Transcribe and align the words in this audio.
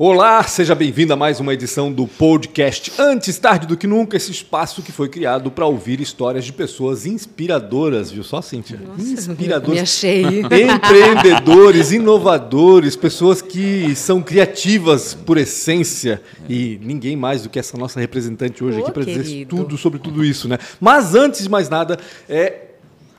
Olá, 0.00 0.44
seja 0.44 0.76
bem-vindo 0.76 1.12
a 1.12 1.16
mais 1.16 1.40
uma 1.40 1.52
edição 1.52 1.90
do 1.90 2.06
podcast 2.06 2.92
Antes 3.00 3.36
Tarde 3.36 3.66
do 3.66 3.76
que 3.76 3.84
Nunca, 3.84 4.16
esse 4.16 4.30
espaço 4.30 4.80
que 4.80 4.92
foi 4.92 5.08
criado 5.08 5.50
para 5.50 5.66
ouvir 5.66 6.00
histórias 6.00 6.44
de 6.44 6.52
pessoas 6.52 7.04
inspiradoras, 7.04 8.12
viu 8.12 8.22
só, 8.22 8.40
Cíntia? 8.40 8.78
Nossa, 8.78 9.02
inspiradoras. 9.02 9.74
Me 9.74 9.80
achei. 9.80 10.22
Empreendedores, 10.22 11.90
inovadores, 11.90 12.94
pessoas 12.94 13.42
que 13.42 13.92
são 13.96 14.22
criativas 14.22 15.14
por 15.14 15.36
essência 15.36 16.22
e 16.48 16.78
ninguém 16.80 17.16
mais 17.16 17.42
do 17.42 17.48
que 17.48 17.58
essa 17.58 17.76
nossa 17.76 17.98
representante 17.98 18.62
hoje 18.62 18.78
Ô, 18.78 18.82
aqui 18.82 18.92
para 18.92 19.04
dizer 19.04 19.46
tudo 19.46 19.76
sobre 19.76 19.98
tudo 19.98 20.24
isso, 20.24 20.46
né? 20.46 20.58
Mas 20.80 21.16
antes 21.16 21.42
de 21.42 21.48
mais 21.48 21.68
nada, 21.68 21.98
é 22.28 22.67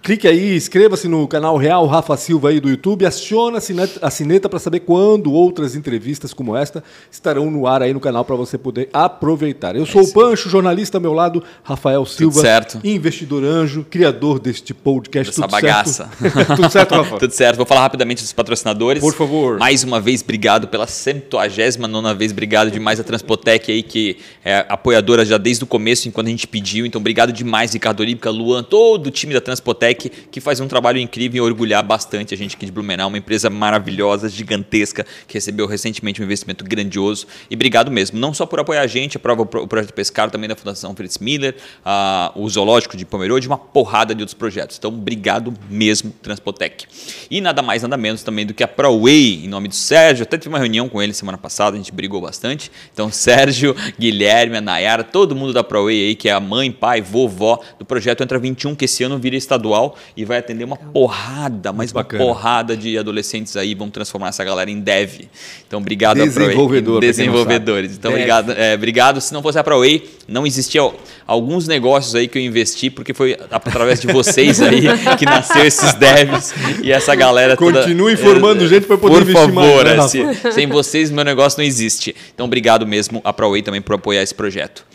Clique 0.10 0.28
aí, 0.28 0.56
inscreva-se 0.56 1.08
no 1.08 1.28
canal 1.28 1.56
Real 1.56 1.86
Rafa 1.86 2.18
Silva 2.18 2.50
aí 2.50 2.60
do 2.60 2.68
YouTube, 2.68 3.06
aciona 3.06 3.60
a 3.60 4.10
sineta- 4.10 4.50
para 4.50 4.58
saber 4.58 4.80
quando 4.80 5.32
outras 5.32 5.76
entrevistas 5.76 6.34
como 6.34 6.58
esta 6.58 6.84
estarão 7.12 7.52
no 7.52 7.68
ar 7.68 7.84
aí 7.84 7.94
no 7.94 8.00
canal 8.00 8.26
para 8.26 8.36
você 8.36 8.58
poder 8.58 8.90
aproveitar. 8.92 9.76
Eu 9.76 9.86
sou 9.86 10.02
o 10.02 10.12
Pancho, 10.12 10.50
jornalista 10.50 10.98
ao 10.98 11.02
meu 11.02 11.14
lado, 11.14 11.44
Rafael 11.62 12.04
Silva, 12.08 12.42
investidor 12.84 13.44
anjo, 13.44 13.86
criador 13.88 14.40
deste 14.40 14.74
podcast. 14.74 15.30
Dessa 15.30 15.44
tudo 15.44 15.52
bagaça. 15.52 16.10
Certo? 16.20 16.56
tudo 16.58 16.72
certo, 16.72 16.96
Rafa? 16.96 17.18
Tudo 17.20 17.32
certo. 17.32 17.58
Vou 17.58 17.66
falar 17.68 17.82
rapidamente 17.82 18.24
dos 18.24 18.34
patrocinadores. 18.34 19.04
Por 19.04 19.14
favor. 19.14 19.60
Mais 19.60 19.84
uma 19.84 20.02
vez, 20.02 20.24
obrigado 20.24 20.68
pela 20.70 20.88
79 20.88 22.18
vez. 22.18 22.32
Obrigado 22.32 22.72
demais 22.72 23.00
a 23.00 23.04
Transpotec 23.04 23.72
aí, 23.72 23.84
que 23.84 24.18
é 24.44 24.66
apoiadora 24.70 25.24
já 25.24 25.38
desde 25.38 25.64
o 25.64 25.68
começo, 25.68 26.08
enquanto 26.08 26.26
a 26.26 26.32
gente 26.32 26.48
pediu. 26.48 26.84
Então, 26.88 27.00
obrigado 27.00 27.32
demais, 27.32 27.74
Ricardo 27.74 28.00
Olímpica, 28.00 28.32
Luan, 28.32 28.64
todo 28.64 29.06
o 29.06 29.12
time 29.12 29.36
da 29.36 29.42
Transpotec, 29.42 29.99
que 30.08 30.40
faz 30.40 30.60
um 30.60 30.68
trabalho 30.68 31.00
incrível 31.00 31.44
e 31.44 31.48
orgulhar 31.50 31.84
bastante 31.84 32.34
a 32.34 32.38
gente 32.38 32.56
aqui 32.56 32.66
de 32.66 32.72
Blumenau. 32.72 33.10
Uma 33.10 33.18
empresa 33.18 33.50
maravilhosa, 33.50 34.30
gigantesca, 34.30 35.06
que 35.28 35.34
recebeu 35.34 35.66
recentemente 35.66 36.22
um 36.22 36.26
investimento 36.26 36.64
grandioso. 36.64 37.26
E 37.50 37.56
obrigado 37.56 37.90
mesmo, 37.92 38.20
não 38.20 38.34
só 38.34 38.46
por 38.46 38.60
apoiar 38.60 38.82
a 38.82 38.88
gente, 38.88 39.18
a 39.18 39.20
prova, 39.20 39.42
o 39.42 39.68
projeto 39.68 39.94
Pescar, 39.94 40.30
também 40.30 40.48
da 40.48 40.56
Fundação 40.56 40.96
Fritz 40.96 41.18
Miller, 41.18 41.56
a- 41.84 42.32
o 42.36 42.48
Zoológico 42.48 42.96
de 42.96 43.06
Pomerode, 43.06 43.48
uma 43.48 43.58
porrada 43.58 44.14
de 44.14 44.22
outros 44.22 44.36
projetos. 44.36 44.78
Então, 44.78 44.92
obrigado 44.92 45.54
mesmo, 45.70 46.12
Transpotec. 46.22 46.86
E 47.32 47.42
nada 47.42 47.62
mais, 47.62 47.82
nada 47.82 47.98
menos 47.98 48.22
também 48.24 48.46
do 48.46 48.54
que 48.54 48.64
a 48.64 48.68
ProWay, 48.68 49.46
em 49.46 49.48
nome 49.48 49.68
do 49.68 49.76
Sérgio. 49.76 50.24
Até 50.24 50.38
tive 50.38 50.50
uma 50.50 50.60
reunião 50.60 50.88
com 50.88 51.02
ele 51.02 51.14
semana 51.14 51.38
passada, 51.38 51.76
a 51.76 51.78
gente 51.78 51.92
brigou 51.92 52.22
bastante. 52.22 52.72
Então, 52.94 53.12
Sérgio, 53.12 53.76
Guilherme, 53.98 54.58
a 54.58 54.62
Nayara, 54.62 55.04
todo 55.04 55.36
mundo 55.36 55.54
da 55.54 55.64
ProWay 55.64 56.08
aí, 56.10 56.16
que 56.16 56.30
é 56.30 56.32
a 56.34 56.40
mãe, 56.40 56.72
pai, 56.72 57.02
vovó 57.02 57.60
do 57.78 57.86
projeto 57.86 58.22
Entra 58.22 58.38
21, 58.38 58.76
que 58.76 58.86
esse 58.86 59.04
ano 59.04 59.18
vira 59.18 59.36
estadual 59.36 59.79
e 60.16 60.26
vai 60.26 60.38
atender 60.38 60.64
uma 60.64 60.76
porrada, 60.78 61.72
mas 61.74 61.92
uma 61.92 62.02
bacana. 62.04 62.24
porrada 62.24 62.76
de 62.78 62.98
adolescentes 62.98 63.56
aí, 63.58 63.74
vão 63.76 63.90
transformar 63.90 64.30
essa 64.30 64.44
galera 64.44 64.70
em 64.70 64.80
dev. 64.80 65.22
Então, 65.68 65.80
obrigado 65.80 66.22
a 66.22 66.26
ProWay. 66.28 66.48
Desenvolvedor, 66.48 67.00
quem 67.02 67.08
não 67.10 67.12
Desenvolvedores. 67.12 67.92
Então, 67.98 68.12
Dev. 68.12 68.20
obrigado, 68.20 68.52
é, 68.52 68.74
obrigado. 68.76 69.22
Se 69.22 69.34
não 69.34 69.42
fosse 69.42 69.58
a 69.60 69.64
ProWay, 69.64 70.04
não 70.28 70.46
existia 70.46 70.82
alguns 71.26 71.68
negócios 71.68 72.16
aí 72.16 72.28
que 72.28 72.38
eu 72.38 72.42
investi, 72.42 72.90
porque 72.90 73.14
foi 73.14 73.38
através 73.52 74.00
de 74.00 74.08
vocês 74.08 74.62
aí 74.64 74.82
que 75.18 75.26
nasceu 75.26 75.64
esses 75.66 75.94
devs 75.94 76.54
e 76.84 76.92
essa 76.92 77.14
galera 77.16 77.56
toda. 77.58 77.82
Continue 77.82 78.14
informando 78.14 78.64
É, 78.64 78.68
gente 78.68 78.86
pra 78.88 78.98
poder 78.98 79.14
Por 79.14 79.22
investir 79.24 79.54
mais, 79.54 79.68
favor, 79.70 79.86
né, 79.86 79.92
é, 79.92 79.96
Rafa? 79.96 80.10
se- 80.10 80.52
sem 80.52 80.68
vocês 80.68 81.10
meu 81.12 81.24
negócio 81.24 81.60
não 81.60 81.66
existe. 81.66 82.16
Então, 82.34 82.46
obrigado 82.46 82.86
mesmo 82.88 83.22
a 83.24 83.32
ProWay 83.34 83.62
também 83.62 83.82
por 83.82 83.96
apoiar 83.96 84.22
esse 84.24 84.34
projeto. 84.36 84.86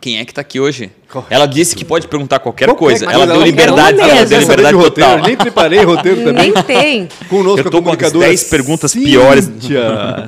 Quem 0.00 0.18
é 0.18 0.24
que 0.24 0.30
está 0.30 0.40
aqui 0.42 0.60
hoje? 0.60 0.90
Correto. 1.10 1.32
Ela 1.32 1.46
disse 1.46 1.74
que 1.76 1.84
pode 1.84 2.08
perguntar 2.08 2.38
qualquer, 2.40 2.66
Qualquer 2.66 2.78
coisa. 2.78 3.04
coisa, 3.06 3.20
Ela 3.22 3.26
deu 3.32 3.42
liberdade, 3.42 3.98
uma 3.98 4.08
ela 4.08 4.24
deu 4.24 4.26
saber 4.26 4.34
de 4.34 4.40
liberdade 4.40 4.74
roteiro? 4.76 5.10
total. 5.10 5.26
Nem 5.26 5.36
preparei 5.36 5.82
roteiro 5.84 6.24
também. 6.24 6.52
Nem 6.52 6.62
tem. 6.64 7.08
Conosco 7.28 7.60
Eu 7.60 7.64
tô 7.64 7.68
a 7.68 7.80
com 7.80 7.84
comunicadora 7.84 8.26
10 8.28 8.44
perguntas 8.44 8.90
Cíntia, 8.90 9.08
piores. 9.10 9.50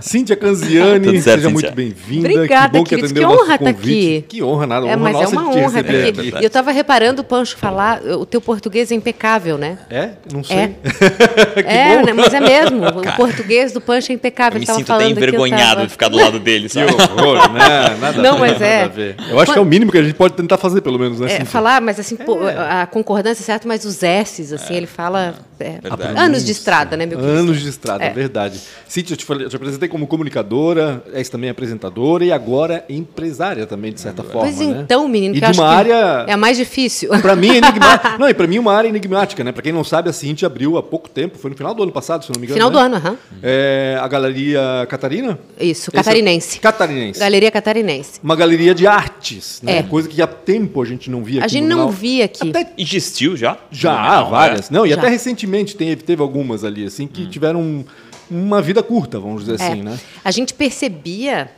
Cíntia 0.02 0.36
Canziani, 0.36 1.04
certo, 1.20 1.22
seja 1.22 1.36
Cíntia. 1.36 1.50
muito 1.50 1.72
bem-vinda. 1.72 2.28
Obrigada, 2.30 2.68
que 2.68 2.78
bom 2.78 2.84
que 2.84 2.96
Que 2.96 3.20
nosso 3.20 3.42
honra 3.42 3.54
estar 3.54 3.72
convite. 3.72 4.16
aqui. 4.18 4.24
Que 4.28 4.42
honra, 4.42 4.66
nada. 4.66 4.86
É, 4.86 4.90
honra 4.90 4.96
mas 4.98 5.16
é 5.16 5.20
nossa 5.20 5.32
uma 5.36 5.44
de 5.44 5.50
te 5.50 5.58
honra. 5.58 5.84
Porque 5.84 5.96
aqui. 6.20 6.28
e 6.40 6.42
eu 6.42 6.46
estava 6.46 6.70
reparando 6.70 7.22
o 7.22 7.24
Pancho 7.24 7.56
falar, 7.56 8.00
o 8.02 8.24
teu 8.26 8.40
português 8.40 8.92
é 8.92 8.94
impecável, 8.94 9.58
né? 9.58 9.78
É? 9.90 10.10
Não 10.32 10.44
sei. 10.44 10.56
É. 10.58 10.68
que 11.62 11.68
é, 11.68 11.96
bom. 11.98 12.06
né, 12.06 12.12
mas 12.12 12.32
é 12.34 12.40
mesmo. 12.40 12.86
O 12.86 13.16
português 13.16 13.72
do 13.72 13.80
Pancho 13.80 14.12
é 14.12 14.14
impecável. 14.14 14.56
Eu 14.56 14.60
me 14.60 14.64
Ele 14.64 14.66
tava 14.66 14.78
sinto 14.78 14.92
até 14.92 15.04
eu 15.06 15.10
envergonhado 15.10 15.82
de 15.82 15.88
ficar 15.88 16.08
do 16.08 16.16
lado 16.16 16.38
dele, 16.38 16.68
Que 16.68 16.78
horror, 16.78 17.50
né? 17.52 17.96
Nada 18.00 18.22
Não, 18.22 18.30
a 18.30 18.32
ver, 18.34 18.38
mas 18.40 18.62
é. 18.62 18.76
nada 18.82 18.84
a 18.84 18.88
ver. 18.88 19.16
Eu 19.28 19.40
acho 19.40 19.52
que 19.52 19.58
é 19.58 19.62
o 19.62 19.64
mínimo 19.64 19.90
que 19.90 19.98
a 19.98 20.02
gente 20.02 20.14
pode 20.14 20.34
tentar 20.34 20.56
fazer, 20.56 20.67
pelo 20.82 20.98
menos, 20.98 21.20
né, 21.20 21.32
É, 21.32 21.44
falar, 21.44 21.80
mas 21.80 21.98
assim, 21.98 22.16
pô, 22.16 22.38
a 22.46 22.86
concordância 22.86 23.42
é 23.42 23.44
certa, 23.44 23.66
mas 23.66 23.84
os 23.84 24.02
S's, 24.02 24.52
assim, 24.52 24.74
ele 24.74 24.86
fala. 24.86 25.34
É, 25.60 25.80
anos 26.20 26.44
de 26.44 26.52
estrada, 26.52 26.96
né, 26.96 27.06
meu 27.06 27.18
querido? 27.18 27.36
Anos 27.38 27.60
de 27.60 27.68
estrada, 27.68 28.04
É. 28.04 28.10
verdade. 28.10 28.60
Cíntia, 28.86 29.12
eu 29.14 29.16
te, 29.16 29.24
falei- 29.24 29.46
eu 29.46 29.50
te 29.50 29.56
apresentei 29.56 29.88
como 29.88 30.06
comunicadora, 30.06 31.02
és 31.12 31.28
também 31.28 31.50
apresentadora 31.50 32.24
e 32.24 32.32
agora 32.32 32.84
empresária 32.88 33.66
também, 33.66 33.92
de 33.92 34.00
certa 34.00 34.22
forma. 34.22 34.42
Pois 34.52 34.58
né? 34.58 34.80
então, 34.82 35.08
menino, 35.08 35.34
E 35.34 35.40
que 35.40 35.44
de 35.44 35.50
acho 35.50 35.60
uma 35.60 35.68
que 35.70 35.76
área. 35.92 36.24
é 36.28 36.32
a 36.32 36.36
mais 36.36 36.56
difícil. 36.56 37.08
Pra 37.20 37.34
mim, 37.36 37.48
enigmática. 37.48 38.16
Não, 38.18 38.28
e 38.28 38.34
pra 38.34 38.46
mim, 38.46 38.58
uma 38.58 38.72
área 38.74 38.88
enigmática, 38.88 39.42
né? 39.44 39.52
Pra 39.52 39.62
quem 39.62 39.72
não 39.72 39.84
sabe, 39.84 40.08
a 40.08 40.12
Cintia 40.12 40.46
abriu 40.46 40.76
há 40.76 40.82
pouco 40.82 41.08
tempo, 41.08 41.38
foi 41.38 41.50
no 41.50 41.56
final 41.56 41.74
do 41.74 41.82
ano 41.82 41.92
passado, 41.92 42.24
se 42.24 42.32
não 42.32 42.40
me 42.40 42.46
engano. 42.46 42.56
Final 42.58 42.70
né? 42.70 42.72
do 42.72 42.78
ano, 42.78 42.96
aham. 42.96 43.16
É, 43.42 43.98
a 44.00 44.08
Galeria 44.08 44.60
Catarina? 44.88 45.38
Isso, 45.60 45.90
é- 45.92 45.96
catarinense. 45.96 46.58
Catarinense. 46.60 47.20
Galeria 47.20 47.50
Catarinense. 47.50 48.20
Uma 48.22 48.36
galeria 48.36 48.74
de 48.74 48.86
artes, 48.86 49.60
né? 49.62 49.78
É. 49.78 49.82
Coisa 49.82 50.08
que 50.08 50.20
há 50.22 50.26
tempo 50.26 50.82
a 50.82 50.84
gente 50.84 51.10
não 51.10 51.22
via 51.22 51.40
A 51.42 51.44
aqui 51.44 51.54
gente 51.54 51.64
no 51.68 51.76
não 51.76 51.90
via 51.90 52.24
aqui. 52.24 52.48
Até 52.50 52.72
Existiu 52.76 53.36
já? 53.36 53.56
já, 53.70 54.20
Não, 54.22 54.30
várias. 54.30 54.70
é. 54.70 54.74
Não, 54.74 54.86
e 54.86 54.90
Já. 54.90 54.96
até 54.96 55.08
recentemente 55.08 55.47
teve, 55.76 55.96
teve 56.02 56.22
algumas 56.22 56.64
ali, 56.64 56.84
assim, 56.84 57.06
que 57.06 57.26
tiveram 57.26 57.60
um- 57.60 57.84
uma 58.30 58.60
vida 58.60 58.82
curta, 58.82 59.18
vamos 59.18 59.44
dizer 59.44 59.60
É. 59.62 59.66
assim, 59.72 59.82
né? 59.82 59.98
A 60.24 60.30
gente 60.30 60.52
percebia 60.54 61.50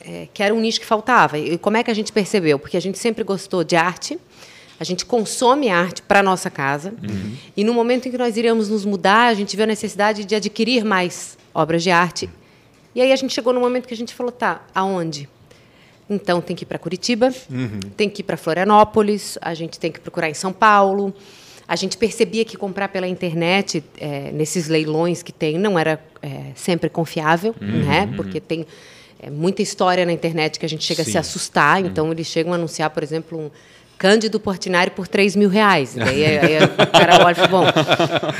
é, 0.00 0.26
que 0.32 0.42
era 0.42 0.54
um 0.54 0.60
nicho 0.60 0.80
que 0.80 0.86
faltava. 0.86 1.36
E 1.38 1.58
como 1.58 1.76
é 1.76 1.82
que 1.82 1.90
a 1.90 1.94
gente 1.94 2.12
percebeu? 2.12 2.58
Porque 2.58 2.76
a 2.76 2.80
gente 2.80 2.98
sempre 2.98 3.22
gostou 3.24 3.62
de 3.64 3.76
arte, 3.76 4.18
a 4.80 4.84
gente 4.84 5.04
consome 5.04 5.68
arte 5.68 6.00
para 6.02 6.22
nossa 6.22 6.48
casa, 6.48 6.94
Uhum. 7.02 7.34
e 7.56 7.62
no 7.64 7.74
momento 7.74 8.06
em 8.08 8.10
que 8.10 8.16
nós 8.16 8.36
iríamos 8.36 8.68
nos 8.70 8.84
mudar, 8.86 9.26
a 9.26 9.34
gente 9.34 9.54
viu 9.56 9.64
a 9.64 9.66
necessidade 9.66 10.24
de 10.24 10.34
adquirir 10.34 10.82
mais 10.84 11.36
obras 11.52 11.82
de 11.82 11.90
arte. 11.90 12.30
E 12.94 13.02
aí 13.02 13.12
a 13.12 13.16
gente 13.16 13.34
chegou 13.34 13.52
no 13.52 13.60
momento 13.60 13.86
que 13.86 13.92
a 13.92 13.96
gente 13.96 14.14
falou, 14.14 14.32
tá, 14.32 14.62
aonde? 14.74 15.28
Então 16.08 16.40
tem 16.40 16.56
que 16.56 16.62
ir 16.62 16.66
para 16.66 16.78
Curitiba, 16.78 17.34
Uhum. 17.50 17.80
tem 17.96 18.08
que 18.08 18.20
ir 18.22 18.24
para 18.24 18.36
Florianópolis, 18.38 19.36
a 19.42 19.52
gente 19.52 19.78
tem 19.78 19.92
que 19.92 20.00
procurar 20.00 20.30
em 20.30 20.34
São 20.34 20.52
Paulo. 20.54 21.12
A 21.68 21.76
gente 21.76 21.98
percebia 21.98 22.44
que 22.46 22.56
comprar 22.56 22.88
pela 22.88 23.06
internet, 23.06 23.84
eh, 24.00 24.30
nesses 24.32 24.68
leilões 24.68 25.22
que 25.22 25.30
tem, 25.32 25.58
não 25.58 25.78
era 25.78 26.00
eh, 26.22 26.28
sempre 26.54 26.88
confiável, 26.88 27.54
Uhum. 27.60 27.84
né? 27.84 28.08
Porque 28.16 28.40
tem 28.40 28.66
eh, 29.20 29.28
muita 29.28 29.60
história 29.60 30.06
na 30.06 30.12
internet 30.12 30.58
que 30.58 30.64
a 30.64 30.68
gente 30.68 30.82
chega 30.82 31.02
a 31.02 31.04
Sim. 31.04 31.12
se 31.12 31.18
assustar. 31.18 31.84
Então, 31.84 32.10
eles 32.10 32.26
chegam 32.26 32.52
a 32.52 32.56
anunciar, 32.56 32.88
por 32.88 33.02
exemplo, 33.02 33.38
um 33.38 33.50
Cândido 33.98 34.38
Portinari 34.40 34.90
por 34.92 35.06
3 35.08 35.34
mil 35.36 35.48
reais. 35.50 35.94
Daí 35.94 36.24
aí, 36.24 36.38
aí 36.38 36.64
o 36.64 36.86
cara 36.86 37.24
olha 37.24 37.32
e 37.32 37.34
fala, 37.34 37.48
bom, 37.48 37.64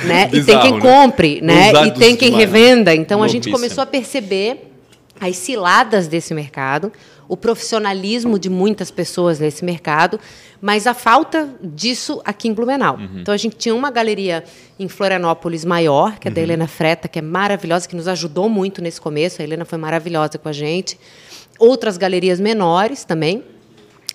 né? 0.06 0.28
e 0.28 0.30
tem 0.30 0.40
Bizarro, 0.44 0.62
quem 0.62 0.72
né? 0.74 0.80
compre, 0.80 1.40
né? 1.42 1.72
E 1.86 1.90
tem 1.90 2.16
quem 2.16 2.30
demais. 2.30 2.50
revenda. 2.50 2.94
Então, 2.94 3.22
a 3.22 3.28
gente 3.28 3.50
começou 3.50 3.82
a 3.82 3.86
perceber 3.86 4.70
as 5.20 5.36
ciladas 5.36 6.06
desse 6.06 6.32
mercado, 6.32 6.92
o 7.28 7.36
profissionalismo 7.36 8.38
de 8.38 8.48
muitas 8.48 8.90
pessoas 8.90 9.38
nesse 9.38 9.64
mercado, 9.64 10.18
mas 10.60 10.86
a 10.86 10.94
falta 10.94 11.48
disso 11.62 12.22
aqui 12.24 12.48
em 12.48 12.54
Blumenau. 12.54 12.96
Uhum. 12.96 13.20
Então 13.20 13.34
a 13.34 13.36
gente 13.36 13.56
tinha 13.56 13.74
uma 13.74 13.90
galeria 13.90 14.42
em 14.78 14.88
Florianópolis 14.88 15.64
maior, 15.64 16.18
que 16.18 16.28
é 16.28 16.30
da 16.30 16.40
Helena 16.40 16.66
Freta, 16.66 17.06
que 17.06 17.18
é 17.18 17.22
maravilhosa, 17.22 17.86
que 17.86 17.94
nos 17.94 18.08
ajudou 18.08 18.48
muito 18.48 18.80
nesse 18.80 19.00
começo. 19.00 19.42
A 19.42 19.44
Helena 19.44 19.66
foi 19.66 19.78
maravilhosa 19.78 20.38
com 20.38 20.48
a 20.48 20.52
gente. 20.52 20.98
Outras 21.58 21.98
galerias 21.98 22.40
menores 22.40 23.04
também. 23.04 23.44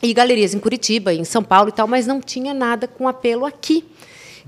E 0.01 0.13
galerias 0.13 0.53
em 0.53 0.59
Curitiba, 0.59 1.13
em 1.13 1.23
São 1.23 1.43
Paulo 1.43 1.69
e 1.69 1.71
tal, 1.71 1.87
mas 1.87 2.05
não 2.07 2.19
tinha 2.19 2.53
nada 2.53 2.87
com 2.87 3.07
apelo 3.07 3.45
aqui. 3.45 3.85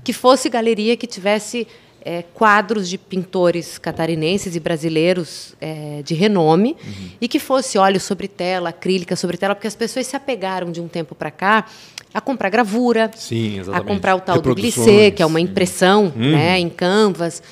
Que 0.02 0.12
fosse 0.12 0.50
galeria 0.50 0.96
que 0.96 1.06
tivesse 1.06 1.66
eh, 2.08 2.22
quadros 2.32 2.88
de 2.88 2.96
pintores 2.96 3.78
catarinenses 3.78 4.54
e 4.54 4.60
brasileiros 4.60 5.56
eh, 5.60 6.02
de 6.04 6.14
renome 6.14 6.76
e 7.20 7.26
que 7.26 7.40
fosse 7.40 7.76
óleo 7.76 7.98
sobre 7.98 8.28
tela, 8.28 8.68
acrílica 8.68 9.16
sobre 9.16 9.36
tela, 9.36 9.56
porque 9.56 9.66
as 9.66 9.74
pessoas 9.74 10.06
se 10.06 10.14
apegaram 10.14 10.70
de 10.70 10.80
um 10.80 10.86
tempo 10.86 11.16
para 11.16 11.32
cá 11.32 11.66
a 12.14 12.20
comprar 12.20 12.48
gravura, 12.48 13.10
Sim, 13.16 13.60
a 13.72 13.80
comprar 13.80 14.14
o 14.14 14.20
tal 14.20 14.40
do 14.40 14.54
glissê, 14.54 15.10
que 15.10 15.20
é 15.20 15.26
uma 15.26 15.40
impressão 15.40 16.12
né, 16.14 16.60
em 16.60 16.68
canvas. 16.68 17.42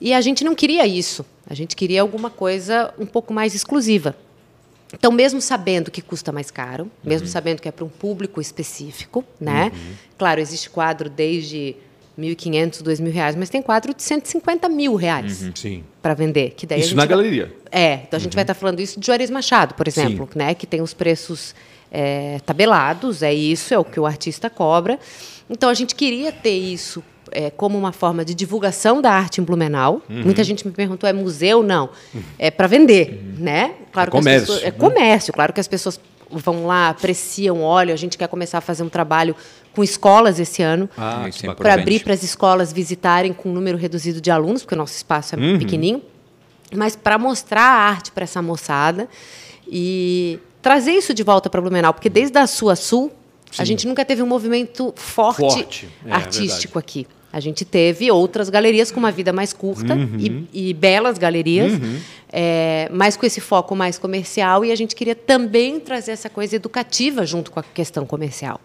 E 0.00 0.14
a 0.14 0.22
gente 0.22 0.42
não 0.42 0.54
queria 0.54 0.86
isso. 0.86 1.22
A 1.46 1.52
gente 1.52 1.76
queria 1.76 2.00
alguma 2.00 2.30
coisa 2.30 2.94
um 2.98 3.04
pouco 3.04 3.34
mais 3.34 3.54
exclusiva. 3.54 4.16
Então, 4.94 5.12
mesmo 5.12 5.38
sabendo 5.38 5.90
que 5.90 6.00
custa 6.00 6.32
mais 6.32 6.50
caro, 6.50 6.90
mesmo 7.04 7.28
sabendo 7.28 7.60
que 7.60 7.68
é 7.68 7.72
para 7.72 7.84
um 7.84 7.90
público 7.90 8.40
específico, 8.40 9.22
né? 9.38 9.70
Claro, 10.16 10.40
existe 10.40 10.70
quadro 10.70 11.10
desde 11.10 11.76
1.500, 12.18 12.82
2.000 12.82 13.10
reais, 13.12 13.36
mas 13.36 13.48
tem 13.48 13.62
quadro 13.62 13.94
de 13.94 14.02
150 14.02 14.68
mil 14.68 14.94
reais 14.96 15.42
Uhum. 15.42 15.52
Sim. 15.54 15.84
para 16.02 16.14
vender. 16.14 16.54
Que 16.56 16.66
daí 16.66 16.80
Isso 16.80 16.94
na 16.96 17.02
vai- 17.02 17.08
galeria. 17.08 17.52
É, 17.70 17.94
então 18.06 18.16
a 18.16 18.20
gente 18.20 18.34
vai 18.34 18.42
estar 18.42 18.54
falando 18.54 18.80
isso 18.80 18.98
de 18.98 19.06
Juarez 19.06 19.30
Machado, 19.30 19.74
por 19.74 19.86
exemplo, 19.86 20.28
né, 20.34 20.54
que 20.54 20.66
tem 20.66 20.80
os 20.82 20.92
preços 20.92 21.54
é, 21.90 22.38
tabelados, 22.44 23.22
é 23.22 23.32
isso, 23.32 23.72
é 23.72 23.78
o 23.78 23.84
que 23.84 23.98
o 23.98 24.04
artista 24.04 24.50
cobra. 24.50 24.98
Então 25.48 25.70
a 25.70 25.74
gente 25.74 25.94
queria 25.94 26.30
ter 26.30 26.50
isso 26.56 27.02
é, 27.30 27.50
como 27.50 27.78
uma 27.78 27.92
forma 27.92 28.24
de 28.24 28.34
divulgação 28.34 29.00
da 29.00 29.10
arte 29.12 29.40
em 29.40 29.44
Blumenau. 29.44 30.02
Uhum. 30.08 30.22
Muita 30.24 30.42
gente 30.44 30.66
me 30.66 30.72
perguntou, 30.72 31.08
é 31.08 31.12
museu? 31.14 31.62
Não, 31.62 31.88
é 32.38 32.50
para 32.50 32.66
vender, 32.66 33.22
né? 33.38 33.72
Claro 33.92 34.08
É 34.08 34.12
comércio, 34.12 34.46
pessoas- 34.48 34.62
é 34.62 34.66
né? 34.66 34.70
comércio, 34.72 35.32
claro 35.32 35.52
que 35.52 35.60
as 35.60 35.68
pessoas 35.68 35.98
vão 36.30 36.66
lá, 36.66 36.90
apreciam, 36.90 37.62
olham, 37.62 37.94
a 37.94 37.96
gente 37.96 38.18
quer 38.18 38.28
começar 38.28 38.58
a 38.58 38.60
fazer 38.60 38.82
um 38.82 38.88
trabalho 38.90 39.34
com 39.74 39.82
escolas 39.84 40.38
esse 40.40 40.62
ano 40.62 40.88
Ah, 40.96 41.28
é 41.42 41.54
para 41.54 41.74
abrir 41.74 42.00
para 42.02 42.14
as 42.14 42.22
escolas 42.22 42.72
visitarem 42.72 43.32
com 43.32 43.48
um 43.50 43.52
número 43.52 43.78
reduzido 43.78 44.20
de 44.20 44.30
alunos, 44.30 44.62
porque 44.62 44.74
o 44.74 44.78
nosso 44.78 44.94
espaço 44.96 45.34
é 45.34 45.38
Uhum. 45.38 45.58
pequenininho, 45.58 46.02
mas 46.74 46.96
para 46.96 47.16
mostrar 47.18 47.62
a 47.62 47.88
arte 47.88 48.10
para 48.12 48.24
essa 48.24 48.42
moçada 48.42 49.08
e 49.66 50.38
trazer 50.60 50.92
isso 50.92 51.14
de 51.14 51.22
volta 51.22 51.48
para 51.48 51.60
Blumenau, 51.60 51.94
porque 51.94 52.08
desde 52.08 52.36
a 52.38 52.46
Sul 52.46 52.70
a 52.70 52.76
Sul, 52.76 53.12
a 53.56 53.64
gente 53.64 53.86
nunca 53.86 54.04
teve 54.04 54.22
um 54.22 54.26
movimento 54.26 54.92
forte, 54.96 55.40
Forte, 55.40 55.88
é, 56.04 56.12
artístico 56.12 56.78
aqui. 56.78 57.06
A 57.32 57.40
gente 57.40 57.64
teve 57.64 58.10
outras 58.10 58.48
galerias 58.48 58.90
com 58.90 58.98
uma 58.98 59.10
vida 59.10 59.32
mais 59.32 59.52
curta 59.52 59.94
Uhum. 59.94 60.46
e, 60.52 60.68
e 60.70 60.74
belas 60.74 61.18
galerias, 61.18 61.72
é, 62.32 62.88
mas 62.92 63.16
com 63.16 63.24
esse 63.26 63.40
foco 63.40 63.76
mais 63.76 63.98
comercial, 63.98 64.64
e 64.64 64.72
a 64.72 64.76
gente 64.76 64.94
queria 64.96 65.14
também 65.14 65.78
trazer 65.78 66.12
essa 66.12 66.28
coisa 66.30 66.56
educativa 66.56 67.24
junto 67.26 67.50
com 67.50 67.60
a 67.60 67.62
questão 67.62 68.04
comercial. 68.06 68.60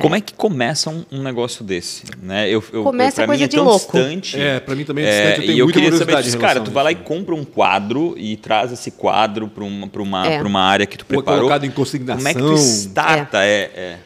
Como 0.00 0.14
é 0.14 0.20
que 0.20 0.34
começa 0.34 0.90
um, 0.90 1.04
um 1.10 1.22
negócio 1.22 1.64
desse? 1.64 2.04
Né? 2.22 2.48
Eu, 2.48 2.62
eu, 2.72 2.82
Começa 2.82 3.16
pra 3.16 3.26
coisa 3.26 3.38
mim 3.40 3.44
é 3.44 3.48
de 3.48 3.56
tão 3.56 3.64
louco. 3.64 3.92
distante. 3.92 4.40
É, 4.40 4.60
pra 4.60 4.74
mim 4.74 4.84
também 4.84 5.04
é 5.04 5.08
É, 5.08 5.12
distante, 5.12 5.40
eu 5.40 5.46
tenho 5.46 5.56
e 5.56 5.58
eu 5.60 5.66
muita 5.66 5.80
queria 5.80 5.98
saber 5.98 6.22
disso, 6.22 6.38
cara, 6.38 6.60
tu 6.60 6.70
vai 6.70 6.84
lá 6.84 6.92
e 6.92 6.96
compra 6.96 7.34
um 7.34 7.44
quadro 7.44 8.14
e 8.16 8.36
traz 8.36 8.72
esse 8.72 8.90
quadro 8.90 9.48
para 9.48 9.64
uma, 9.64 9.86
pra 9.88 10.02
uma, 10.02 10.26
É. 10.26 10.42
uma 10.42 10.60
área 10.60 10.86
que 10.86 10.96
tu 10.98 11.04
Ou 11.08 11.14
é 11.14 11.16
preparou. 11.18 11.40
colocado 11.40 11.64
em 11.64 11.70
consignação. 11.70 12.16
Como 12.18 12.28
é 12.28 12.34
que 12.34 12.40
tu 12.40 12.54
starta? 12.54 13.44
É. 13.44 13.70
é. 13.74 13.96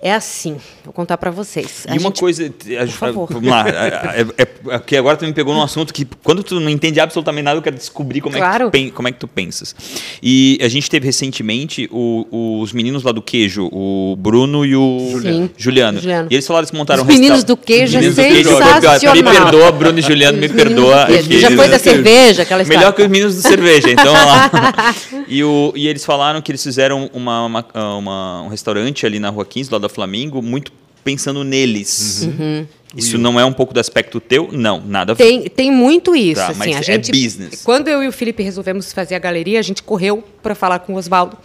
É 0.00 0.12
assim, 0.12 0.58
vou 0.84 0.92
contar 0.92 1.16
para 1.16 1.30
vocês. 1.30 1.86
A 1.88 1.94
E 1.94 1.98
uma 1.98 2.08
gente- 2.10 2.20
coisa, 2.20 2.52
a- 2.82 2.86
favor. 2.86 3.28
vamos 3.32 3.48
lá, 3.48 3.64
é, 3.66 4.26
é, 4.36 4.46
é 4.74 4.78
que 4.78 4.94
agora 4.94 5.16
tu 5.16 5.24
me 5.24 5.32
pegou 5.32 5.54
num 5.54 5.62
assunto 5.62 5.92
que 5.92 6.06
quando 6.22 6.42
tu 6.44 6.60
não 6.60 6.68
entende 6.68 7.00
absolutamente 7.00 7.44
nada, 7.44 7.58
eu 7.58 7.62
quero 7.62 7.76
descobrir 7.76 8.20
como, 8.20 8.36
é, 8.36 8.38
que 8.38 8.44
Claro. 8.46 8.70
tu, 8.70 8.92
como 8.92 9.08
é 9.08 9.12
que 9.12 9.18
tu 9.18 9.26
pensas. 9.26 9.74
E 10.22 10.58
a 10.62 10.68
gente 10.68 10.90
teve 10.90 11.06
recentemente 11.06 11.88
o- 11.90 12.60
os 12.60 12.74
meninos 12.74 13.02
lá 13.04 13.10
do 13.10 13.22
queijo, 13.22 13.70
o 13.72 14.14
Bruno 14.18 14.66
e 14.66 14.76
o 14.76 15.18
Sim. 15.22 15.50
Juliano. 15.56 15.98
Juliano. 15.98 16.28
E 16.30 16.34
eles 16.34 16.46
falaram 16.46 16.66
que 16.68 16.76
montaram 16.76 17.02
Os 17.02 17.08
um 17.08 17.12
meninos 17.12 17.42
do 17.42 17.56
queijo 17.56 17.96
é 17.96 18.00
Meninos 18.00 18.16
do 18.16 18.22
queijo, 18.22 18.48
sensacional. 18.50 19.16
Me 19.16 19.22
perdoa, 19.22 19.72
Bruno 19.72 19.98
e 19.98 20.02
Juliano, 20.02 20.36
me 20.38 20.48
perdoa. 20.50 21.06
queijo. 21.06 21.40
Já 21.40 21.50
foi 21.52 21.68
da 21.68 21.78
cerveja, 21.78 22.42
aquela 22.42 22.60
história. 22.62 22.78
Melhor 22.80 22.92
que 22.92 23.02
os 23.02 23.08
meninos 23.08 23.34
do 23.36 23.40
cerveja, 23.42 23.90
então 23.90 24.12
lá. 24.12 24.50
E, 25.28 25.42
o, 25.44 25.72
e 25.76 25.86
eles 25.88 26.04
falaram 26.04 26.40
que 26.40 26.50
eles 26.50 26.62
fizeram 26.62 27.10
uma, 27.12 27.44
uma- 27.46 27.66
uma- 27.98 28.42
um 28.42 28.48
restaurante 28.48 29.04
ali 29.06 29.18
na 29.18 29.28
Rua 29.30 29.44
15, 29.44 29.72
lá 29.72 29.78
da 29.78 29.88
Flamingo, 29.88 30.40
muito 30.42 30.72
pensando 31.04 31.44
neles. 31.44 32.22
Uhum. 32.24 32.66
Isso 32.96 33.18
não 33.18 33.38
é 33.38 33.44
um 33.44 33.52
pouco 33.52 33.74
do 33.74 33.78
aspecto 33.80 34.20
teu? 34.20 34.48
Não, 34.52 34.80
nada 34.84 35.12
a 35.12 35.14
ver. 35.14 35.22
Tem, 35.24 35.42
tem 35.48 35.70
muito 35.70 36.16
isso. 36.16 36.40
Tá, 36.40 36.48
assim, 36.48 36.58
mas 36.58 36.76
a 36.76 36.78
é 36.78 36.82
gente, 36.82 37.10
business. 37.10 37.62
Quando 37.62 37.88
eu 37.88 38.02
e 38.02 38.08
o 38.08 38.12
Felipe 38.12 38.42
resolvemos 38.42 38.92
fazer 38.92 39.14
a 39.14 39.18
galeria, 39.18 39.58
a 39.58 39.62
gente 39.62 39.82
correu 39.82 40.24
para 40.42 40.54
falar 40.54 40.78
com 40.80 40.94
o 40.94 40.96
Oswaldo. 40.96 41.36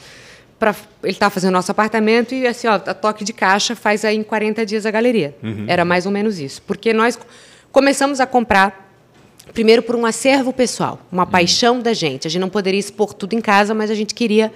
Pra, 0.58 0.76
ele 1.04 1.12
estava 1.12 1.32
fazendo 1.32 1.52
nosso 1.54 1.72
apartamento 1.72 2.34
e 2.36 2.46
assim, 2.48 2.68
ó, 2.68 2.74
a 2.76 2.94
toque 2.94 3.24
de 3.24 3.34
caixa 3.34 3.76
faz 3.76 4.06
aí 4.06 4.16
em 4.16 4.24
40 4.24 4.66
dias 4.66 4.86
a 4.86 4.92
galeria. 4.92 5.36
Uhum. 5.44 5.66
Era 5.68 5.84
mais 5.84 6.06
ou 6.06 6.12
menos 6.12 6.40
isso. 6.40 6.62
Porque 6.62 6.94
nós 6.94 7.18
começamos 7.72 8.20
a 8.20 8.28
comprar 8.28 8.91
primeiro 9.54 9.82
por 9.82 9.96
um 9.96 10.06
acervo 10.06 10.52
pessoal, 10.54 11.00
uma 11.12 11.24
Uhum. 11.24 11.30
paixão 11.30 11.80
da 11.80 11.94
gente. 11.94 12.28
A 12.28 12.30
gente 12.30 12.42
não 12.42 12.50
poderia 12.50 12.80
expor 12.80 13.14
tudo 13.14 13.34
em 13.34 13.42
casa, 13.42 13.74
mas 13.74 13.90
a 13.92 13.96
gente 13.96 14.14
queria 14.14 14.52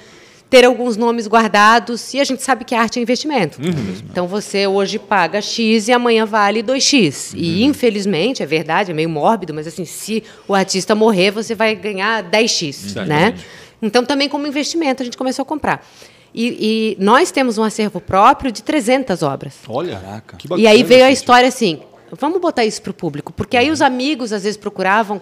ter 0.50 0.64
alguns 0.64 0.96
nomes 0.96 1.28
guardados 1.28 2.14
e 2.14 2.20
a 2.20 2.24
gente 2.24 2.44
sabe 2.44 2.64
que 2.64 2.76
a 2.76 2.80
arte 2.82 3.00
é 3.00 3.02
investimento. 3.02 3.60
Uhum. 3.60 3.96
Então 4.10 4.28
você 4.28 4.68
hoje 4.68 5.00
paga 5.00 5.42
X 5.42 5.88
e 5.88 5.92
amanhã 5.92 6.26
vale 6.26 6.62
2X. 6.62 7.34
E 7.36 7.64
Uhum. 7.64 7.70
infelizmente, 7.70 8.44
é 8.44 8.46
verdade, 8.46 8.92
é 8.92 8.94
meio 8.94 9.10
mórbido, 9.10 9.54
mas 9.54 9.66
assim, 9.68 9.86
se 9.86 10.24
o 10.48 10.54
artista 10.54 10.94
morrer, 10.94 11.32
você 11.32 11.56
vai 11.56 11.76
ganhar 11.76 12.24
10X, 12.24 12.94
né? 13.06 13.34
Então 13.82 14.06
também 14.06 14.30
como 14.30 14.46
investimento 14.48 15.02
a 15.02 15.06
gente 15.06 15.18
começou 15.18 15.44
a 15.44 15.46
comprar. 15.46 15.86
E, 16.34 16.96
e 17.00 17.04
nós 17.04 17.32
temos 17.32 17.58
um 17.58 17.64
acervo 17.64 18.00
próprio 18.00 18.52
de 18.52 18.62
300 18.62 19.24
obras. 19.24 19.54
Olha, 19.68 19.96
Caraca. 19.98 20.38
que 20.38 20.48
bacana. 20.48 20.62
E 20.64 20.72
aí 20.72 20.84
veio 20.84 21.06
a 21.06 21.12
história 21.12 21.48
assim, 21.48 21.80
vamos 22.12 22.40
botar 22.42 22.66
isso 22.66 22.82
para 22.82 22.92
o 22.92 22.94
público, 22.94 23.32
porque 23.34 23.58
aí 23.58 23.70
os 23.72 23.82
amigos 23.82 24.32
às 24.34 24.44
vezes 24.44 24.58
procuravam, 24.58 25.22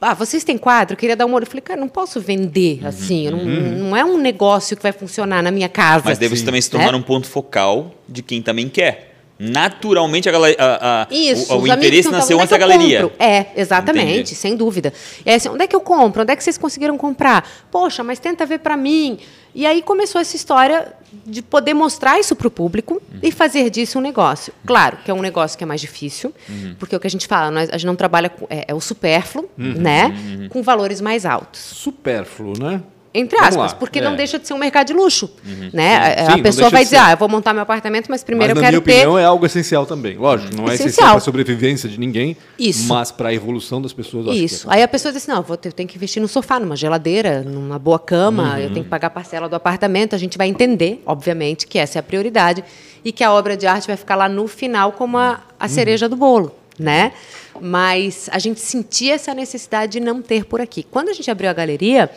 ah, 0.00 0.14
vocês 0.14 0.44
têm 0.44 0.56
quadro? 0.56 0.94
Eu 0.94 0.96
queria 0.96 1.16
dar 1.16 1.26
uma 1.26 1.34
olhada. 1.34 1.46
Eu 1.46 1.50
falei, 1.50 1.62
cara, 1.62 1.80
não 1.80 1.88
posso 1.88 2.20
vender 2.20 2.86
assim, 2.86 3.26
eu 3.26 3.32
não, 3.32 3.44
não 3.44 3.96
é 3.96 4.04
um 4.04 4.16
negócio 4.16 4.76
que 4.76 4.82
vai 4.82 4.92
funcionar 4.92 5.42
na 5.42 5.50
minha 5.50 5.68
casa. 5.68 6.04
Mas 6.04 6.18
Sim. 6.40 6.46
também 6.46 6.60
se 6.60 6.70
tornar 6.70 6.92
Né? 6.92 6.98
um 6.98 7.02
ponto 7.02 7.26
focal 7.26 7.92
de 8.08 8.22
quem 8.22 8.40
também 8.40 8.68
quer. 8.68 9.07
Naturalmente, 9.38 10.28
a 10.28 10.32
a- 10.36 11.02
a- 11.02 11.06
Isso, 11.10 11.52
o, 11.54 11.62
o 11.62 11.66
interesse 11.68 12.10
nasceu 12.10 12.36
onde 12.36 12.44
antes 12.44 12.52
é 12.54 12.58
da 12.58 12.64
eu 12.64 12.68
galeria. 12.68 13.02
compro? 13.02 13.16
É, 13.24 13.46
exatamente, 13.56 14.12
Entendi. 14.12 14.34
sem 14.34 14.56
dúvida. 14.56 14.92
E 15.24 15.30
aí, 15.30 15.36
assim, 15.36 15.48
onde 15.48 15.62
é 15.64 15.66
que 15.66 15.76
eu 15.76 15.80
compro? 15.80 16.22
Onde 16.22 16.32
é 16.32 16.36
que 16.36 16.42
vocês 16.42 16.58
conseguiram 16.58 16.96
comprar? 16.98 17.48
Poxa, 17.70 18.02
mas 18.02 18.18
tenta 18.18 18.44
ver 18.44 18.58
para 18.58 18.76
mim. 18.76 19.18
E 19.54 19.64
aí 19.66 19.80
começou 19.82 20.20
essa 20.20 20.36
história 20.36 20.92
de 21.26 21.40
poder 21.40 21.72
mostrar 21.74 22.18
isso 22.20 22.36
para 22.36 22.46
o 22.48 22.50
público 22.50 22.94
Uhum. 23.12 23.20
e 23.22 23.32
fazer 23.32 23.70
disso 23.70 23.98
um 23.98 24.02
negócio. 24.02 24.52
Claro 24.66 24.98
que 25.04 25.10
é 25.10 25.14
um 25.14 25.22
negócio 25.22 25.56
que 25.56 25.64
é 25.64 25.66
mais 25.66 25.80
difícil, 25.80 26.32
Uhum. 26.48 26.74
porque 26.78 26.94
o 26.94 27.00
que 27.00 27.06
a 27.06 27.10
gente 27.10 27.26
fala, 27.26 27.50
nós, 27.50 27.68
a 27.70 27.72
gente 27.78 27.86
não 27.86 27.96
trabalha 27.96 28.28
com 28.28 28.46
é, 28.50 28.66
é 28.68 28.74
o 28.74 28.80
supérfluo, 28.80 29.48
Uhum. 29.58 29.74
né? 29.78 30.48
Com 30.50 30.62
valores 30.62 31.00
mais 31.00 31.24
altos. 31.24 31.60
Supérfluo, 31.60 32.52
né? 32.58 32.82
Entre 33.14 33.38
aspas, 33.38 33.72
porque 33.72 34.00
é. 34.00 34.02
não 34.02 34.14
deixa 34.14 34.38
de 34.38 34.46
ser 34.46 34.52
um 34.52 34.58
mercado 34.58 34.88
de 34.88 34.92
luxo. 34.92 35.30
Né? 35.72 35.96
A- 35.96 36.26
Sim, 36.32 36.40
a 36.40 36.42
pessoa 36.42 36.68
vai 36.70 36.84
dizer, 36.84 36.98
ah, 36.98 37.12
eu 37.12 37.16
vou 37.16 37.28
montar 37.28 37.52
meu 37.54 37.62
apartamento, 37.62 38.06
mas 38.10 38.22
primeiro 38.22 38.54
mas 38.54 38.58
eu 38.58 38.62
na 38.62 38.68
quero 38.70 38.82
minha 38.82 38.84
ter. 38.84 39.00
opinião 39.06 39.18
é 39.18 39.24
algo 39.24 39.46
essencial 39.46 39.86
também. 39.86 40.16
Lógico, 40.18 40.54
não 40.54 40.64
é 40.64 40.74
essencial 40.74 40.86
Essencial. 40.88 41.08
para 41.08 41.16
a 41.16 41.20
sobrevivência 41.20 41.88
de 41.88 41.98
ninguém, 41.98 42.36
Isso. 42.58 42.86
mas 42.92 43.10
para 43.10 43.30
a 43.30 43.34
evolução 43.34 43.80
das 43.80 43.92
pessoas. 43.94 44.28
acho 44.28 44.36
Isso. 44.36 44.70
é. 44.70 44.74
Aí 44.74 44.82
a 44.82 44.88
pessoa 44.88 45.10
diz 45.10 45.22
assim, 45.22 45.30
não, 45.32 45.38
eu, 45.38 45.42
vou 45.42 45.58
eu 45.64 45.72
tenho 45.72 45.88
que 45.88 45.96
investir 45.96 46.20
no 46.20 46.28
sofá, 46.28 46.60
numa 46.60 46.76
geladeira, 46.76 47.42
numa 47.42 47.78
boa 47.78 47.98
cama, 47.98 48.52
Uhum. 48.54 48.58
eu 48.58 48.72
tenho 48.72 48.84
que 48.84 48.90
pagar 48.90 49.06
a 49.08 49.10
parcela 49.10 49.48
do 49.48 49.56
apartamento. 49.56 50.14
A 50.14 50.18
gente 50.18 50.36
vai 50.36 50.48
entender, 50.48 51.02
obviamente, 51.06 51.66
que 51.66 51.78
essa 51.78 51.98
é 51.98 52.00
a 52.00 52.02
prioridade 52.02 52.62
e 53.04 53.10
que 53.10 53.24
a 53.24 53.32
obra 53.32 53.56
de 53.56 53.66
arte 53.66 53.86
vai 53.86 53.96
ficar 53.96 54.16
lá 54.16 54.28
no 54.28 54.46
final 54.46 54.92
como 54.92 55.16
a, 55.16 55.40
a 55.58 55.64
Uhum. 55.64 55.68
cereja 55.70 56.08
do 56.10 56.14
bolo, 56.16 56.54
né? 56.78 57.12
Mas 57.60 58.28
a 58.32 58.38
gente 58.38 58.60
sentia 58.60 59.14
essa 59.14 59.34
necessidade 59.34 59.92
de 59.92 60.00
não 60.00 60.22
ter 60.22 60.44
por 60.44 60.60
aqui. 60.60 60.84
Quando 60.88 61.08
a 61.08 61.12
gente 61.12 61.30
abriu 61.30 61.50
a 61.50 61.52
galeria, 61.52 62.08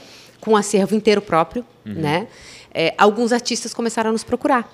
com 0.41 0.51
um 0.51 0.55
acervo 0.57 0.93
inteiro 0.95 1.21
próprio, 1.21 1.63
Uhum. 1.85 1.93
né? 1.93 2.27
é, 2.73 2.93
alguns 2.97 3.31
artistas 3.31 3.73
começaram 3.73 4.09
a 4.09 4.13
nos 4.13 4.23
procurar. 4.23 4.69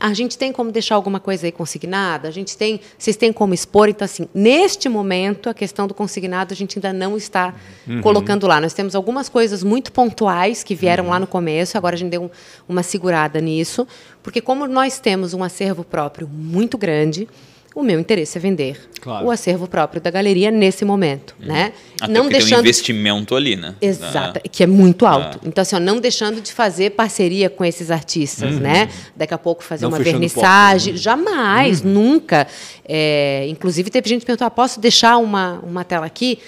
A 0.00 0.14
gente 0.14 0.38
tem 0.38 0.52
como 0.52 0.70
deixar 0.70 0.94
alguma 0.94 1.18
coisa 1.18 1.46
aí 1.46 1.50
consignada? 1.50 2.28
A 2.28 2.30
gente 2.30 2.56
tem, 2.56 2.80
vocês 2.96 3.16
têm 3.16 3.32
como 3.32 3.52
expor? 3.52 3.88
Então, 3.88 4.04
assim, 4.04 4.28
neste 4.32 4.88
momento, 4.88 5.50
a 5.50 5.54
questão 5.54 5.88
do 5.88 5.92
consignado 5.92 6.54
a 6.54 6.56
gente 6.56 6.78
ainda 6.78 6.92
não 6.92 7.16
está 7.16 7.52
colocando 8.00 8.46
lá. 8.46 8.60
Nós 8.60 8.72
temos 8.72 8.94
algumas 8.94 9.28
coisas 9.28 9.64
muito 9.64 9.90
pontuais 9.90 10.62
que 10.62 10.76
vieram 10.76 11.08
lá 11.08 11.18
no 11.18 11.26
começo, 11.26 11.76
agora 11.76 11.96
a 11.96 11.98
gente 11.98 12.10
deu 12.10 12.22
um- 12.22 12.30
uma 12.68 12.84
segurada 12.84 13.40
nisso, 13.40 13.84
porque 14.22 14.40
como 14.40 14.68
nós 14.68 15.00
temos 15.00 15.34
um 15.34 15.42
acervo 15.42 15.82
próprio 15.82 16.28
muito 16.28 16.78
grande, 16.78 17.28
o 17.74 17.82
meu 17.82 17.98
interesse 17.98 18.38
é 18.38 18.40
vender 18.40 18.78
Claro. 19.00 19.26
o 19.26 19.30
acervo 19.30 19.66
próprio 19.66 20.00
da 20.00 20.10
galeria 20.10 20.50
nesse 20.50 20.84
momento, 20.84 21.34
né? 21.38 21.72
Até 22.00 22.12
não 22.12 22.22
porque 22.22 22.36
tem 22.36 22.42
um 22.44 22.48
deixando 22.48 22.60
investimento 22.60 23.34
ali, 23.36 23.56
né? 23.56 23.74
Exato, 23.80 24.40
Ah, 24.42 24.48
que 24.48 24.62
é 24.62 24.66
muito 24.66 25.04
alto. 25.04 25.40
Então, 25.44 25.60
assim, 25.60 25.76
ó, 25.76 25.80
não 25.80 26.00
deixando 26.00 26.40
de 26.40 26.52
fazer 26.52 26.90
parceria 26.92 27.50
com 27.50 27.64
esses 27.64 27.90
artistas, 27.90 28.58
né? 28.58 28.88
Daqui 29.14 29.34
a 29.34 29.38
pouco 29.38 29.62
fazer 29.62 29.82
Não 29.84 29.90
uma 29.90 29.98
vernissagem. 29.98 30.96
Jamais, 30.96 31.82
nunca. 31.82 32.46
É, 32.88 33.46
inclusive, 33.48 33.90
teve 33.90 34.08
gente 34.08 34.20
que 34.20 34.26
perguntou: 34.26 34.46
ah, 34.46 34.50
posso 34.50 34.80
deixar 34.80 35.18
uma, 35.18 35.60
uma 35.62 35.84
tela 35.84 36.06
aqui? 36.06 36.38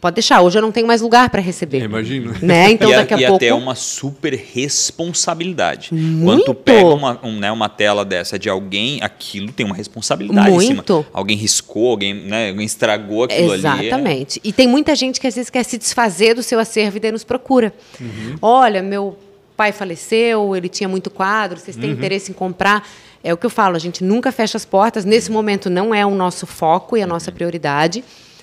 Pode 0.00 0.14
deixar, 0.14 0.40
hoje 0.40 0.56
eu 0.56 0.62
não 0.62 0.72
tenho 0.72 0.86
mais 0.86 1.02
lugar 1.02 1.28
para 1.28 1.40
receber. 1.42 1.82
Imagino. 1.82 2.34
Né? 2.40 2.70
Então, 2.72 2.88
e, 2.90 2.94
a- 2.94 2.96
daqui 3.00 3.14
a 3.14 3.16
e 3.18 3.20
pouco. 3.22 3.36
até 3.36 3.52
uma 3.52 3.74
super 3.74 4.32
responsabilidade. 4.34 5.92
Muito. 5.92 6.24
Quando 6.24 6.44
tu 6.44 6.54
pega 6.54 6.86
uma, 6.88 7.20
um, 7.22 7.38
né, 7.38 7.50
uma 7.52 7.68
tela 7.68 8.04
dessa 8.04 8.38
de 8.38 8.48
alguém, 8.48 9.02
aquilo 9.02 9.52
tem 9.52 9.66
uma 9.66 9.74
responsabilidade 9.74 10.50
em 10.50 10.60
cima. 10.60 10.74
Muito. 10.76 11.04
Alguém 11.12 11.36
riscou, 11.36 11.90
alguém, 11.90 12.14
né, 12.14 12.50
alguém 12.50 12.64
estragou 12.66 13.24
aquilo 13.24 13.52
ali. 13.52 13.66
é- 13.66 13.86
Exatamente. 13.86 14.40
E 14.42 14.52
tem 14.52 14.66
muita 14.66 14.94
gente 14.94 15.20
que 15.20 15.26
às 15.26 15.34
vezes 15.34 15.50
quer 15.50 15.64
se 15.64 15.76
desfazer 15.76 16.34
do 16.34 16.42
seu 16.42 16.58
acervo 16.58 16.96
e 16.96 17.00
daí 17.00 17.12
nos 17.12 17.24
procura. 17.24 17.72
Uhum. 18.00 18.36
Olha, 18.40 18.82
meu 18.82 19.18
pai 19.56 19.72
faleceu, 19.72 20.56
ele 20.56 20.68
tinha 20.68 20.88
muito 20.88 21.10
quadro, 21.10 21.58
vocês 21.58 21.76
Uhum. 21.76 21.82
têm 21.82 21.90
interesse 21.90 22.30
em 22.30 22.34
comprar? 22.34 22.88
É 23.22 23.34
o 23.34 23.36
que 23.36 23.44
eu 23.44 23.50
falo, 23.50 23.76
a 23.76 23.78
gente 23.78 24.02
nunca 24.02 24.32
fecha 24.32 24.56
as 24.56 24.64
portas. 24.64 25.04
Nesse 25.04 25.30
momento 25.30 25.68
não 25.68 25.94
é 25.94 26.06
o 26.06 26.14
nosso 26.14 26.46
foco 26.46 26.96
e 26.96 27.02
a 27.02 27.04
Uhum. 27.04 27.10
nossa 27.10 27.30
prioridade. 27.30 28.02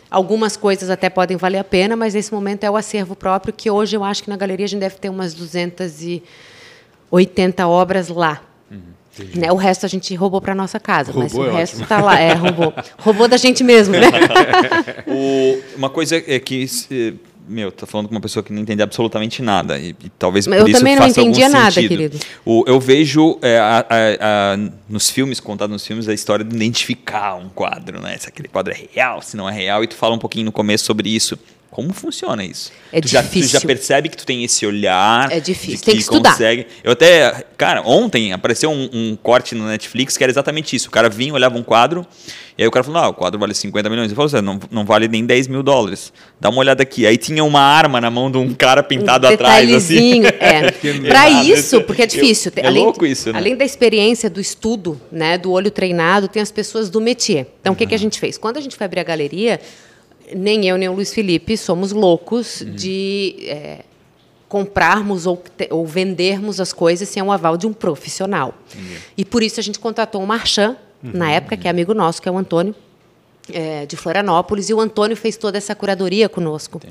Algumas 0.09 0.55
coisas 0.55 0.89
até 0.89 1.09
podem 1.09 1.35
valer 1.37 1.57
a 1.57 1.63
pena, 1.63 1.95
mas 1.95 2.13
nesse 2.13 2.33
momento 2.33 2.63
é 2.63 2.71
o 2.71 2.75
acervo 2.77 3.15
próprio, 3.15 3.53
que 3.53 3.69
hoje 3.69 3.95
eu 3.97 4.03
acho 4.03 4.23
que 4.23 4.29
na 4.29 4.37
galeria 4.37 4.65
a 4.65 4.69
gente 4.69 4.79
deve 4.79 4.95
ter 4.95 5.09
umas 5.09 5.33
280 5.33 7.67
obras 7.67 8.07
lá. 8.09 8.41
Né? 9.35 9.51
O 9.51 9.55
resto 9.55 9.83
a 9.85 9.89
gente 9.89 10.13
roubou 10.13 10.39
para 10.39 10.53
nossa 10.53 10.79
casa, 10.79 11.11
mas 11.13 11.33
Roubou 11.33 11.51
o 11.51 11.55
é 11.55 11.59
resto 11.59 11.81
está 11.81 11.99
lá. 12.01 12.19
É, 12.19 12.33
roubou. 12.33 12.71
roubou 12.99 13.27
da 13.27 13.37
gente 13.37 13.63
mesmo, 13.63 13.93
né? 13.95 14.07
O- 15.07 15.59
uma 15.75 15.89
coisa 15.89 16.17
é 16.27 16.39
que, 16.39 16.67
meu, 17.47 17.71
tá 17.71 17.85
falando 17.85 18.07
com 18.07 18.15
uma 18.15 18.21
pessoa 18.21 18.43
que 18.43 18.51
não 18.51 18.61
entende 18.61 18.81
absolutamente 18.81 19.41
nada. 19.41 19.79
E, 19.79 19.89
e 20.03 20.09
talvez 20.19 20.45
por 20.47 20.55
eu 20.55 20.67
isso 20.67 20.77
também 20.79 20.95
não 20.95 21.03
faça 21.03 21.21
entendia 21.21 21.49
nada, 21.49 21.71
sentido. 21.71 21.89
querido. 21.89 22.19
O- 22.45 22.63
eu 22.67 22.79
vejo 22.79 23.37
é, 23.41 23.57
a- 23.57 23.85
a- 23.89 24.53
a- 24.53 24.57
nos 24.89 25.09
filmes, 25.09 25.39
contado 25.39 25.69
nos 25.71 25.85
filmes, 25.85 26.07
a 26.09 26.13
história 26.13 26.43
de 26.43 26.55
identificar 26.55 27.35
um 27.35 27.49
quadro, 27.49 28.01
né? 28.01 28.17
Se 28.17 28.27
aquele 28.27 28.47
quadro 28.47 28.73
é 28.73 28.87
real, 28.93 29.21
se 29.21 29.37
não 29.37 29.47
é 29.49 29.53
real. 29.53 29.83
E 29.83 29.87
tu 29.87 29.95
fala 29.95 30.15
um 30.15 30.19
pouquinho 30.19 30.45
no 30.45 30.51
começo 30.51 30.85
sobre 30.85 31.09
isso. 31.09 31.37
Como 31.69 31.93
funciona 31.93 32.43
isso? 32.43 32.71
É 32.91 33.01
tu 33.01 33.07
já, 33.07 33.21
tu 33.21 33.25
já 33.25 33.29
difícil. 33.41 33.67
percebe 33.67 34.09
que 34.09 34.17
tu 34.17 34.25
tem 34.25 34.43
esse 34.43 34.65
olhar. 34.65 35.31
É 35.31 35.39
difícil, 35.39 35.85
tem 35.85 35.95
que 35.95 36.01
estudar. 36.01 36.31
Consegue. 36.31 36.65
Eu 36.83 36.93
até, 36.93 37.45
cara, 37.57 37.81
ontem 37.81 38.33
apareceu 38.33 38.71
um, 38.71 38.89
um 38.91 39.15
corte 39.21 39.53
no 39.53 39.67
Netflix 39.67 40.17
que 40.17 40.23
era 40.23 40.31
exatamente 40.31 40.75
isso. 40.75 40.87
O 40.87 40.91
cara 40.91 41.09
vinha, 41.09 41.33
olhava 41.33 41.57
um 41.57 41.63
quadro, 41.63 42.07
e 42.57 42.63
aí 42.63 42.67
o 42.67 42.71
cara 42.71 42.83
falou: 42.83 43.01
ah, 43.01 43.09
o 43.09 43.13
quadro 43.13 43.39
vale 43.39 43.53
50 43.53 43.89
milhões. 43.89 44.07
Ele 44.07 44.15
falou 44.15 44.27
assim: 44.27 44.41
não, 44.41 44.59
não 44.71 44.85
vale 44.85 45.07
nem 45.07 45.25
10 45.25 45.47
mil 45.47 45.61
dólares. 45.61 46.11
Dá 46.39 46.49
uma 46.49 46.59
olhada 46.59 46.81
aqui. 46.81 47.05
Aí 47.05 47.17
tinha 47.17 47.43
uma 47.43 47.61
arma 47.61 48.01
na 48.01 48.09
mão 48.09 48.31
de 48.31 48.37
um 48.37 48.53
cara 48.53 48.81
pintado 48.81 49.27
um 49.27 49.33
atrás, 49.33 49.71
assim. 49.71 50.23
É. 50.39 50.71
Para 51.07 51.29
isso, 51.43 51.81
porque 51.81 52.03
é 52.03 52.05
difícil. 52.05 52.51
É 52.55 52.65
além, 52.65 52.83
louco 52.83 53.05
isso, 53.05 53.31
né? 53.31 53.39
Além 53.39 53.55
da 53.55 53.65
experiência 53.65 54.29
do 54.29 54.39
estudo, 54.39 54.99
né, 55.11 55.37
do 55.37 55.51
olho 55.51 55.69
treinado, 55.69 56.27
tem 56.27 56.41
as 56.41 56.51
pessoas 56.51 56.89
do 56.89 57.01
métier. 57.01 57.47
Então, 57.59 57.73
o 57.73 57.75
que, 57.75 57.85
que 57.85 57.95
a 57.95 57.97
gente 57.97 58.19
fez? 58.19 58.37
Quando 58.37 58.57
a 58.57 58.61
gente 58.61 58.75
foi 58.75 58.85
abrir 58.85 59.01
a 59.01 59.03
galeria, 59.03 59.59
nem 60.35 60.65
eu 60.67 60.77
nem 60.77 60.89
o 60.89 60.93
Luiz 60.93 61.13
Felipe 61.13 61.55
somos 61.57 61.91
loucos 61.91 62.63
de 62.75 63.35
é, 63.47 63.79
comprarmos 64.47 65.25
ou, 65.25 65.37
te- 65.57 65.67
ou 65.71 65.85
vendermos 65.85 66.59
as 66.59 66.71
coisas 66.73 67.07
sem 67.09 67.21
o 67.21 67.31
aval 67.31 67.57
de 67.57 67.67
um 67.67 67.73
profissional. 67.73 68.53
E 69.17 69.25
por 69.25 69.43
isso 69.43 69.59
a 69.59 69.63
gente 69.63 69.79
contratou 69.79 70.21
um 70.21 70.25
marchand, 70.25 70.75
na 71.03 71.31
época, 71.31 71.55
que 71.55 71.67
é 71.67 71.71
amigo 71.71 71.93
nosso, 71.93 72.21
que 72.21 72.27
é 72.27 72.31
o 72.31 72.37
Antônio, 72.37 72.73
é, 73.53 73.85
de 73.85 73.95
Florianópolis, 73.95 74.69
e 74.69 74.73
o 74.73 74.79
Antônio 74.79 75.15
fez 75.15 75.37
toda 75.37 75.57
essa 75.57 75.75
curadoria 75.75 76.27
conosco. 76.27 76.81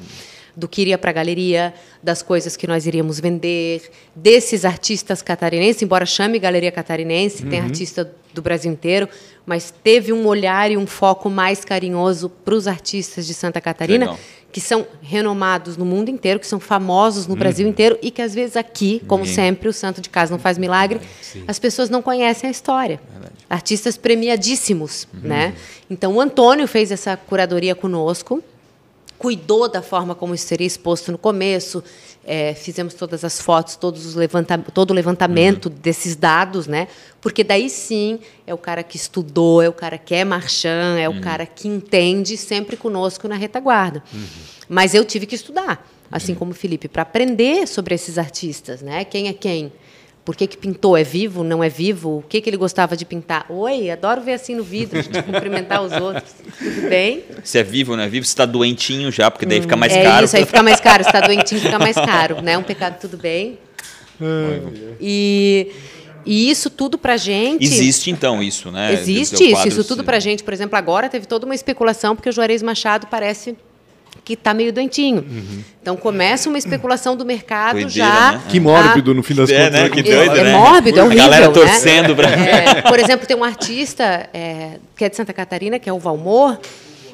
Do 0.57 0.67
que 0.67 0.81
iria 0.81 0.97
para 0.97 1.11
a 1.11 1.13
galeria, 1.13 1.75
das 2.03 2.23
coisas 2.23 2.57
que 2.57 2.67
nós 2.67 2.87
iríamos 2.87 3.21
vender, 3.21 3.91
desses 4.15 4.65
artistas 4.65 5.21
catarinenses, 5.21 5.83
embora 5.83 6.07
chame 6.07 6.39
Galeria 6.39 6.73
Catarinense, 6.73 7.45
tem 7.45 7.61
artista 7.61 8.11
do 8.33 8.41
Brasil 8.41 8.73
inteiro, 8.73 9.07
mas 9.45 9.71
teve 9.85 10.13
um 10.15 10.27
olhar 10.27 10.71
e 10.71 10.77
um 10.79 10.87
foco 10.87 11.29
mais 11.29 11.63
carinhoso 11.65 12.31
para 12.31 12.55
os 12.55 12.67
artistas 12.67 13.27
de 13.27 13.35
Santa 13.35 13.61
Catarina, 13.61 14.07
Legal. 14.07 14.19
que 14.51 14.61
são 14.61 14.87
renomados 15.03 15.77
no 15.77 15.85
mundo 15.85 16.11
inteiro, 16.11 16.41
que 16.41 16.47
são 16.47 16.59
famosos 16.59 17.27
no 17.27 17.37
Brasil 17.37 17.69
inteiro 17.69 17.99
e 18.03 18.11
que 18.11 18.23
às 18.23 18.35
vezes 18.35 18.57
aqui, 18.57 19.03
como 19.07 19.25
Ninguém- 19.25 19.35
sempre, 19.35 19.69
o 19.69 19.73
santo 19.75 20.01
de 20.01 20.09
casa 20.09 20.33
não 20.33 20.39
faz 20.39 20.57
milagre, 20.57 21.01
as 21.47 21.59
pessoas 21.59 21.91
não 21.91 22.01
conhecem 22.01 22.49
a 22.49 22.51
história. 22.51 22.99
Artistas 23.49 23.97
premiadíssimos, 23.97 25.07
né? 25.13 25.55
Então 25.89 26.15
o 26.15 26.21
Antônio 26.21 26.67
fez 26.67 26.91
essa 26.91 27.17
curadoria 27.17 27.75
conosco, 27.75 28.43
cuidou 29.19 29.69
da 29.69 29.83
forma 29.83 30.15
como 30.15 30.35
isso 30.35 30.47
seria 30.47 30.67
exposto 30.67 31.11
no 31.11 31.19
começo, 31.19 31.83
é, 32.25 32.55
fizemos 32.55 32.95
todas 32.95 33.25
as 33.25 33.41
fotos, 33.41 33.77
todos 33.77 34.05
os 34.05 34.15
levanta 34.17 34.59
todo 34.59 34.91
o 34.91 34.95
levantamento 34.95 35.71
desses 35.71 36.17
dados, 36.17 36.67
né? 36.67 36.89
Porque 37.21 37.45
daí 37.45 37.71
sim 37.71 38.19
é 38.47 38.53
o 38.53 38.59
cara 38.59 38.83
que 38.83 38.97
estudou, 38.97 39.63
é 39.63 39.69
o 39.69 39.73
cara 39.73 39.97
que 39.97 40.15
é 40.15 40.25
marchand, 40.25 40.99
é 40.99 41.09
o 41.09 41.21
cara 41.21 41.47
que 41.47 41.69
entende 41.69 42.37
sempre 42.37 42.77
conosco 42.77 43.29
na 43.29 43.37
retaguarda. 43.37 44.03
Mas 44.69 44.93
eu 44.93 45.05
tive 45.05 45.25
que 45.25 45.37
estudar, 45.37 45.89
assim 46.11 46.35
como 46.35 46.51
o 46.51 46.55
Felipe, 46.55 46.89
para 46.89 47.03
aprender 47.03 47.67
sobre 47.69 47.95
esses 47.95 48.19
artistas, 48.19 48.83
né? 48.83 49.05
Quem 49.05 49.29
é 49.29 49.33
quem? 49.33 49.73
Por 50.27 50.35
que, 50.35 50.49
que 50.49 50.57
pintou? 50.57 50.97
É 50.97 51.05
vivo? 51.05 51.45
Não 51.45 51.63
é 51.63 51.69
vivo? 51.69 52.19
O 52.19 52.23
que, 52.23 52.41
que 52.41 52.51
ele 52.51 52.57
gostava 52.57 52.97
de 52.97 53.05
pintar? 53.05 53.47
Oi, 53.49 53.89
adoro 53.93 54.21
ver 54.21 54.33
assim 54.33 54.57
no 54.57 54.65
vidro, 54.65 54.99
a 54.99 55.03
gente 55.03 55.23
cumprimentar 55.23 55.81
os 55.81 55.93
outros. 55.93 56.35
Tudo 56.59 56.89
bem? 56.89 57.23
Se 57.45 57.61
é 57.61 57.63
vivo 57.63 57.93
ou 57.93 57.97
não 57.97 58.03
é 58.03 58.09
vivo, 58.09 58.27
se 58.27 58.35
tá 58.35 58.45
doentinho 58.45 59.13
já, 59.13 59.31
porque 59.31 59.47
daí 59.47 59.61
fica 59.61 59.77
mais 59.77 59.93
é 59.93 60.03
caro. 60.03 60.25
isso, 60.25 60.37
aí 60.37 60.45
fica 60.45 60.65
mais 60.65 60.81
caro. 60.81 61.05
Se 61.05 61.11
está 61.11 61.21
doentinho, 61.21 61.61
fica 61.61 61.79
mais 61.79 61.95
caro. 61.95 62.43
Né? 62.43 62.59
Um 62.59 62.65
pecado, 62.65 62.99
tudo 63.01 63.17
bem. 63.17 63.57
E, 65.01 65.71
e 66.25 66.51
isso 66.51 66.71
tudo 66.71 66.99
pra 66.99 67.17
gente... 67.17 67.65
Existe 67.65 68.11
então 68.11 68.43
isso, 68.43 68.73
né? 68.73 68.95
Existe 68.95 69.49
isso. 69.49 69.69
Isso 69.69 69.85
tudo 69.85 70.03
pra 70.03 70.19
gente, 70.19 70.43
por 70.43 70.53
exemplo, 70.53 70.77
agora 70.77 71.09
teve 71.09 71.27
toda 71.27 71.47
uma 71.47 71.55
especulação, 71.55 72.17
porque 72.17 72.31
o 72.31 72.33
Juarez 72.33 72.65
Machado 72.65 73.07
parece 73.07 73.57
que 74.27 74.33
está 74.33 74.53
meio 74.53 74.73
doentinho. 74.73 75.25
Então 75.81 75.97
começa 75.97 76.49
uma 76.49 76.59
especulação 76.59 77.17
do 77.17 77.25
mercado 77.25 77.79
Doideira, 77.81 78.09
já... 78.11 78.33
né? 78.33 78.43
Que 78.49 78.59
mórbido, 78.59 79.15
no 79.15 79.23
fim 79.23 79.37
das 79.37 79.49
É, 79.49 79.57
contas. 79.67 79.73
né? 79.73 79.83
né? 79.85 79.89
Que 79.89 80.03
Como 80.03 80.15
É, 80.15 80.17
doido, 80.27 80.37
é 80.41 80.43
né? 80.43 80.53
mórbido, 80.53 80.99
é 80.99 81.01
A 81.01 81.05
horrível. 81.05 81.25
galera 81.25 81.47
né? 81.47 81.53
torcendo 81.55 82.17
pra- 82.17 82.29
É, 82.31 82.83
por 82.83 82.99
exemplo, 82.99 83.25
tem 83.25 83.37
um 83.37 83.45
artista 83.45 84.29
é, 84.35 84.79
que 84.97 85.05
é 85.05 85.09
de 85.09 85.15
Santa 85.15 85.33
Catarina, 85.33 85.79
que 85.79 85.89
é 85.89 85.93
o 85.93 85.99
Valmor. 86.01 86.59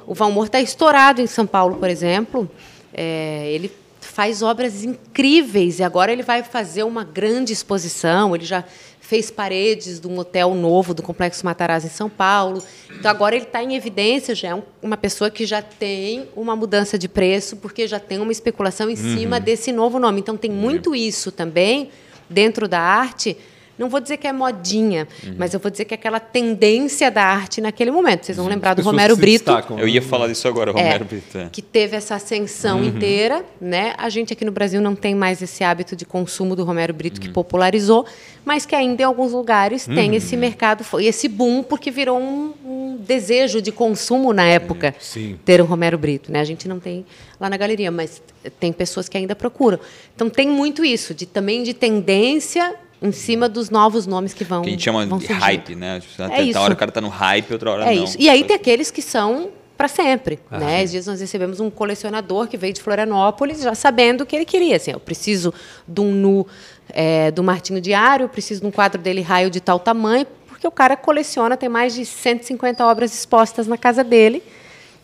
O 0.07 0.15
Valmor 0.15 0.47
está 0.47 0.59
estourado 0.59 1.21
em 1.21 1.27
São 1.27 1.47
Paulo, 1.47 1.77
por 1.77 1.91
exemplo. 1.91 2.51
É, 2.95 3.45
ele 3.53 3.71
faz 4.01 4.43
obras 4.43 4.83
incríveis 4.83 5.81
e 5.81 5.83
agora 5.85 6.11
ele 6.13 6.23
vai 6.23 6.43
fazer 6.43 6.83
uma 6.83 7.05
grande 7.05 7.53
exposição. 7.53 8.35
Ele 8.35 8.45
já 8.47 8.65
fez 9.03 9.31
paredes 9.31 10.01
de 10.01 10.07
um 10.09 10.19
hotel 10.19 10.55
novo 10.55 10.95
do 10.95 11.03
Complexo 11.03 11.45
Matarazzo 11.45 11.87
em 11.89 11.91
São 11.91 12.09
Paulo. 12.09 12.63
Então 13.03 13.11
agora 13.11 13.35
ele 13.35 13.45
está 13.45 13.61
em 13.65 13.75
evidência, 13.75 14.33
já 14.33 14.49
é 14.51 14.55
um- 14.55 14.63
uma 14.81 14.97
pessoa 14.97 15.29
que 15.29 15.45
já 15.45 15.61
tem 15.61 16.29
uma 16.37 16.55
mudança 16.55 16.97
de 16.97 17.09
preço, 17.09 17.57
porque 17.57 17.89
já 17.89 17.99
tem 17.99 18.21
uma 18.21 18.31
especulação 18.31 18.89
em 18.89 18.95
cima 18.95 19.41
desse 19.41 19.73
novo 19.73 19.99
nome. 19.99 20.21
Então 20.21 20.37
tem 20.37 20.51
muito 20.53 20.95
isso 20.95 21.33
também 21.33 21.91
dentro 22.31 22.69
da 22.69 22.79
arte. 22.79 23.37
Não 23.79 23.89
vou 23.89 24.01
dizer 24.01 24.19
que 24.19 24.27
é 24.27 24.33
modinha, 24.33 25.09
mas 25.37 25.55
eu 25.55 25.61
vou 25.61 25.71
dizer 25.71 25.87
que 25.87 25.95
é 25.95 25.97
aquela 25.97 26.21
tendência 26.21 27.11
da 27.11 27.25
arte 27.25 27.61
naquele 27.61 27.91
momento. 27.91 28.27
Vocês 28.27 28.37
vão 28.37 28.47
lembrar 28.47 28.75
do 28.75 28.83
Romero 28.83 29.17
Brito, 29.17 29.47
destacam, 29.47 29.79
Eu 29.79 29.89
ia 29.89 30.03
falar 30.03 30.29
disso 30.29 30.47
agora, 30.47 30.71
é, 30.71 30.75
Romero 30.75 31.05
Brito. 31.05 31.39
é. 31.39 31.49
que 31.51 31.63
teve 31.63 31.97
essa 31.97 32.15
ascensão 32.15 32.85
inteira, 32.85 33.45
né? 33.61 33.95
A 33.97 34.09
gente 34.11 34.33
aqui 34.33 34.45
no 34.45 34.53
Brasil 34.53 34.81
não 34.81 34.95
tem 34.95 35.15
mais 35.15 35.41
esse 35.41 35.65
hábito 35.65 35.97
de 35.97 36.05
consumo 36.05 36.55
do 36.55 36.65
Romero 36.65 36.93
Brito 36.93 37.21
que 37.21 37.31
popularizou, 37.31 38.05
mas 38.45 38.67
que 38.67 38.75
ainda 38.75 39.03
em 39.03 39.05
alguns 39.05 39.33
lugares 39.33 39.87
tem 39.87 40.15
esse 40.15 40.37
mercado 40.37 40.85
e 41.01 41.07
esse 41.07 41.27
boom 41.27 41.63
porque 41.63 41.91
virou 41.91 42.19
um, 42.19 42.53
um 42.65 42.97
desejo 42.97 43.63
de 43.63 43.73
consumo 43.73 44.33
na 44.33 44.45
época 44.45 44.95
Sim. 45.01 45.39
ter 45.45 45.61
o 45.61 45.65
Romero 45.65 45.97
Brito, 45.97 46.31
né? 46.31 46.41
A 46.41 46.45
gente 46.45 46.69
não 46.69 46.79
tem 46.79 47.07
lá 47.41 47.49
na 47.49 47.57
galeria, 47.57 47.91
mas 47.91 48.23
tem 48.61 48.73
pessoas 48.73 49.09
que 49.09 49.17
ainda 49.17 49.35
procuram. 49.35 49.79
Então 50.15 50.29
tem 50.29 50.49
muito 50.49 50.85
isso 50.85 51.15
de 51.15 51.27
também 51.27 51.63
de 51.63 51.75
tendência 51.75 52.75
em 53.03 53.13
cima 53.13 53.49
dos 53.49 53.69
novos 53.69 54.07
nomes 54.07 54.33
que 54.33 54.45
vão 54.45 54.63
Que 54.63 54.69
a 54.69 54.73
gente 54.73 54.85
chama 54.85 55.07
de 55.07 55.27
hype, 55.27 55.75
né? 55.75 56.01
Tipo, 56.01 56.23
É 56.23 56.43
isso. 56.43 56.59
Uma 56.59 56.65
hora 56.65 56.75
o 56.75 56.77
cara 56.77 56.93
tá 56.93 57.01
no 57.01 57.09
hype, 57.09 57.53
outra 57.53 57.71
hora 57.73 57.93
É 57.93 57.97
não. 57.97 58.05
isso. 58.05 58.17
E 58.19 58.29
aí 58.29 58.45
tem 58.45 58.55
aqueles 58.55 58.91
que 58.91 59.03
são 59.03 59.51
para 59.77 59.89
sempre. 59.89 60.39
Ah, 60.49 60.59
né? 60.59 60.69
sim. 60.69 60.77
Esses 60.77 60.91
dias 60.93 61.07
nós 61.07 61.21
recebemos 61.21 61.59
um 61.59 61.69
colecionador 61.69 62.47
que 62.47 62.57
veio 62.57 62.73
de 62.73 62.81
Florianópolis 62.81 63.63
já 63.63 63.75
sabendo 63.75 64.21
o 64.21 64.27
que 64.27 64.37
ele 64.37 64.45
queria. 64.45 64.77
Assim, 64.77 64.93
eu 64.93 65.01
preciso 65.01 65.53
de 65.89 66.01
um 66.01 66.13
nu 66.13 66.47
é, 66.91 67.33
do 67.33 67.43
Martinho 67.43 67.81
Diário, 67.81 68.25
eu 68.25 68.29
preciso 68.29 68.61
de 68.61 68.67
um 68.67 68.71
quadro 68.71 69.01
dele 69.01 69.21
raio 69.21 69.51
de 69.51 69.61
tal 69.61 69.81
tamanho, 69.81 70.25
porque 70.47 70.67
o 70.67 70.71
cara 70.71 70.97
coleciona, 70.97 71.57
tem 71.57 71.69
mais 71.69 71.95
de 71.95 72.07
150 72.07 72.85
obras 72.87 73.13
expostas 73.13 73.67
na 73.67 73.77
casa 73.77 74.05
dele. 74.05 74.43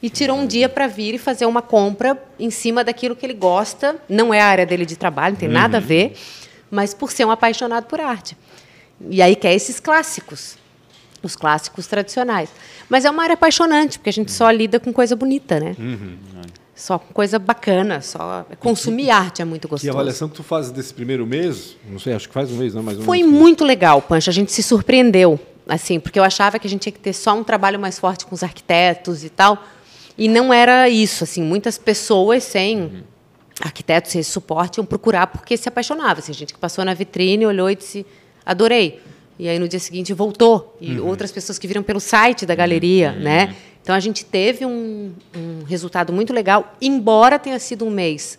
E 0.00 0.08
tirou 0.08 0.36
um 0.36 0.46
dia 0.46 0.68
para 0.68 0.86
vir 0.86 1.16
e 1.16 1.18
fazer 1.18 1.44
uma 1.44 1.60
compra 1.60 2.16
em 2.38 2.50
cima 2.50 2.84
daquilo 2.84 3.16
que 3.16 3.26
ele 3.26 3.34
gosta. 3.34 3.96
Não 4.08 4.32
é 4.32 4.40
a 4.40 4.46
área 4.46 4.64
dele 4.64 4.86
de 4.86 4.94
trabalho, 4.94 5.32
não 5.32 5.40
tem 5.40 5.48
nada 5.48 5.78
a 5.78 5.80
ver, 5.80 6.12
mas 6.70 6.94
por 6.94 7.10
ser 7.12 7.24
um 7.24 7.30
apaixonado 7.30 7.84
por 7.86 8.00
arte. 8.00 8.36
E 9.10 9.22
aí 9.22 9.36
quer 9.36 9.54
esses 9.54 9.78
clássicos 9.80 10.56
os 11.22 11.34
clássicos 11.34 11.86
tradicionais. 11.86 12.48
Mas 12.88 13.04
é 13.04 13.10
uma 13.10 13.22
área 13.24 13.34
apaixonante, 13.34 13.98
porque 13.98 14.08
a 14.08 14.12
gente 14.12 14.30
só 14.30 14.48
lida 14.50 14.78
com 14.78 14.92
coisa 14.92 15.16
bonita, 15.16 15.58
né? 15.58 15.74
Só 16.74 16.96
com 16.96 17.12
coisa 17.12 17.40
bacana, 17.40 18.00
só 18.00 18.46
consumir 18.60 19.10
arte 19.10 19.42
é 19.42 19.44
muito 19.44 19.66
Que 19.66 19.72
gostoso. 19.72 19.90
avaliação 19.90 20.28
que 20.28 20.36
tu 20.36 20.44
fazes 20.44 20.70
desse 20.70 20.94
primeiro 20.94 21.26
mês? 21.26 21.76
Não 21.90 21.98
sei, 21.98 22.12
acho 22.12 22.28
que 22.28 22.34
faz 22.34 22.52
um 22.52 22.56
mês, 22.56 22.72
não? 22.72 22.84
Mais 22.84 22.98
ou 22.98 23.04
Foi 23.04 23.18
menos. 23.18 23.32
muito 23.34 23.64
legal, 23.64 24.00
Pancho. 24.00 24.30
A 24.30 24.32
gente 24.32 24.52
se 24.52 24.62
surpreendeu, 24.62 25.40
assim, 25.68 25.98
porque 25.98 26.20
eu 26.20 26.22
achava 26.22 26.56
que 26.56 26.68
a 26.68 26.70
gente 26.70 26.82
tinha 26.82 26.92
que 26.92 27.00
ter 27.00 27.12
só 27.12 27.34
um 27.34 27.42
trabalho 27.42 27.80
mais 27.80 27.98
forte 27.98 28.24
com 28.24 28.34
os 28.34 28.44
arquitetos 28.44 29.24
e 29.24 29.28
tal. 29.28 29.60
E 30.16 30.28
não 30.28 30.54
era 30.54 30.88
isso, 30.88 31.24
assim. 31.24 31.42
Muitas 31.42 31.78
pessoas 31.78 32.44
sem 32.44 33.02
arquitetos, 33.60 34.14
esse 34.14 34.30
suporte, 34.30 34.78
iam 34.78 34.84
procurar 34.86 35.26
porque 35.26 35.56
se 35.56 35.68
apaixonava. 35.68 36.20
Assim, 36.20 36.32
gente 36.32 36.52
que 36.52 36.58
passou 36.58 36.84
na 36.84 36.94
vitrine, 36.94 37.44
olhou 37.46 37.70
e 37.70 37.76
disse, 37.76 38.06
adorei. 38.44 39.00
E 39.38 39.48
aí 39.48 39.58
no 39.58 39.68
dia 39.68 39.78
seguinte 39.78 40.12
voltou. 40.12 40.76
E 40.80 40.98
outras 40.98 41.30
pessoas 41.30 41.58
que 41.58 41.66
viram 41.66 41.82
pelo 41.82 42.00
site 42.00 42.44
da 42.44 42.54
galeria, 42.54 43.12
né? 43.12 43.54
Então 43.82 43.94
a 43.94 44.00
gente 44.00 44.24
teve 44.24 44.66
um, 44.66 45.12
um 45.34 45.62
resultado 45.64 46.12
muito 46.12 46.32
legal, 46.32 46.74
embora 46.80 47.38
tenha 47.38 47.58
sido 47.58 47.84
um 47.86 47.90
mês 47.90 48.38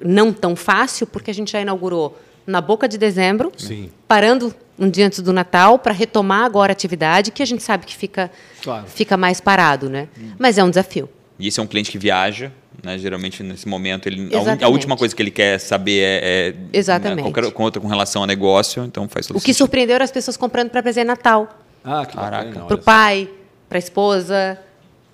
não 0.00 0.32
tão 0.32 0.54
fácil, 0.54 1.06
porque 1.06 1.30
a 1.30 1.34
gente 1.34 1.50
já 1.52 1.60
inaugurou 1.60 2.16
na 2.46 2.60
boca 2.60 2.88
de 2.88 2.96
dezembro, 2.96 3.52
Sim. 3.58 3.90
parando 4.06 4.54
um 4.78 4.88
dia 4.88 5.06
antes 5.06 5.20
do 5.20 5.32
Natal 5.32 5.78
para 5.78 5.92
retomar 5.92 6.44
agora 6.44 6.70
a 6.70 6.74
atividade, 6.74 7.30
que 7.30 7.42
a 7.42 7.46
gente 7.46 7.62
sabe 7.62 7.84
que 7.84 7.94
fica, 7.96 8.30
Claro. 8.62 8.86
fica 8.86 9.16
mais 9.16 9.40
parado, 9.40 9.90
né? 9.90 10.08
Mas 10.38 10.56
é 10.56 10.64
um 10.64 10.70
desafio. 10.70 11.08
E 11.38 11.48
esse 11.48 11.58
é 11.60 11.62
um 11.62 11.66
cliente 11.66 11.90
que 11.90 11.98
viaja, 11.98 12.52
né? 12.82 12.98
Geralmente 12.98 13.42
nesse 13.42 13.66
momento 13.66 14.06
ele 14.06 14.30
a 14.34 14.66
a, 14.66 14.68
última 14.68 14.96
coisa 14.96 15.14
que 15.14 15.22
ele 15.22 15.30
quer 15.30 15.58
saber 15.58 16.00
é, 16.00 16.20
é, 16.22 16.54
Exatamente. 16.72 17.24
né, 17.24 17.30
qualquer 17.30 17.52
conta 17.52 17.80
com 17.80 17.88
relação 17.88 18.22
a 18.22 18.26
negócio, 18.26 18.84
então 18.84 19.08
faz 19.08 19.26
todo 19.26 19.36
O 19.36 19.40
que 19.40 19.46
sentido. 19.46 19.58
surpreendeu 19.58 19.96
era 19.96 20.04
as 20.04 20.10
pessoas 20.10 20.36
comprando 20.36 20.70
para 20.70 20.82
presente 20.82 21.06
Natal. 21.06 21.48
Ah, 21.84 22.04
que 22.06 22.16
Caraca. 22.16 22.60
Para 22.60 22.74
o 22.74 22.78
pai, 22.78 23.28
para 23.68 23.78
a 23.78 23.80
esposa, 23.80 24.58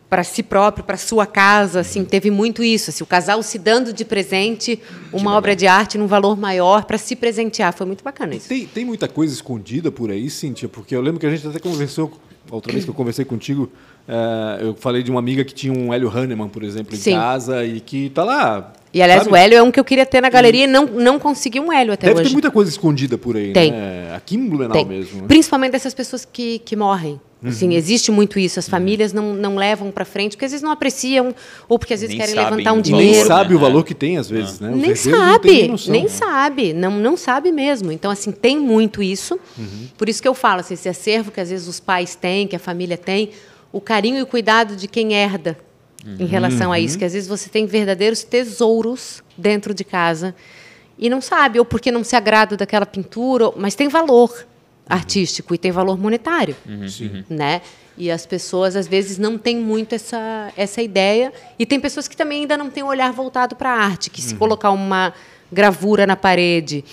para 0.09 0.23
si 0.23 0.43
próprio, 0.43 0.85
para 0.85 0.97
sua 0.97 1.27
casa. 1.27 1.81
Assim, 1.81 2.05
teve 2.05 2.31
muito 2.31 2.63
isso. 2.63 2.91
Assim, 2.91 3.03
o 3.03 3.07
casal 3.07 3.43
se 3.43 3.59
dando 3.59 3.93
de 3.93 4.05
presente 4.05 4.81
uma 5.13 5.37
obra 5.37 5.57
de 5.57 5.67
arte 5.67 5.99
num 5.99 6.07
valor 6.07 6.37
maior 6.37 6.85
para 6.85 6.99
se 6.99 7.17
presentear. 7.17 7.73
Foi 7.73 7.87
muito 7.87 8.05
bacana 8.05 8.35
isso. 8.35 8.49
Tem, 8.49 8.67
tem 8.67 8.85
muita 8.85 9.09
coisa 9.09 9.35
escondida 9.35 9.91
por 9.91 10.11
aí, 10.11 10.31
Cíntia, 10.31 10.69
porque 10.69 10.95
eu 10.95 11.01
lembro 11.01 11.19
que 11.19 11.27
a 11.27 11.31
gente 11.31 11.47
até 11.47 11.59
conversou, 11.59 12.13
outra 12.51 12.73
vez 12.73 12.85
que 12.85 12.91
eu 12.91 12.95
conversei 12.95 13.25
contigo, 13.25 13.71
eh, 14.09 14.59
eu 14.61 14.75
falei 14.75 15.03
de 15.03 15.11
uma 15.11 15.21
amiga 15.21 15.45
que 15.45 15.55
tinha 15.55 15.73
um 15.73 15.93
Hélio 15.93 16.09
Hanneman, 16.09 16.49
por 16.49 16.63
exemplo, 16.63 16.95
em 16.95 16.99
Sim. 16.99 17.15
casa 17.15 17.65
e 17.65 17.81
que 17.81 18.11
tá 18.11 18.25
lá. 18.25 18.73
E, 18.95 19.03
aliás, 19.03 19.25
sabe? 19.25 19.33
o 19.35 19.37
Hélio 19.37 19.59
é 19.59 19.63
um 19.63 19.73
que 19.73 19.81
eu 19.81 19.85
queria 19.85 20.07
ter 20.07 20.21
na 20.21 20.31
galeria 20.31 20.65
e 20.65 20.67
não, 20.69 20.87
não 20.87 21.19
consegui 21.19 21.59
um 21.59 21.73
Hélio 21.73 21.93
até 21.93 22.07
Deve 22.07 22.21
hoje. 22.21 22.29
ter 22.29 22.33
muita 22.33 22.51
coisa 22.51 22.71
escondida 22.71 23.19
por 23.19 23.37
aí, 23.37 23.53
Tem. 23.53 23.73
né? 23.73 24.15
Aqui 24.15 24.37
em 24.37 24.49
Blumenau 24.49 24.73
Tem. 24.73 24.85
mesmo. 24.85 25.23
né? 25.23 25.25
Principalmente 25.27 25.73
dessas 25.73 25.93
pessoas 25.93 26.25
que, 26.25 26.61
que 26.61 26.77
morrem. 26.77 27.21
Uhum. 27.43 27.51
Assim, 27.51 27.75
existe 27.75 28.11
muito 28.13 28.39
isso. 28.39 28.59
As 28.59 28.69
famílias 28.69 29.13
não, 29.13 29.35
não 29.35 29.57
levam 29.57 29.91
para 29.91 30.05
frente, 30.05 30.33
porque 30.37 30.45
às 30.45 30.53
vezes 30.53 30.63
não 30.63 30.71
apreciam, 30.71 31.35
ou 31.69 31.77
porque 31.79 31.93
às 31.93 32.01
vezes 32.01 32.17
Nem 32.17 32.25
querem 32.25 32.43
levantar 32.43 32.73
um 32.73 32.77
o 32.77 32.81
E 32.87 32.91
nem 32.93 33.01
dinheiro. 33.01 33.27
sabe 33.27 33.51
né? 33.51 33.57
o 33.57 33.59
valor 33.59 33.85
que 33.85 33.95
tem, 33.95 34.17
às 34.17 34.31
vezes, 34.31 34.61
né? 34.61 34.71
Os 34.71 34.77
Nem 34.81 34.95
sabe, 34.95 35.69
noção, 35.69 35.93
nem 35.93 36.03
né? 36.05 36.09
sabe, 36.09 36.73
não, 36.73 36.93
não 36.93 37.17
sabe 37.17 37.51
mesmo. 37.53 37.91
Então, 37.93 38.11
assim, 38.13 38.31
tem 38.31 38.59
muito 38.59 39.03
isso. 39.03 39.39
Uhum. 39.59 39.89
Por 39.99 40.09
isso 40.09 40.23
que 40.23 40.29
eu 40.29 40.35
falo, 40.35 40.61
assim, 40.61 40.75
esse 40.75 40.89
acervo 40.89 41.33
que 41.33 41.41
às 41.41 41.51
vezes 41.51 41.67
os 41.67 41.81
pais 41.81 42.15
têm, 42.15 42.47
que 42.47 42.55
a 42.57 42.61
família 42.61 42.97
tem, 42.97 43.31
o 43.73 43.81
carinho 43.81 44.19
e 44.19 44.23
o 44.23 44.27
cuidado 44.27 44.77
de 44.77 44.87
quem 44.89 45.13
herda 45.15 45.59
em 46.19 46.27
relação 46.27 46.73
a 46.73 46.77
Uhum. 46.77 46.83
isso. 46.85 46.99
Que 46.99 47.05
às 47.05 47.13
vezes 47.13 47.29
você 47.29 47.49
tem 47.49 47.67
verdadeiros 47.67 48.23
tesouros 48.23 49.23
dentro 49.37 49.73
de 49.75 49.85
casa 49.85 50.35
e 50.99 51.09
não 51.11 51.21
sabe, 51.21 51.59
ou 51.59 51.65
porque 51.65 51.91
não 51.91 52.05
se 52.05 52.15
agrada 52.15 52.57
daquela 52.57 52.87
pintura, 52.87 53.51
mas 53.57 53.75
tem 53.75 53.89
valor 53.89 54.47
artístico 54.89 55.55
e 55.55 55.59
tem 55.59 55.73
valor 55.73 55.99
monetário 55.99 56.55
Sim. 56.89 57.25
né? 57.29 57.63
E 57.97 58.11
as 58.11 58.27
pessoas 58.27 58.75
às 58.77 58.87
vezes 58.89 59.19
não 59.19 59.39
têm 59.39 59.57
muito 59.57 59.95
essa, 59.95 60.53
essa 60.57 60.83
ideia. 60.83 61.33
E 61.59 61.65
tem 61.65 61.79
pessoas 61.81 62.09
que 62.09 62.17
também 62.17 62.41
ainda 62.41 62.57
não 62.57 62.69
têm 62.69 62.83
o 62.83 62.87
olhar 62.89 63.13
voltado 63.13 63.55
para 63.57 63.71
a 63.71 63.77
arte, 63.85 64.11
que 64.11 64.21
Uhum. 64.21 64.29
se 64.29 64.35
colocar 64.35 64.71
uma 64.73 65.15
gravura 65.53 66.07
na 66.07 66.17
parede 66.17 66.85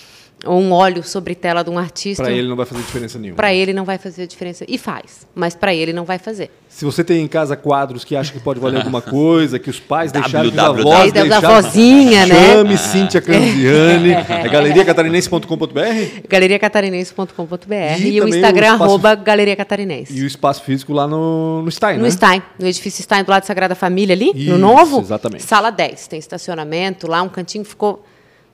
ou 0.46 0.60
um 0.60 0.72
óleo 0.72 1.04
sobre 1.04 1.36
tela 1.36 1.64
de 1.64 1.70
um 1.70 1.78
artista, 1.78 2.24
Pra 2.24 2.32
ele 2.32 2.48
não 2.48 2.56
vai 2.56 2.66
fazer 2.66 2.82
diferença 2.82 3.20
nenhuma. 3.20 3.36
para 3.38 3.54
ele 3.54 3.74
não 3.74 3.86
vai 3.86 3.98
fazer 3.98 4.26
diferença. 4.28 4.66
E 4.68 4.78
faz, 4.78 5.28
mas 5.36 5.54
para 5.56 5.74
ele 5.74 5.94
não 5.94 6.04
vai 6.06 6.18
fazer. 6.18 6.50
Se 6.68 6.86
você 6.86 7.04
tem 7.04 7.22
em 7.22 7.28
casa 7.28 7.56
quadros 7.58 8.04
que 8.06 8.16
acha 8.16 8.32
que 8.32 8.40
pode 8.40 8.60
valer 8.60 8.78
alguma 8.78 9.02
coisa, 9.02 9.60
que 9.60 9.70
os 9.70 9.80
pais 9.80 10.10
deixaram, 10.14 10.50
que 10.50 10.56
os 10.58 10.64
avós 10.64 11.02
Aí 11.02 11.12
da, 11.12 11.24
da 11.26 11.40
deixaram, 11.40 11.62
vozinha, 11.62 12.26
né? 12.26 12.36
chame 12.54 12.78
Cíntia 12.78 13.20
Canziani. 13.22 14.12
É 14.14 14.48
galeriacatarinense.com.br 14.50 16.28
galeriacatarinense.com.br 16.30 17.74
E 18.00 18.16
e, 18.16 18.22
o 18.22 18.28
Instagram, 18.28 18.72
o 18.72 18.74
espaço- 18.74 18.84
arroba 18.84 19.16
Galeria 19.16 19.56
Catarinense. 19.56 20.18
e 20.18 20.24
o 20.24 20.28
espaço 20.28 20.64
físico 20.64 20.94
lá 20.94 21.08
no, 21.08 21.62
no 21.64 21.72
Stein, 21.72 21.98
No 21.98 22.04
né? 22.04 22.12
Stein, 22.12 22.42
no 22.60 22.68
edifício 22.68 23.04
Stein, 23.04 23.24
do 23.24 23.30
lado 23.30 23.42
da 23.42 23.48
Sagrada 23.48 23.76
Família, 23.76 24.16
ali, 24.16 24.32
Isso, 24.34 24.52
no 24.52 24.58
novo. 24.58 25.00
exatamente. 25.02 25.44
Sala 25.44 25.70
10. 25.72 26.08
Tem 26.08 26.20
estacionamento 26.20 27.08
lá, 27.08 27.22
um 27.22 27.30
cantinho 27.30 27.64
que 27.64 27.70
ficou 27.70 28.04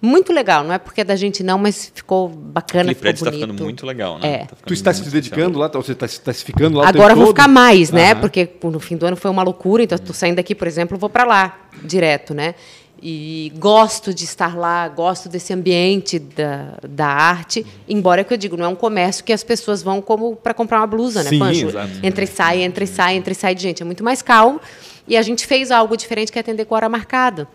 muito 0.01 0.31
legal. 0.31 0.63
Não 0.63 0.73
é 0.73 0.77
porque 0.77 1.01
é 1.01 1.03
da 1.03 1.15
gente, 1.15 1.43
não, 1.43 1.57
mas 1.57 1.91
ficou 1.93 2.29
bacana. 2.29 2.91
Aquele 2.91 2.95
ficou 2.95 3.01
prédio 3.01 3.19
está 3.25 3.31
ficando 3.31 3.63
muito 3.63 3.85
legal, 3.85 4.19
né? 4.19 4.27
É. 4.27 4.37
Tá 4.45 4.55
Tu 4.65 4.73
está 4.73 4.93
se 4.93 5.09
dedicando 5.09 5.57
lá, 5.57 5.67
você 5.67 5.93
está, 5.93 6.05
está 6.05 6.31
se 6.33 6.43
ficando 6.43 6.77
lá 6.77 6.87
Agora 6.87 7.13
eu 7.13 7.17
vou 7.17 7.25
todo? 7.27 7.35
ficar 7.35 7.47
mais, 7.47 7.91
né? 7.91 8.11
Aham. 8.11 8.21
Porque 8.21 8.49
no 8.63 8.79
fim 8.79 8.95
do 8.95 9.05
ano 9.05 9.15
foi 9.17 9.31
uma 9.31 9.43
loucura, 9.43 9.83
então 9.83 9.95
estou 9.95 10.13
saindo 10.13 10.35
daqui, 10.37 10.53
por 10.53 10.67
exemplo, 10.67 10.97
vou 10.97 11.09
para 11.09 11.23
lá 11.25 11.57
direto, 11.83 12.33
né? 12.33 12.55
E 13.01 13.51
gosto 13.57 14.11
de 14.11 14.23
estar 14.23 14.57
lá, 14.57 14.87
gosto 14.87 15.29
desse 15.29 15.53
ambiente 15.53 16.17
da, 16.17 16.79
da 16.87 17.07
arte, 17.07 17.63
embora 17.87 18.23
que 18.23 18.33
eu 18.33 18.37
digo, 18.37 18.57
não 18.57 18.65
é 18.65 18.67
um 18.67 18.75
comércio 18.75 19.23
que 19.23 19.31
as 19.31 19.43
pessoas 19.43 19.83
vão 19.83 20.01
como 20.01 20.35
para 20.35 20.51
comprar 20.53 20.79
uma 20.79 20.87
blusa, 20.87 21.21
né, 21.21 21.29
Sim, 21.29 21.37
Pancho? 21.39 21.67
exato. 21.67 21.91
Entra 22.01 22.23
e 22.23 22.27
sai, 22.27 22.63
entra 22.63 22.83
e 22.83 22.87
sai, 22.87 23.15
entra 23.15 23.31
e 23.31 23.35
sai 23.35 23.53
de 23.53 23.61
gente. 23.61 23.83
É 23.83 23.85
muito 23.85 24.03
mais 24.03 24.23
calmo. 24.23 24.59
E 25.07 25.15
a 25.15 25.21
gente 25.21 25.47
fez 25.47 25.71
algo 25.71 25.95
diferente 25.95 26.31
que 26.31 26.37
é 26.37 26.41
atender 26.41 26.65
com 26.65 26.75
hora 26.75 26.89
marcada. 26.89 27.47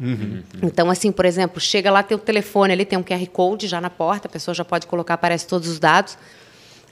Então, 0.63 0.89
assim, 0.91 1.13
por 1.13 1.25
exemplo, 1.27 1.61
chega 1.61 1.91
lá, 1.91 2.03
tem 2.03 2.17
o 2.17 2.21
telefone 2.21 2.73
ali, 2.73 2.85
tem 2.85 2.99
um 2.99 3.03
QR 3.03 3.27
Code 3.27 3.69
já 3.69 3.81
na 3.81 3.91
porta, 3.91 4.27
a 4.27 4.31
pessoa 4.31 4.55
já 4.55 4.65
pode 4.65 4.87
colocar, 4.87 5.15
aparece 5.15 5.47
todos 5.47 5.69
os 5.69 5.79
dados. 5.79 6.17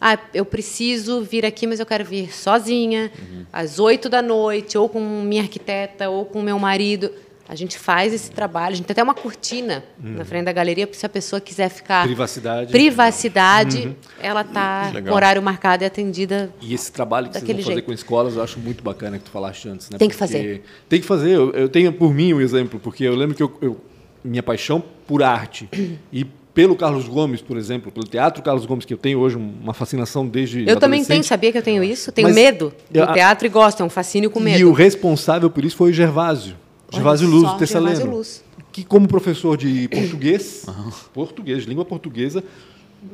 Ah, 0.00 0.18
eu 0.32 0.44
preciso 0.44 1.22
vir 1.22 1.44
aqui, 1.44 1.66
mas 1.66 1.78
eu 1.78 1.86
quero 1.86 2.04
vir 2.04 2.32
sozinha, 2.32 3.10
às 3.52 3.78
oito 3.78 4.08
da 4.08 4.22
noite, 4.22 4.76
ou 4.78 4.88
com 4.88 5.00
minha 5.00 5.42
arquiteta, 5.42 6.08
ou 6.08 6.24
com 6.24 6.40
meu 6.40 6.58
marido. 6.58 7.10
A 7.50 7.56
gente 7.56 7.76
faz 7.76 8.14
esse 8.14 8.30
trabalho. 8.30 8.74
A 8.74 8.76
gente 8.76 8.86
tem 8.86 8.92
até 8.92 9.02
uma 9.02 9.12
cortina 9.12 9.82
na 9.98 10.24
frente 10.24 10.44
da 10.44 10.52
galeria, 10.52 10.88
se 10.92 11.04
a 11.04 11.08
pessoa 11.08 11.40
quiser 11.40 11.68
ficar. 11.68 12.04
Privacidade. 12.06 12.70
Privacidade, 12.70 13.96
ela 14.22 14.42
está 14.42 14.92
com 15.04 15.10
horário 15.12 15.42
marcado 15.42 15.82
e 15.82 15.86
atendida. 15.86 16.48
E 16.60 16.72
esse 16.72 16.92
trabalho 16.92 17.26
que 17.28 17.32
vocês 17.32 17.44
vão 17.44 17.56
fazer 17.56 17.72
jeito. 17.72 17.84
com 17.86 17.92
escolas, 17.92 18.36
eu 18.36 18.42
acho 18.44 18.60
muito 18.60 18.84
bacana 18.84 19.18
que 19.18 19.24
tu 19.24 19.32
falaste 19.32 19.68
antes, 19.68 19.90
né? 19.90 19.98
Tem 19.98 20.08
que 20.08 20.14
Porque- 20.16 20.32
fazer. 20.32 20.62
Tem 20.88 21.00
que 21.00 21.06
fazer. 21.08 21.30
Eu, 21.30 21.50
eu 21.50 21.68
tenho 21.68 21.92
por 21.92 22.14
mim 22.14 22.32
um 22.32 22.40
exemplo, 22.40 22.78
porque 22.78 23.02
eu 23.02 23.16
lembro 23.16 23.34
que 23.34 23.42
eu, 23.42 23.52
eu- 23.60 23.80
minha 24.22 24.44
paixão 24.44 24.80
por 25.08 25.20
arte 25.20 25.68
e 26.12 26.24
pelo 26.54 26.76
Carlos 26.76 27.08
Gomes, 27.08 27.42
por 27.42 27.56
exemplo, 27.56 27.90
pelo 27.90 28.06
teatro 28.06 28.44
Carlos 28.44 28.64
Gomes, 28.64 28.84
que 28.84 28.94
eu 28.94 28.98
tenho 28.98 29.18
hoje 29.18 29.36
uma 29.36 29.74
fascinação 29.74 30.24
desde 30.24 30.68
Eu 30.68 30.78
também 30.78 31.04
tenho, 31.04 31.24
sabia 31.24 31.50
que 31.50 31.58
eu 31.58 31.62
tenho 31.62 31.82
isso? 31.82 32.12
Tenho 32.12 32.28
Mas 32.28 32.36
medo 32.36 32.72
do 32.90 33.06
teatro 33.12 33.44
e 33.46 33.50
gosto, 33.50 33.82
é 33.82 33.84
um 33.84 33.90
fascínio 33.90 34.30
com 34.30 34.38
E 34.40 34.44
medo. 34.44 34.68
o 34.68 34.72
responsável 34.72 35.50
por 35.50 35.64
isso 35.64 35.76
foi 35.76 35.90
o 35.90 35.92
Gervásio. 35.92 36.54
Gervásio 36.92 37.28
Luz, 37.28 37.52
Tessaleno. 37.54 38.16
Luz. 38.16 38.44
Que 38.72 38.84
como 38.84 39.08
professor 39.08 39.56
de 39.56 39.88
português, 39.88 40.66
português, 41.12 41.64
língua 41.64 41.84
portuguesa, 41.84 42.44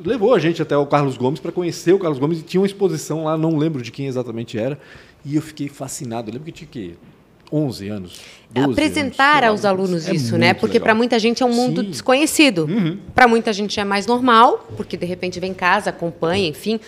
levou 0.03 0.33
a 0.33 0.39
gente 0.39 0.61
até 0.61 0.77
o 0.77 0.85
Carlos 0.85 1.17
Gomes 1.17 1.39
para 1.39 1.51
conhecer 1.51 1.93
o 1.93 1.99
Carlos 1.99 2.19
Gomes 2.19 2.39
e 2.39 2.43
tinha 2.43 2.61
uma 2.61 2.67
exposição 2.67 3.23
lá, 3.23 3.37
não 3.37 3.57
lembro 3.57 3.81
de 3.81 3.91
quem 3.91 4.07
exatamente 4.07 4.57
era, 4.57 4.79
e 5.25 5.35
eu 5.35 5.41
fiquei 5.41 5.67
fascinado. 5.67 6.29
Eu 6.29 6.33
lembro 6.33 6.45
que 6.45 6.51
tinha 6.51 6.69
que 6.69 6.95
11 7.51 7.87
anos. 7.87 8.21
12 8.51 8.71
apresentar 8.71 9.43
anos, 9.43 9.63
aos 9.63 9.65
alunos 9.65 10.07
É 10.07 10.13
isso, 10.13 10.37
né? 10.37 10.53
Porque 10.53 10.79
para 10.79 10.93
muita 10.93 11.17
gente 11.17 11.41
é 11.41 11.45
um 11.45 11.53
mundo 11.53 11.81
Sim. 11.81 11.89
desconhecido. 11.89 12.67
Para 13.15 13.27
muita 13.27 13.53
gente 13.53 13.79
é 13.79 13.85
mais 13.85 14.05
normal, 14.05 14.67
porque 14.75 14.97
de 14.97 15.05
repente 15.05 15.39
vem 15.39 15.51
em 15.51 15.53
casa, 15.53 15.89
acompanha, 15.89 16.47
enfim. 16.47 16.79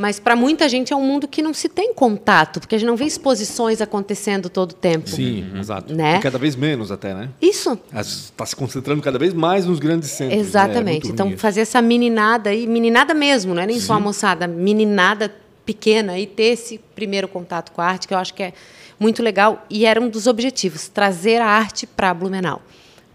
Mas 0.00 0.18
para 0.18 0.34
muita 0.34 0.66
gente 0.66 0.94
é 0.94 0.96
um 0.96 1.06
mundo 1.06 1.28
que 1.28 1.42
não 1.42 1.52
se 1.52 1.68
tem 1.68 1.92
contato, 1.92 2.58
porque 2.58 2.74
a 2.74 2.78
gente 2.78 2.88
não 2.88 2.96
vê 2.96 3.04
exposições 3.04 3.82
acontecendo 3.82 4.48
todo 4.48 4.70
o 4.70 4.74
tempo. 4.74 5.10
Sim, 5.10 5.46
exato. 5.58 5.94
Né? 5.94 6.16
E 6.16 6.20
cada 6.20 6.38
vez 6.38 6.56
menos 6.56 6.90
até, 6.90 7.12
né? 7.12 7.28
Isso, 7.38 7.78
Está 7.94 8.46
se 8.46 8.56
concentrando 8.56 9.02
cada 9.02 9.18
vez 9.18 9.34
mais 9.34 9.66
nos 9.66 9.78
grandes 9.78 10.08
centros. 10.08 10.38
né? 10.38 10.38
É 10.38 10.40
exatamente. 10.40 11.08
então 11.08 11.36
fazer 11.36 11.60
essa 11.60 11.82
meninada 11.82 12.48
aí, 12.48 12.66
meninada 12.66 13.12
mesmo, 13.12 13.54
não 13.54 13.60
é 13.60 13.66
nem 13.66 13.78
só 13.78 13.92
a 13.92 14.00
moçada, 14.00 14.48
meninada 14.48 15.30
pequena 15.66 16.18
e 16.18 16.26
ter 16.26 16.44
esse 16.44 16.80
primeiro 16.94 17.28
contato 17.28 17.70
com 17.70 17.82
a 17.82 17.84
arte, 17.84 18.08
que 18.08 18.14
eu 18.14 18.18
acho 18.18 18.32
que 18.32 18.42
é 18.42 18.54
muito 18.98 19.22
legal 19.22 19.66
e 19.68 19.84
era 19.84 20.00
um 20.00 20.08
dos 20.08 20.26
objetivos, 20.26 20.88
trazer 20.88 21.42
a 21.42 21.46
arte 21.46 21.86
para 21.86 22.14
Blumenau. 22.14 22.62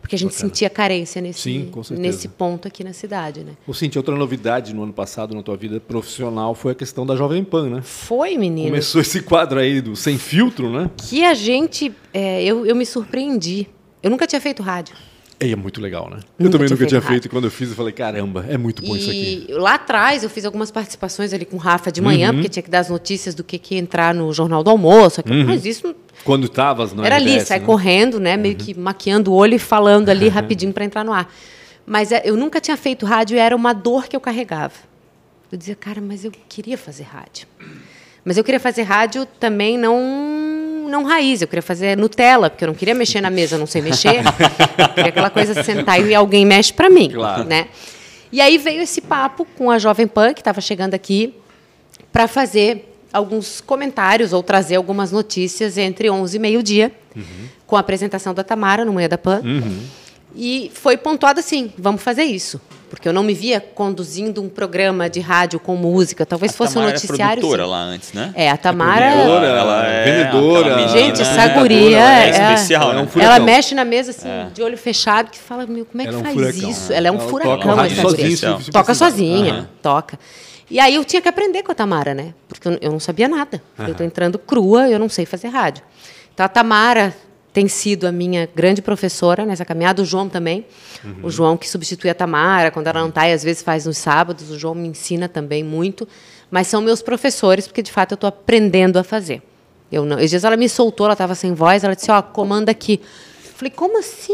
Porque 0.05 0.15
a 0.15 0.19
gente 0.19 0.35
sentia 0.35 0.69
carência 0.69 1.19
nesse, 1.19 1.41
Sim, 1.41 1.71
nesse 1.97 2.27
ponto 2.27 2.67
aqui 2.67 2.83
na 2.83 2.93
cidade, 2.93 3.43
né? 3.43 3.53
Ô, 3.65 3.73
Cintia, 3.73 3.99
outra 3.99 4.15
novidade 4.15 4.71
no 4.71 4.83
ano 4.83 4.93
passado 4.93 5.33
na 5.33 5.41
tua 5.41 5.57
vida 5.57 5.79
profissional 5.79 6.53
foi 6.53 6.73
a 6.73 6.75
questão 6.75 7.07
da 7.07 7.15
Jovem 7.15 7.43
Pan, 7.43 7.69
né? 7.71 7.81
Foi, 7.81 8.37
menino. 8.37 8.69
Começou 8.69 9.01
esse 9.01 9.23
quadro 9.23 9.59
aí 9.59 9.81
do 9.81 9.95
Sem 9.95 10.19
Filtro, 10.19 10.69
né? 10.69 10.91
Que 10.95 11.25
a 11.25 11.33
gente. 11.33 11.91
é, 12.13 12.43
eu, 12.43 12.67
eu 12.67 12.75
me 12.75 12.85
surpreendi. 12.85 13.67
Eu 14.03 14.11
nunca 14.11 14.27
tinha 14.27 14.39
feito 14.39 14.61
rádio. 14.61 14.95
E 15.39 15.51
é 15.51 15.55
muito 15.55 15.81
legal, 15.81 16.09
né? 16.09 16.17
eu 16.39 16.45
Nunca 16.45 16.51
também 16.53 16.67
tinha 16.67 16.77
nunca 16.77 16.87
tinha 16.87 17.01
feito. 17.01 17.25
E 17.25 17.29
quando 17.29 17.43
eu 17.43 17.51
fiz, 17.51 17.69
eu 17.69 17.75
falei, 17.75 17.91
caramba, 17.91 18.45
é 18.47 18.57
muito 18.57 18.81
bom 18.81 18.95
isso 18.95 19.09
aqui. 19.09 19.45
E 19.49 19.53
lá 19.53 19.73
atrás 19.75 20.23
eu 20.23 20.29
fiz 20.29 20.45
algumas 20.45 20.71
participações 20.71 21.33
ali 21.33 21.43
com 21.45 21.57
o 21.57 21.59
Rafa 21.59 21.91
de 21.91 21.99
manhã, 22.01 22.29
Uhum. 22.29 22.35
porque 22.35 22.49
tinha 22.49 22.63
que 22.63 22.69
dar 22.69 22.79
as 22.79 22.89
notícias 22.89 23.35
do 23.35 23.43
que, 23.43 23.57
que 23.57 23.75
ia 23.75 23.81
entrar 23.81 24.13
no 24.15 24.31
Jornal 24.31 24.63
do 24.63 24.69
Almoço. 24.69 25.21
Mas 25.45 25.65
isso 25.65 25.93
Quando 26.23 26.45
estavas 26.45 26.93
no 26.93 27.03
era 27.05 27.17
ali, 27.17 27.41
sai 27.41 27.59
né? 27.59 27.65
correndo, 27.65 28.19
né? 28.19 28.37
Meio 28.37 28.55
que 28.55 28.73
maquiando 28.73 29.31
o 29.31 29.35
olho 29.35 29.55
e 29.55 29.59
falando 29.59 30.07
ali 30.09 30.27
rapidinho 30.29 30.71
para 30.71 30.85
entrar 30.85 31.03
no 31.03 31.11
ar. 31.11 31.29
Mas 31.85 32.11
é, 32.13 32.21
eu 32.23 32.37
nunca 32.37 32.61
tinha 32.61 32.77
feito 32.77 33.05
rádio 33.05 33.35
e 33.35 33.39
era 33.39 33.55
uma 33.55 33.73
dor 33.73 34.07
que 34.07 34.15
eu 34.15 34.21
carregava. 34.21 34.73
Eu 35.51 35.57
dizia, 35.57 35.75
cara, 35.75 35.99
mas 36.01 36.23
eu 36.25 36.31
queria 36.49 36.77
fazer 36.77 37.03
rádio. 37.03 37.45
Mas 38.23 38.37
eu 38.37 38.43
queria 38.43 38.59
fazer 38.59 38.81
rádio 38.81 39.25
também 39.39 39.77
não, 39.77 39.95
não 40.95 41.03
raiz, 41.03 41.41
eu 41.41 41.47
queria 41.47 41.61
fazer 41.61 41.97
Nutella, 41.97 42.49
porque 42.49 42.63
eu 42.63 42.67
não 42.67 42.73
queria 42.73 42.95
mexer 42.95 43.21
na 43.21 43.29
mesa, 43.29 43.57
não 43.57 43.67
sei 43.67 43.81
mexer. 43.81 44.23
Eu 44.77 44.89
queria 44.89 45.09
aquela 45.09 45.29
coisa 45.29 45.53
de 45.53 45.63
sentar 45.63 45.99
e 46.01 46.15
alguém 46.15 46.45
mexe 46.45 46.71
para 46.71 46.89
mim. 46.89 47.09
Claro. 47.09 47.43
Né? 47.43 47.67
E 48.31 48.39
aí 48.41 48.57
veio 48.57 48.81
esse 48.81 49.01
papo 49.01 49.45
com 49.57 49.69
a 49.69 49.77
Jovem 49.77 50.07
Pan, 50.07 50.33
que 50.33 50.41
estava 50.41 50.61
chegando 50.61 50.93
aqui, 50.93 51.33
para 52.11 52.27
fazer 52.27 52.93
alguns 53.11 53.61
comentários 53.61 54.33
ou 54.33 54.41
trazer 54.41 54.75
algumas 54.75 55.11
notícias 55.11 55.77
entre 55.77 56.09
11 56.09 56.35
e 56.35 56.39
meio-dia, 56.39 56.91
com 57.67 57.75
a 57.75 57.79
apresentação 57.79 58.33
da 58.33 58.43
Tamara 58.43 58.83
no 58.85 58.93
Manhã 58.93 59.07
da 59.09 59.17
Pan. 59.17 59.41
E 60.35 60.71
foi 60.73 60.97
pontuado 60.97 61.39
assim: 61.39 61.71
vamos 61.77 62.01
fazer 62.01 62.23
isso. 62.23 62.59
Porque 62.89 63.09
eu 63.09 63.13
não 63.13 63.23
me 63.23 63.33
via 63.33 63.59
conduzindo 63.59 64.41
um 64.43 64.47
programa 64.47 65.09
de 65.09 65.19
rádio 65.19 65.59
com 65.59 65.75
música. 65.75 66.25
Talvez 66.25 66.53
A 66.53 66.55
fosse 66.55 66.71
um 66.73 66.75
Tamara 66.75 66.91
noticiário. 66.93 67.23
Era 67.23 67.31
produtora 67.33 67.63
sim. 67.63 67.69
lá 67.69 67.77
antes, 67.79 68.13
né? 68.13 68.31
É, 68.35 68.49
a 68.49 68.55
Tamara. 68.57 69.11
produtora, 69.11 69.47
ela 69.47 69.85
é 69.87 70.03
vendedora, 70.05 70.59
aquela 70.75 70.87
Gente, 70.89 71.17
menina- 71.19 71.41
essa 71.43 71.47
guria 71.59 71.97
ela 71.97 72.19
é 72.19 72.25
é- 72.27 72.29
especial, 72.53 72.81
ela 72.83 72.91
é 72.91 72.95
né? 72.97 73.01
um 73.01 73.07
furacão. 73.07 73.33
ela 73.35 73.43
mexe 73.45 73.75
na 73.75 73.83
mesa 73.83 74.11
assim, 74.11 74.29
de 74.53 74.61
olho 74.61 74.77
fechado, 74.77 75.31
que 75.31 75.37
fala, 75.39 75.65
meu, 75.65 75.83
como 75.85 76.01
é 76.01 76.05
que 76.05 76.09
Ela 76.09 76.17
é 76.17 76.21
um 76.21 76.23
faz 76.23 76.35
furacão. 76.35 76.69
isso? 76.69 76.93
Ela 76.93 77.07
é 77.07 77.11
um 77.11 77.15
Ela 77.19 77.27
furacão, 77.27 77.57
toca 77.57 77.85
essa 77.87 78.01
sozinha, 78.01 78.27
guria. 78.37 78.59
se- 78.61 78.71
Toca 78.71 78.93
sozinha, 78.93 79.53
Aham. 79.53 79.69
toca. 79.81 80.19
E 80.69 80.79
aí 80.79 80.95
eu 80.95 81.03
tinha 81.03 81.21
que 81.21 81.27
aprender 81.27 81.63
com 81.63 81.71
a 81.71 81.75
Tamara, 81.75 82.13
né? 82.13 82.33
Porque 82.47 82.67
eu, 82.67 82.77
eu 82.81 82.91
não 82.91 82.99
sabia 82.99 83.27
nada. 83.27 83.61
Eu 83.79 83.89
estou 83.91 84.05
entrando 84.05 84.37
crua, 84.39 84.87
eu 84.89 84.99
não 84.99 85.09
sei 85.09 85.25
fazer 85.25 85.47
rádio. 85.49 85.83
Então 86.33 86.45
a 86.45 86.49
Tamara 86.49 87.15
tem 87.55 87.69
sido 87.69 88.05
a 88.05 88.11
minha 88.11 88.49
grande 88.53 88.81
professora 88.81 89.45
nessa 89.45 89.63
caminhada, 89.63 90.01
o 90.01 90.05
João 90.05 90.27
também. 90.27 90.65
O 91.23 91.29
João 91.29 91.55
que 91.55 91.69
substitui 91.69 92.09
a 92.09 92.13
Tamara 92.13 92.69
quando 92.69 92.87
ela 92.87 92.99
não 92.99 93.07
está 93.07 93.29
e 93.29 93.31
às 93.31 93.45
vezes 93.45 93.63
faz 93.63 93.85
nos 93.85 93.97
sábados. 93.97 94.51
O 94.51 94.59
João 94.59 94.75
me 94.75 94.89
ensina 94.89 95.29
também 95.29 95.63
muito. 95.63 96.05
Mas 96.51 96.67
são 96.67 96.81
meus 96.81 97.01
professores, 97.01 97.65
porque 97.65 97.81
de 97.81 97.93
fato 97.93 98.11
eu 98.11 98.15
estou 98.15 98.27
aprendendo 98.27 98.99
a 98.99 99.05
fazer. 99.05 99.41
Eu 99.89 100.03
não, 100.03 100.17
esses 100.17 100.31
dias 100.31 100.43
ela 100.43 100.57
me 100.57 100.67
soltou, 100.67 101.05
ela 101.05 101.13
estava 101.13 101.33
sem 101.33 101.53
voz, 101.53 101.85
ela 101.85 101.95
disse, 101.95 102.11
ó, 102.11 102.21
comanda 102.21 102.71
aqui. 102.71 102.99
Falei, 103.55 103.71
como 103.73 103.97
assim? 103.97 104.33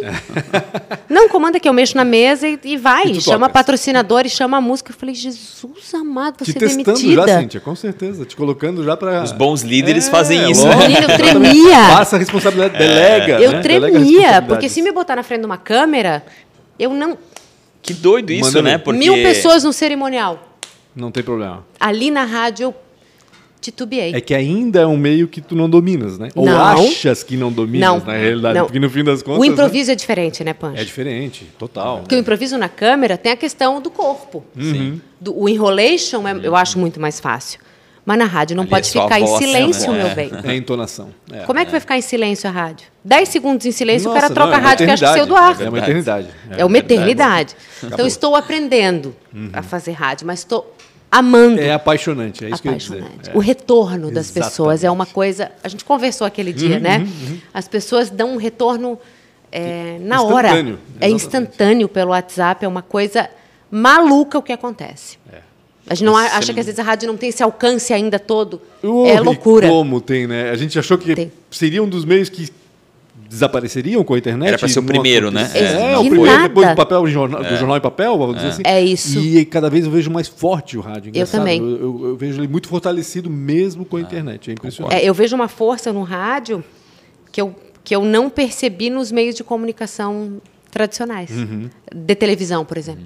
Não, 1.07 1.29
comanda 1.29 1.57
aqui, 1.57 1.69
eu 1.69 1.73
mexo 1.73 1.95
na 1.95 2.03
mesa 2.03 2.47
e, 2.47 2.59
e 2.63 2.75
vai. 2.75 3.05
E 3.05 3.21
chama 3.21 3.47
tocas. 3.47 3.53
patrocinador 3.53 4.25
e 4.25 4.29
chama 4.29 4.57
a 4.57 4.61
música. 4.61 4.91
Eu 4.91 4.95
falei, 4.95 5.13
Jesus 5.13 5.93
amado, 5.93 6.37
vou 6.39 6.45
Te 6.45 6.53
ser 6.53 6.59
testando 6.59 6.97
demitida. 6.97 7.27
já, 7.27 7.39
Cíntia, 7.39 7.59
com 7.61 7.75
certeza. 7.75 8.25
Te 8.25 8.35
colocando 8.35 8.83
já 8.83 8.97
para. 8.97 9.21
Os 9.21 9.31
bons 9.31 9.61
líderes 9.61 10.09
fazem 10.09 10.49
isso, 10.49 10.65
lógico. 10.65 10.89
né? 10.89 11.03
Eu 11.03 11.17
tremia. 11.17 11.77
Passa 11.95 12.15
a 12.15 12.19
responsabilidade, 12.19 12.75
delega. 12.79 13.39
Eu 13.39 13.51
né? 13.51 13.61
Tremia, 13.61 14.41
porque 14.41 14.67
se 14.67 14.81
me 14.81 14.91
botar 14.91 15.15
na 15.15 15.23
frente 15.23 15.41
de 15.41 15.45
uma 15.45 15.57
câmera, 15.57 16.25
eu 16.79 16.91
não. 16.91 17.15
Que 17.79 17.93
doido 17.93 18.31
isso, 18.31 18.45
Manda 18.45 18.61
né? 18.63 18.77
Porque 18.79 18.97
Mil 18.99 19.13
pessoas 19.13 19.63
no 19.63 19.71
cerimonial. 19.71 20.47
Não 20.95 21.11
tem 21.11 21.21
problema. 21.21 21.63
Ali 21.79 22.09
na 22.09 22.23
rádio 22.23 22.65
eu 22.65 22.75
titubeei. 23.61 24.13
É 24.15 24.19
que 24.19 24.33
ainda 24.33 24.81
é 24.81 24.85
um 24.87 24.97
meio 24.97 25.27
que 25.27 25.39
tu 25.39 25.55
não 25.55 25.69
dominas, 25.69 26.17
né? 26.17 26.29
Ou 26.35 26.45
Não. 26.45 26.59
achas 26.59 27.21
que 27.23 27.37
não 27.37 27.51
dominas, 27.51 27.87
Não, 27.87 27.99
na 28.05 28.13
realidade. 28.17 28.57
não. 28.57 28.65
Porque 28.65 28.79
no 28.79 28.89
fim 28.89 29.03
das 29.03 29.21
contas. 29.21 29.39
o 29.39 29.45
né? 29.45 29.47
improviso 29.47 29.91
é 29.91 29.95
diferente, 29.95 30.43
né, 30.43 30.53
Pancho? 30.53 30.81
É 30.81 30.83
diferente, 30.83 31.47
total. 31.59 31.99
Porque 31.99 32.15
o 32.15 32.19
improviso 32.19 32.57
na 32.57 32.67
câmera 32.67 33.17
tem 33.17 33.31
a 33.31 33.35
questão 33.37 33.79
do 33.79 33.89
corpo. 33.91 34.43
Uhum. 34.57 34.99
Do- 35.19 35.39
o 35.39 35.47
enrolation 35.47 36.27
é- 36.27 36.39
eu 36.43 36.55
acho 36.55 36.79
muito 36.79 36.99
mais 36.99 37.19
fácil. 37.19 37.59
Mas 38.03 38.17
na 38.17 38.25
rádio 38.25 38.55
não 38.55 38.63
Ali 38.63 38.71
pode 38.71 38.87
é 38.87 38.91
ficar 38.99 39.19
em 39.19 39.27
silêncio, 39.37 39.91
né? 39.91 39.97
meu 39.99 40.07
É. 40.07 40.15
bem. 40.15 40.31
É 40.43 40.49
a 40.49 40.55
entonação. 40.55 41.09
É. 41.31 41.41
Como 41.41 41.59
é 41.59 41.63
que 41.65 41.69
vai 41.69 41.79
ficar 41.79 41.99
em 41.99 42.01
silêncio 42.01 42.49
a 42.49 42.51
rádio? 42.51 42.87
Dez 43.05 43.29
segundos 43.29 43.63
em 43.67 43.71
silêncio, 43.71 44.09
o 44.09 44.13
Nossa, 44.13 44.21
cara 44.23 44.33
troca 44.33 44.51
não, 44.53 44.57
a 44.57 44.69
rádio 44.69 44.87
que 44.87 44.91
acha 44.91 45.05
que 45.05 45.11
saiu 45.13 45.27
do 45.27 45.35
ar. 45.35 45.61
É 45.61 45.69
uma 45.69 45.77
eternidade. 45.77 46.27
É, 46.49 46.65
uma 46.65 46.77
eternidade. 46.79 47.55
Então, 47.83 48.07
estou 48.07 48.35
aprendendo 48.35 49.15
a 49.53 49.61
fazer 49.61 49.91
rádio, 49.91 50.25
mas 50.25 50.39
estou 50.39 50.75
amando. 51.11 51.59
É 51.59 51.73
apaixonante, 51.73 52.45
é 52.45 52.49
isso 52.49 52.61
que 52.61 52.67
eu 52.69 52.71
ia 52.71 52.77
dizer. 52.77 52.97
apaixonante. 52.99 53.29
É. 53.29 53.35
O 53.35 53.39
retorno 53.39 54.09
das 54.11 54.27
Exatamente. 54.27 54.37
Uhum, 54.37 54.49
pessoas 54.49 54.83
é 54.83 54.89
uma 54.91 55.05
coisa. 55.05 55.51
A 55.63 55.67
gente 55.67 55.83
conversou 55.83 56.25
aquele 56.25 56.53
dia, 56.53 56.79
né? 56.79 57.05
As 57.53 57.67
pessoas 57.67 58.09
dão 58.09 58.33
um 58.33 58.37
retorno 58.37 58.97
é, 59.51 59.97
na 59.99 60.21
hora. 60.21 60.47
Instantâneo, 60.47 60.79
É 60.99 61.07
exatamente. 61.09 61.15
instantâneo 61.25 61.89
pelo 61.89 62.11
WhatsApp, 62.11 62.63
é 62.63 62.67
uma 62.67 62.81
coisa 62.81 63.29
maluca 63.69 64.37
o 64.37 64.41
que 64.41 64.53
acontece. 64.53 65.17
A 65.87 65.93
gente 65.95 66.05
não 66.05 66.15
a- 66.15 66.25
Isso 66.25 66.35
é 66.35 66.37
acha 66.37 66.53
que 66.53 66.59
às 66.59 66.65
vezes 66.67 66.79
a 66.79 66.83
rádio 66.83 67.07
não 67.07 67.17
tem 67.17 67.29
esse 67.29 67.41
alcance 67.43 67.91
ainda 67.91 68.17
todo. 68.19 68.61
Uh, 68.83 69.07
é 69.07 69.19
loucura. 69.19 69.67
Como 69.67 69.99
tem, 69.99 70.27
né? 70.27 70.49
A 70.51 70.55
gente 70.55 70.77
achou 70.79 70.97
que 70.97 71.13
Tem. 71.15 71.31
seria 71.49 71.81
um 71.83 71.89
dos 71.89 72.05
meios 72.05 72.29
que 72.29 72.49
desapareceriam 73.29 74.03
com 74.03 74.13
a 74.13 74.17
internet. 74.17 74.47
Era 74.49 74.57
pra 74.57 74.67
ser 74.67 74.79
o 74.79 74.83
primeiro, 74.83 75.31
né? 75.31 75.49
É, 75.53 75.93
É, 75.93 75.97
o 75.97 76.01
primeiro 76.01 76.25
nada. 76.25 76.47
depois 76.47 76.69
do 76.69 76.75
papel 76.75 77.07
jornal, 77.07 77.43
do 77.43 77.55
jornal 77.57 77.77
em 77.77 77.81
papel, 77.81 78.17
vamos 78.17 78.35
dizer 78.35 78.47
assim. 78.49 78.61
É 78.65 78.81
isso. 78.81 79.19
E 79.19 79.45
cada 79.45 79.69
vez 79.69 79.85
eu 79.85 79.91
vejo 79.91 80.09
mais 80.11 80.27
forte 80.27 80.77
o 80.77 80.81
rádio. 80.81 81.09
engraçado. 81.09 81.39
também. 81.39 81.59
Eu, 81.61 81.69
eu- 81.79 82.05
eu 82.09 82.17
vejo 82.17 82.39
ele 82.41 82.47
muito 82.47 82.67
fortalecido 82.67 83.29
mesmo 83.29 83.85
com 83.85 83.97
a 83.97 84.01
internet. 84.01 84.49
É 84.49 84.53
impressionante. 84.53 84.95
É, 84.95 85.03
eu 85.07 85.13
vejo 85.13 85.35
uma 85.35 85.47
força 85.47 85.93
no 85.93 86.03
rádio 86.03 86.63
que 87.31 87.41
eu, 87.41 87.55
que 87.83 87.95
eu 87.95 88.03
não 88.03 88.29
percebi 88.29 88.89
nos 88.89 89.11
meios 89.11 89.35
de 89.35 89.43
comunicação 89.43 90.41
tradicionais. 90.69 91.29
Uhum. 91.31 91.69
De 91.93 92.15
televisão, 92.15 92.63
por 92.65 92.77
exemplo. 92.77 93.05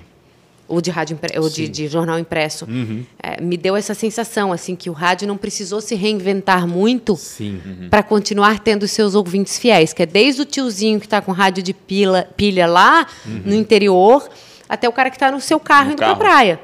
Ou 0.68 0.82
de 0.82 0.90
rádio 0.90 1.20
ou 1.40 1.50
de, 1.50 1.68
de 1.68 1.88
jornal 1.88 2.18
impresso. 2.18 2.66
Uhum. 2.66 3.06
É, 3.22 3.40
me 3.40 3.56
deu 3.56 3.76
essa 3.76 3.94
sensação, 3.94 4.52
assim, 4.52 4.76
que 4.76 4.90
o 4.90 4.94
rádio 4.94 5.28
não 5.28 5.38
precisou 5.38 5.80
se 5.80 5.94
reinventar 5.94 6.68
muito 6.68 7.16
Sim. 7.16 7.62
para 7.90 8.02
continuar 8.02 8.60
tendo 8.60 8.88
seus 8.88 9.14
ouvintes 9.14 9.60
fiéis, 9.60 9.94
que 9.94 10.02
é 10.02 10.06
desde 10.08 10.42
o 10.42 10.46
tiozinho 10.46 11.00
que 11.00 11.06
está 11.06 11.22
com 11.22 11.32
rádio 11.32 11.62
de 11.62 11.74
pila, 11.74 12.28
pilha 12.36 12.66
lá 12.66 13.06
no 13.46 13.54
interior, 13.54 14.28
até 14.68 14.90
o 14.90 14.92
cara 14.92 15.12
que 15.12 15.16
está 15.18 15.32
no 15.32 15.40
seu 15.40 15.60
carro 15.60 15.86
No 15.86 15.92
indo 15.92 15.98
para 15.98 16.08
carro. 16.08 16.20
praia. 16.20 16.60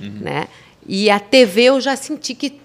Né? 0.00 0.48
E 0.84 1.08
a 1.08 1.20
TV 1.20 1.62
eu 1.62 1.80
já 1.80 1.94
senti 1.94 2.34
que, 2.34 2.60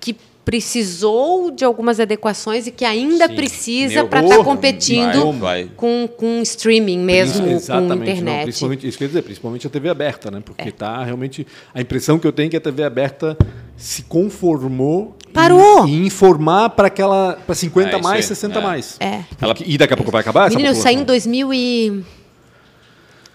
que 0.00 0.16
precisou 0.48 1.50
de 1.50 1.62
algumas 1.62 2.00
adequações 2.00 2.66
e 2.66 2.70
que 2.70 2.82
ainda 2.82 3.28
Sim. 3.28 3.34
precisa 3.34 4.04
para 4.06 4.20
estar 4.22 4.36
porra, 4.36 4.44
competindo 4.46 5.30
vai. 5.34 5.70
Com, 5.76 6.08
com 6.16 6.40
streaming 6.40 7.00
mesmo, 7.00 7.44
com 7.44 7.52
Exatamente, 7.52 7.98
não, 7.98 8.02
internet. 8.14 8.42
principalmente, 8.44 8.88
isso 8.88 8.96
quer 8.96 9.08
dizer, 9.08 9.20
principalmente 9.20 9.66
a 9.66 9.70
TV 9.70 9.90
aberta, 9.90 10.30
né? 10.30 10.40
Porque 10.42 10.72
tá 10.72 11.04
realmente. 11.04 11.46
A 11.74 11.82
impressão 11.82 12.18
que 12.18 12.26
eu 12.26 12.32
tenho 12.32 12.46
é 12.46 12.50
que 12.50 12.56
a 12.56 12.60
TV 12.62 12.82
aberta 12.82 13.36
se 13.76 14.04
conformou 14.04 15.14
Parou. 15.34 15.86
em, 15.86 15.96
em 15.96 16.06
informar 16.06 16.70
para 16.70 16.86
aquela. 16.86 17.34
para 17.46 17.54
50 17.54 17.98
É, 17.98 18.00
mais, 18.00 18.16
aí. 18.16 18.22
60 18.22 18.58
É. 18.58 18.62
mais. 18.62 18.96
É. 19.00 19.24
Ela- 19.38 19.54
E 19.66 19.76
daqui 19.76 19.92
a 19.92 19.96
pouco 19.98 20.10
vai 20.10 20.22
acabar 20.22 20.46
essa 20.46 20.56
Menina, 20.56 20.70
eu 20.74 20.80
saí 20.80 20.94
em 20.94 21.00
população? 21.00 21.28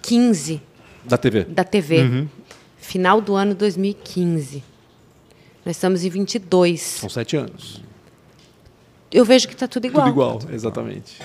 2015 0.01 0.61
Da 1.05 1.17
TV. 1.17 1.43
da 1.43 1.63
TV. 1.63 2.01
Uhum. 2.01 2.27
Final 2.77 3.21
do 3.21 3.35
ano 3.35 3.53
2015. 3.53 4.63
Nós 5.65 5.75
estamos 5.77 6.03
em 6.03 6.09
22. 6.09 6.81
São 6.81 7.09
sete 7.09 7.37
anos. 7.37 7.81
Eu 9.11 9.23
vejo 9.23 9.47
que 9.47 9.53
está 9.53 9.67
tudo 9.67 9.85
igual. 9.85 10.05
Tudo 10.05 10.13
igual, 10.13 10.39
exatamente. 10.51 11.21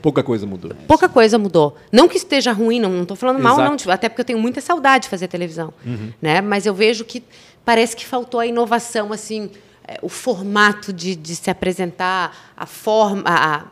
Pouca 0.00 0.22
coisa 0.22 0.46
mudou. 0.46 0.72
Pouca 0.86 1.08
coisa 1.08 1.38
mudou. 1.38 1.76
Não 1.90 2.08
que 2.08 2.16
esteja 2.16 2.52
ruim, 2.52 2.80
não 2.80 3.02
estou 3.02 3.16
falando 3.16 3.40
mal, 3.40 3.54
Exato. 3.54 3.70
não, 3.70 3.76
tipo, 3.76 3.90
até 3.90 4.08
porque 4.08 4.20
eu 4.20 4.24
tenho 4.24 4.38
muita 4.38 4.60
saudade 4.60 5.04
de 5.04 5.08
fazer 5.08 5.28
televisão. 5.28 5.72
Né? 6.20 6.40
Mas 6.40 6.66
eu 6.66 6.74
vejo 6.74 7.04
que 7.04 7.22
parece 7.64 7.94
que 7.94 8.04
faltou 8.04 8.40
a 8.40 8.46
inovação, 8.46 9.12
assim, 9.12 9.50
é, 9.86 9.98
o 10.02 10.08
formato 10.08 10.92
de, 10.92 11.14
de 11.14 11.36
se 11.36 11.50
apresentar, 11.50 12.52
a 12.56 12.66
forma, 12.66 13.22
a, 13.26 13.64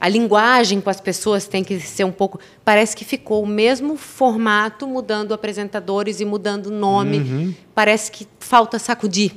a 0.00 0.08
linguagem 0.08 0.80
com 0.80 0.90
as 0.90 1.00
pessoas 1.00 1.48
tem 1.48 1.64
que 1.64 1.80
ser 1.80 2.04
um 2.04 2.12
pouco. 2.12 2.38
Parece 2.64 2.96
que 2.96 3.04
ficou 3.04 3.42
o 3.42 3.46
mesmo 3.46 3.96
formato, 3.96 4.86
mudando 4.86 5.32
apresentadores 5.32 6.20
e 6.20 6.24
mudando 6.24 6.70
nome. 6.70 7.56
Parece 7.74 8.10
que 8.10 8.26
falta 8.38 8.78
sacudir. 8.78 9.32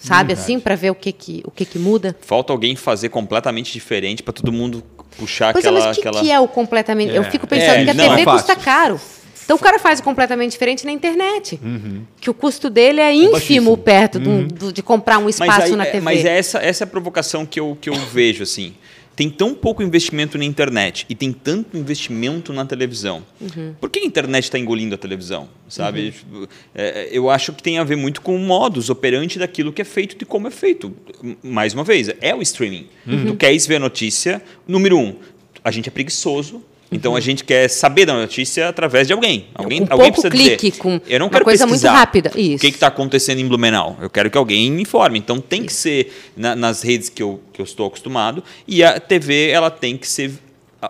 Sabe 0.00 0.32
assim, 0.32 0.58
para 0.58 0.74
ver 0.74 0.90
o 0.90 0.94
que, 0.94 1.12
que, 1.12 1.42
o 1.44 1.50
que, 1.50 1.64
que 1.64 1.78
muda? 1.78 2.16
Falta 2.22 2.52
alguém 2.52 2.74
fazer 2.74 3.10
completamente 3.10 3.72
diferente 3.72 4.22
para 4.22 4.32
todo 4.32 4.50
mundo 4.50 4.82
puxar 5.18 5.52
Pois 5.52 5.64
é, 5.64 5.68
aquela. 5.68 5.86
mas 5.86 5.96
o 5.98 6.00
que, 6.00 6.08
aquela... 6.08 6.24
que 6.24 6.30
é 6.32 6.40
o 6.40 6.48
completamente? 6.48 7.14
Eu 7.14 7.22
É. 7.22 7.30
fico 7.30 7.46
pensando 7.46 7.80
É, 7.80 7.84
que 7.84 7.90
a 7.90 7.94
não, 7.94 8.08
TV 8.08 8.22
é 8.22 8.24
custa 8.24 8.56
caro. 8.56 8.98
Então 9.44 9.56
o 9.56 9.60
cara 9.60 9.78
faz 9.80 9.98
o 9.98 10.02
completamente 10.04 10.52
diferente 10.52 10.86
na 10.86 10.92
internet. 10.92 11.58
Uhum. 11.62 12.02
Que 12.20 12.30
o 12.30 12.34
custo 12.34 12.70
dele 12.70 13.00
é 13.00 13.12
ínfimo 13.12 13.32
baixíssimo. 13.32 13.76
perto 13.76 14.18
do- 14.20 14.46
do- 14.46 14.72
de 14.72 14.80
comprar 14.82 15.18
um 15.18 15.24
Mas, 15.24 15.34
espaço 15.34 15.62
aí- 15.62 15.76
na 15.76 15.84
é- 15.84 15.90
TV. 15.90 16.00
mas 16.00 16.24
essa, 16.24 16.58
essa 16.60 16.84
é 16.84 16.86
a 16.86 16.88
provocação 16.88 17.44
que 17.44 17.58
eu, 17.58 17.76
que 17.80 17.90
eu 17.90 17.94
vejo, 17.94 18.44
assim. 18.44 18.74
Tem 19.20 19.28
tão 19.28 19.54
pouco 19.54 19.82
investimento 19.82 20.38
na 20.38 20.46
internet 20.46 21.04
e 21.06 21.14
tem 21.14 21.30
tanto 21.30 21.76
investimento 21.76 22.54
na 22.54 22.64
televisão. 22.64 23.22
Uhum. 23.38 23.74
Por 23.78 23.90
que 23.90 23.98
a 23.98 24.02
internet 24.02 24.44
está 24.44 24.58
engolindo 24.58 24.94
a 24.94 24.96
televisão? 24.96 25.46
Sabe? 25.68 26.12
Tipo, 26.12 26.48
é, 26.74 27.10
eu 27.12 27.28
acho 27.28 27.52
que 27.52 27.62
tem 27.62 27.76
a 27.76 27.84
ver 27.84 27.96
muito 27.96 28.22
com 28.22 28.34
o 28.34 28.38
modus 28.38 28.88
operandi 28.88 29.38
daquilo 29.38 29.74
que 29.74 29.82
é 29.82 29.84
feito 29.84 30.16
e 30.18 30.24
como 30.24 30.48
é 30.48 30.50
feito. 30.50 30.96
Mais 31.42 31.74
uma 31.74 31.84
vez, 31.84 32.08
é 32.18 32.34
o 32.34 32.40
streaming. 32.40 32.86
Uhum. 33.06 33.26
Tu 33.26 33.36
queres 33.36 33.66
ver 33.66 33.76
a 33.76 33.80
notícia, 33.80 34.42
número 34.66 34.96
um, 34.96 35.14
a 35.62 35.70
gente 35.70 35.90
é 35.90 35.92
preguiçoso. 35.92 36.64
Então 36.92 37.12
Uhum. 37.12 37.18
a 37.18 37.20
gente 37.20 37.44
quer 37.44 37.68
saber 37.68 38.04
da 38.06 38.14
notícia 38.14 38.68
através 38.68 39.06
de 39.06 39.12
alguém. 39.12 39.46
Alguém, 39.54 39.86
Com 39.86 39.92
alguém 39.92 40.12
pouco 40.12 40.28
precisa 40.28 40.44
clique, 40.44 40.70
dizer. 40.70 40.82
com 40.82 41.00
eu 41.06 41.18
não 41.20 41.26
uma 41.26 41.32
quero 41.32 41.44
coisa 41.44 41.66
muito 41.66 41.86
rápida. 41.86 42.30
O 42.30 42.32
que 42.32 42.40
Isso. 42.40 42.66
está 42.66 42.88
acontecendo 42.88 43.38
em 43.40 43.46
Blumenau? 43.46 43.96
Eu 44.02 44.10
quero 44.10 44.28
que 44.30 44.36
alguém 44.36 44.70
me 44.72 44.82
informe. 44.82 45.18
Então 45.18 45.40
tem 45.40 45.62
que 45.64 45.72
ser 45.72 46.12
na- 46.36 46.56
nas 46.56 46.82
redes 46.82 47.08
que 47.08 47.22
eu, 47.22 47.40
que 47.52 47.60
eu 47.60 47.64
estou 47.64 47.86
acostumado 47.86 48.42
e 48.66 48.82
a 48.82 48.98
TV 48.98 49.50
ela 49.50 49.70
tem 49.70 49.96
que 49.96 50.06
ser 50.08 50.32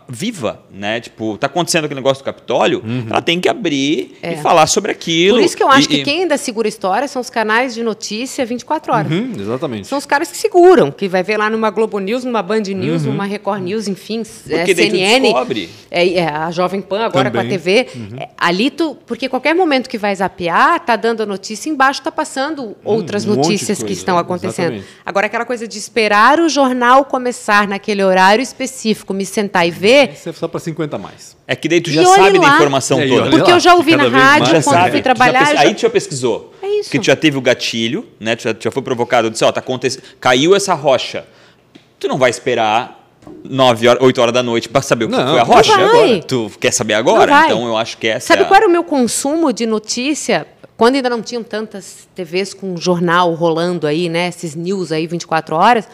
viva, 0.09 0.61
né? 0.71 1.01
Tipo, 1.01 1.37
tá 1.37 1.47
acontecendo 1.47 1.85
aquele 1.85 1.99
negócio 2.01 2.23
do 2.23 2.25
Capitólio, 2.27 2.83
ela 3.09 3.21
tem 3.21 3.41
que 3.41 3.49
abrir 3.49 4.17
É. 4.23 4.35
e 4.35 4.37
falar 4.37 4.67
sobre 4.67 4.93
aquilo. 4.93 5.39
Por 5.39 5.45
isso 5.45 5.57
que 5.57 5.63
eu 5.63 5.69
acho 5.69 5.87
E- 5.87 5.89
que 5.89 5.97
e- 5.97 6.05
quem 6.05 6.21
ainda 6.23 6.37
segura 6.37 6.69
história 6.69 7.09
são 7.09 7.21
os 7.21 7.29
canais 7.31 7.75
de 7.75 7.83
notícia 7.83 8.45
24 8.47 8.93
horas. 8.93 9.11
Uhum, 9.11 9.33
exatamente. 9.39 9.89
São 9.89 9.99
os 9.99 10.07
caras 10.07 10.31
que 10.31 10.37
seguram, 10.37 10.91
que 10.93 11.09
vai 11.09 11.23
ver 11.23 11.37
lá 11.39 11.51
numa 11.51 11.71
Globo 11.71 11.99
News, 11.99 12.25
numa 12.25 12.43
Band 12.43 12.61
News, 12.63 13.05
numa 13.05 13.25
Record 13.25 13.63
News, 13.63 13.89
enfim, 13.89 14.23
é, 14.49 14.53
Uhum. 14.53 14.59
Porque 14.59 14.75
tu 14.75 14.83
CNN, 14.83 15.21
descobre. 15.23 15.69
é, 15.91 16.09
é, 16.15 16.29
a 16.29 16.51
Jovem 16.51 16.81
Pan 16.81 17.01
agora 17.07 17.31
com 17.31 17.39
a 17.39 17.41
Também. 17.43 17.59
TV. 17.59 17.89
É, 18.19 18.29
ali 18.39 18.71
tu, 18.71 18.97
porque 19.07 19.29
qualquer 19.29 19.55
momento 19.55 19.89
que 19.89 19.99
vai 19.99 20.15
zapear, 20.15 20.81
tá 20.85 20.95
dando 20.97 21.23
a 21.23 21.27
notícia 21.27 21.69
embaixo, 21.69 22.01
tá 22.03 22.13
passando 22.13 22.77
outras 22.85 23.25
um 23.27 23.35
notícias 23.35 23.83
que 23.83 23.93
estão 23.93 24.17
acontecendo. 24.19 24.75
exatamente. 24.75 24.87
Agora 25.05 25.27
aquela 25.27 25.45
coisa 25.45 25.67
de 25.67 25.79
esperar 25.79 26.39
o 26.39 26.49
jornal 26.49 27.05
começar 27.05 27.67
naquele 27.67 28.05
horário 28.05 28.43
específico, 28.43 29.13
me 29.13 29.27
sentar 29.27 29.67
e 29.67 29.71
ver. 29.81 30.11
Isso 30.13 30.29
é 30.29 30.33
só 30.33 30.47
para 30.47 30.61
50 30.61 30.97
a 30.97 30.99
mais. 30.99 31.37
É 31.47 31.57
que 31.57 31.69
daí 31.69 31.81
tu 31.81 31.91
já 31.91 32.05
sabe 32.05 32.39
da 32.39 32.47
lá. 32.47 32.55
informação 32.57 33.01
É, 33.01 33.07
e 33.07 33.09
toda. 33.09 33.31
Porque 33.31 33.51
lá, 33.51 33.57
eu 33.57 33.61
já 33.61 33.75
ouvi 33.75 33.91
cada 33.93 34.05
na 34.05 34.11
mais. 34.11 34.25
rádio, 34.25 34.63
quando 34.63 34.63
sabe. 34.77 34.91
fui 34.91 34.91
Tu 34.91 34.97
já 34.97 35.03
trabalhar. 35.03 35.39
pes- 35.41 35.49
eu 35.51 35.57
já- 35.57 35.63
Aí 35.63 35.75
tu 35.75 35.81
já 35.81 35.91
pesquisou. 35.91 36.55
É 36.63 36.67
isso. 36.81 36.91
Que 36.91 36.99
tu 36.99 37.07
já 37.07 37.17
teve 37.17 37.37
o 37.37 37.41
gatilho, 37.41 38.07
né? 38.21 38.37
Tu 38.37 38.43
já, 38.45 38.55
tu 38.55 38.63
já 38.65 38.71
foi 38.71 38.83
provocado, 38.83 39.31
disse, 39.31 39.45
ó, 39.45 39.51
tá 39.51 39.61
acontecendo. 39.61 40.03
Caiu 40.21 40.55
essa 40.55 40.75
rocha. 40.75 41.25
Tu 41.99 42.07
não 42.09 42.19
vai 42.19 42.31
esperar 42.31 42.99
9 43.45 43.89
horas, 43.89 44.03
8 44.03 44.21
horas 44.21 44.33
da 44.35 44.43
noite 44.43 44.69
para 44.69 44.81
saber 44.83 45.05
o 45.07 45.09
que 45.09 45.17
Não, 45.17 45.23
foi 45.31 45.39
a 45.41 45.45
não 45.45 45.53
rocha. 45.55 45.77
vai. 45.77 45.85
Agora. 45.85 46.23
Tu 46.23 46.51
quer 46.61 46.73
saber 46.73 46.95
agora? 46.95 47.31
Não 47.33 47.39
vai. 47.39 47.47
Então 47.47 47.67
eu 47.67 47.77
acho 47.77 47.99
que 47.99 48.07
essa 48.09 48.29
Sabe 48.29 48.43
é 48.43 48.45
a- 48.45 48.49
qual 48.49 48.57
era 48.59 48.69
o 48.69 48.71
meu 48.71 48.85
consumo 48.85 49.53
de 49.53 49.67
notícia? 49.67 50.47
Quando 50.77 50.95
ainda 50.95 51.11
não 51.11 51.21
tinham 51.21 51.43
tantas 51.43 52.09
TVs 52.15 52.55
com 52.55 52.75
jornal 52.77 53.35
rolando 53.35 53.87
aí, 53.87 54.09
né? 54.09 54.29
Esses 54.29 54.55
news 54.55 54.91
aí 54.91 55.07
24 55.07 55.55
horas. 55.55 55.87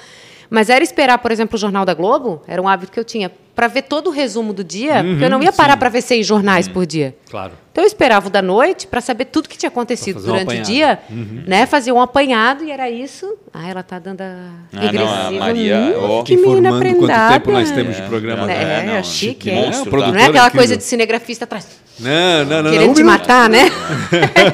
Mas 0.50 0.68
era 0.70 0.82
esperar, 0.82 1.18
por 1.18 1.30
exemplo, 1.32 1.56
o 1.56 1.58
Jornal 1.58 1.84
da 1.84 1.94
Globo, 1.94 2.42
era 2.46 2.60
um 2.60 2.68
hábito 2.68 2.92
que 2.92 3.00
eu 3.00 3.04
tinha, 3.04 3.30
para 3.54 3.68
ver 3.68 3.82
todo 3.82 4.08
o 4.08 4.10
resumo 4.10 4.52
do 4.52 4.62
dia, 4.62 5.02
porque 5.02 5.24
eu 5.24 5.30
não 5.30 5.42
ia 5.42 5.52
parar 5.52 5.76
para 5.76 5.88
ver 5.88 6.02
seis 6.02 6.26
jornais 6.26 6.68
por 6.68 6.84
dia. 6.86 7.16
Claro. 7.30 7.52
Então 7.76 7.84
eu 7.84 7.88
esperava 7.88 8.28
o 8.28 8.30
da 8.30 8.40
noite 8.40 8.86
para 8.86 9.02
saber 9.02 9.26
tudo 9.26 9.50
que 9.50 9.58
tinha 9.58 9.68
acontecido 9.68 10.14
fazer 10.18 10.30
um 10.30 10.32
durante 10.32 10.60
o 10.60 10.62
dia, 10.62 10.98
né? 11.46 11.66
Fazer 11.66 11.92
um 11.92 12.00
apanhado 12.00 12.64
e 12.64 12.70
era 12.70 12.88
isso. 12.88 13.36
Ah, 13.52 13.68
ela 13.68 13.82
tá 13.82 13.98
dando 13.98 14.22
a 14.22 14.38
não, 14.72 14.80
a 14.80 14.86
regressiva. 14.86 15.38
Maria, 15.40 15.76
Hum, 15.76 16.04
ó. 16.04 16.22
que 16.22 16.36
menina 16.38 16.70
Informando 16.70 16.96
quanto 17.00 17.32
tempo 17.32 17.50
nós 17.52 17.70
temos 17.70 17.96
de 17.96 18.02
programa. 18.04 18.50
É, 18.50 18.54
É, 18.56 18.62
é, 18.62 18.82
não, 18.96 19.04
chique, 19.04 19.34
que 19.34 19.50
é. 19.50 19.54
monstro, 19.56 19.82
É, 19.82 19.84
tá? 19.84 19.90
produtor 19.90 20.14
Não 20.14 20.20
é 20.20 20.24
aquela 20.24 20.46
aqui, 20.46 20.56
coisa 20.56 20.74
de 20.74 20.84
cinegrafista 20.84 21.44
atrás, 21.44 21.68
Não, 22.00 22.44
não, 22.46 22.62
não. 22.62 22.70
querendo 22.70 22.86
não, 22.86 22.94
te 22.94 23.02
um 23.02 23.06
matar, 23.06 23.50
né? 23.50 23.70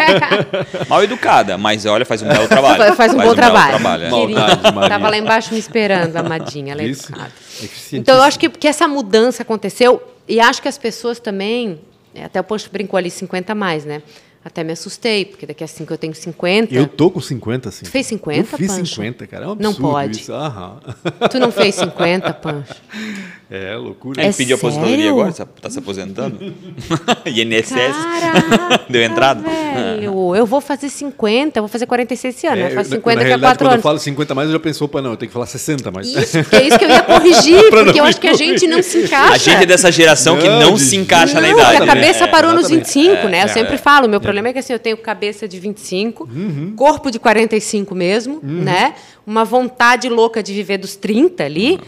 Mal 0.91 1.05
educada, 1.05 1.57
mas 1.57 1.87
olha, 1.87 2.05
faz 2.05 2.23
um 2.23 2.27
belo 2.27 2.49
trabalho. 2.49 2.93
Faz 2.97 3.13
um 3.15 3.19
bom 3.19 3.23
belo 3.23 3.35
trabalho. 3.37 3.77
é. 3.77 4.11
Maldade, 4.11 4.75
Maria. 4.75 4.89
Tava 4.89 5.09
lá 5.09 5.17
embaixo 5.17 5.55
me 5.55 5.61
esperando, 5.61 6.17
amadinha. 6.17 6.73
Ela 6.73 6.83
é 6.83 6.87
Isso. 6.87 7.07
educada. 7.13 7.31
Eficientíssimo. 7.53 8.01
Então, 8.01 8.17
eu 8.17 8.23
acho 8.25 8.37
que, 8.37 8.49
que 8.49 8.67
essa 8.67 8.89
mudança 8.89 9.45
aconteceu 9.45 10.03
e 10.27 10.41
acho 10.41 10.61
que 10.61 10.67
as 10.67 10.77
pessoas 10.77 11.21
também. 11.21 11.79
É, 12.15 12.25
Até 12.25 12.41
o 12.41 12.45
Posto 12.45 12.71
brincou 12.71 12.97
ali 12.97 13.11
50 13.11 13.53
a 13.53 13.55
mais, 13.55 13.85
né? 13.85 14.03
Até 14.45 14.65
me 14.65 14.73
assustei, 14.73 15.25
porque 15.25 15.47
daqui 15.47 15.63
a 15.63 15.69
5 15.69 15.93
eu 15.93 15.97
tenho 15.97 16.15
50. 16.15 16.75
Eu 16.75 16.89
tô 16.89 17.11
com 17.13 17.21
50, 17.21 17.71
sim. 17.71 17.85
Tu 17.85 17.91
fez 17.91 18.07
50, 18.09 18.41
Eu 18.41 18.59
fiz 18.59 18.73
Pancho? 18.77 18.95
50, 18.97 19.27
cara. 19.29 19.45
É 19.45 19.49
um 19.49 19.55
Não 19.55 19.73
pode. 19.73 20.19
isso. 20.21 20.33
Aham. 20.33 20.79
Tu 21.31 21.39
não 21.39 21.53
fez 21.53 21.75
50, 21.77 22.33
Pancho? 22.35 22.75
É, 23.55 23.77
loucura. 23.77 24.19
Ele 24.23 24.31
É 24.31 24.33
pediu 24.33 24.57
aposentadoria 24.57 24.97
sério? 24.97 25.11
agora? 25.11 25.31
Tá- 25.61 25.69
se 25.69 25.79
aposentando? 25.79 26.39
INSS? 27.27 27.71
Caraca, 27.75 28.85
Deu 28.89 29.03
entrada? 29.03 29.43
velho. 29.43 30.35
Eu 30.35 30.47
vou 30.47 30.61
fazer 30.63 30.89
50, 30.89 31.59
eu 31.59 31.63
vou 31.63 31.69
fazer 31.69 31.85
46 31.85 32.35
esse 32.35 32.47
ano, 32.47 32.57
É, 32.57 32.65
né? 32.65 32.71
Faz 32.71 32.89
na- 32.89 32.97
50 32.97 33.15
na 33.17 33.21
daqui 33.21 33.25
a 33.25 33.29
realidade, 33.29 33.41
4 33.59 33.59
quando 33.59 33.69
eu 33.69 33.73
anos. 33.75 33.83
falo 33.83 33.99
50 33.99 34.35
mais, 34.35 34.49
eu 34.49 34.53
já 34.55 34.59
pensou, 34.59 34.89
pô, 34.89 35.03
não, 35.03 35.11
eu 35.11 35.17
tenho 35.19 35.29
que 35.29 35.35
falar 35.35 35.45
60 35.45 35.91
mais. 35.91 36.07
Isso, 36.09 36.39
é 36.39 36.63
isso 36.67 36.79
que 36.79 36.85
eu 36.87 36.89
ia 36.89 37.03
corrigir, 37.03 37.63
não 37.63 37.71
porque 37.85 38.01
eu 38.01 38.05
acho 38.05 38.19
que 38.21 38.29
a 38.29 38.33
gente 38.33 38.67
não 38.67 38.83
se 38.83 39.03
encaixa. 39.03 39.33
A 39.35 39.37
gente 39.37 39.63
é 39.65 39.67
dessa 39.67 39.93
geração 39.93 40.39
que 40.39 40.49
Não, 40.49 40.61
não 40.61 40.75
de 40.75 40.81
se 40.81 40.97
encaixa 40.97 41.35
na 41.35 41.43
Não, 41.43 41.51
idade. 41.51 41.71
que 41.77 41.77
a 41.77 41.81
né? 41.81 41.87
cabeça 41.95 42.25
É. 42.25 42.27
parou 42.29 42.53
nos 42.55 42.71
exatamente. 42.71 42.95
25, 43.01 43.29
né? 43.29 43.45
Eu 43.45 43.49
sempre 43.49 43.75
é. 43.75 43.79
falo, 43.79 44.09
meu 44.09 44.21
problema 44.33 44.49
é 44.49 44.53
que 44.55 44.59
assim, 44.61 44.73
eu 44.73 44.79
tenho 44.79 44.97
cabeça 44.97 45.47
de 45.47 45.61
25, 45.61 46.25
Uhum. 46.25 46.73
corpo 46.75 47.11
de 47.11 47.19
45 47.19 47.95
mesmo, 47.95 48.41
né? 48.43 48.95
Uma 49.27 49.45
vontade 49.45 50.09
louca 50.09 50.43
de 50.43 50.55
viver 50.55 50.79
dos 50.79 50.97
30 50.97 51.45
ali. 51.45 51.79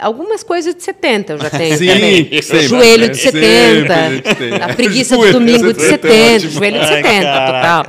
Algumas 0.00 0.44
coisas 0.44 0.76
de 0.76 0.82
70 0.82 1.32
eu 1.32 1.38
já 1.38 1.50
tenho 1.50 1.76
Sim, 1.76 1.86
também. 1.88 2.42
sempre, 2.42 2.68
joelho 2.68 3.08
de 3.08 3.16
Sempre 3.18 3.40
70, 3.40 4.64
a 4.64 4.74
preguiça 4.74 5.18
de 5.18 5.32
domingo 5.32 5.72
de 5.72 5.80
70 5.82 6.06
é 6.08 6.10
70, 6.12 6.36
ótimo. 6.36 6.50
joelho 6.52 6.80
de 6.80 6.86
70, 6.86 7.20
total. 7.20 7.84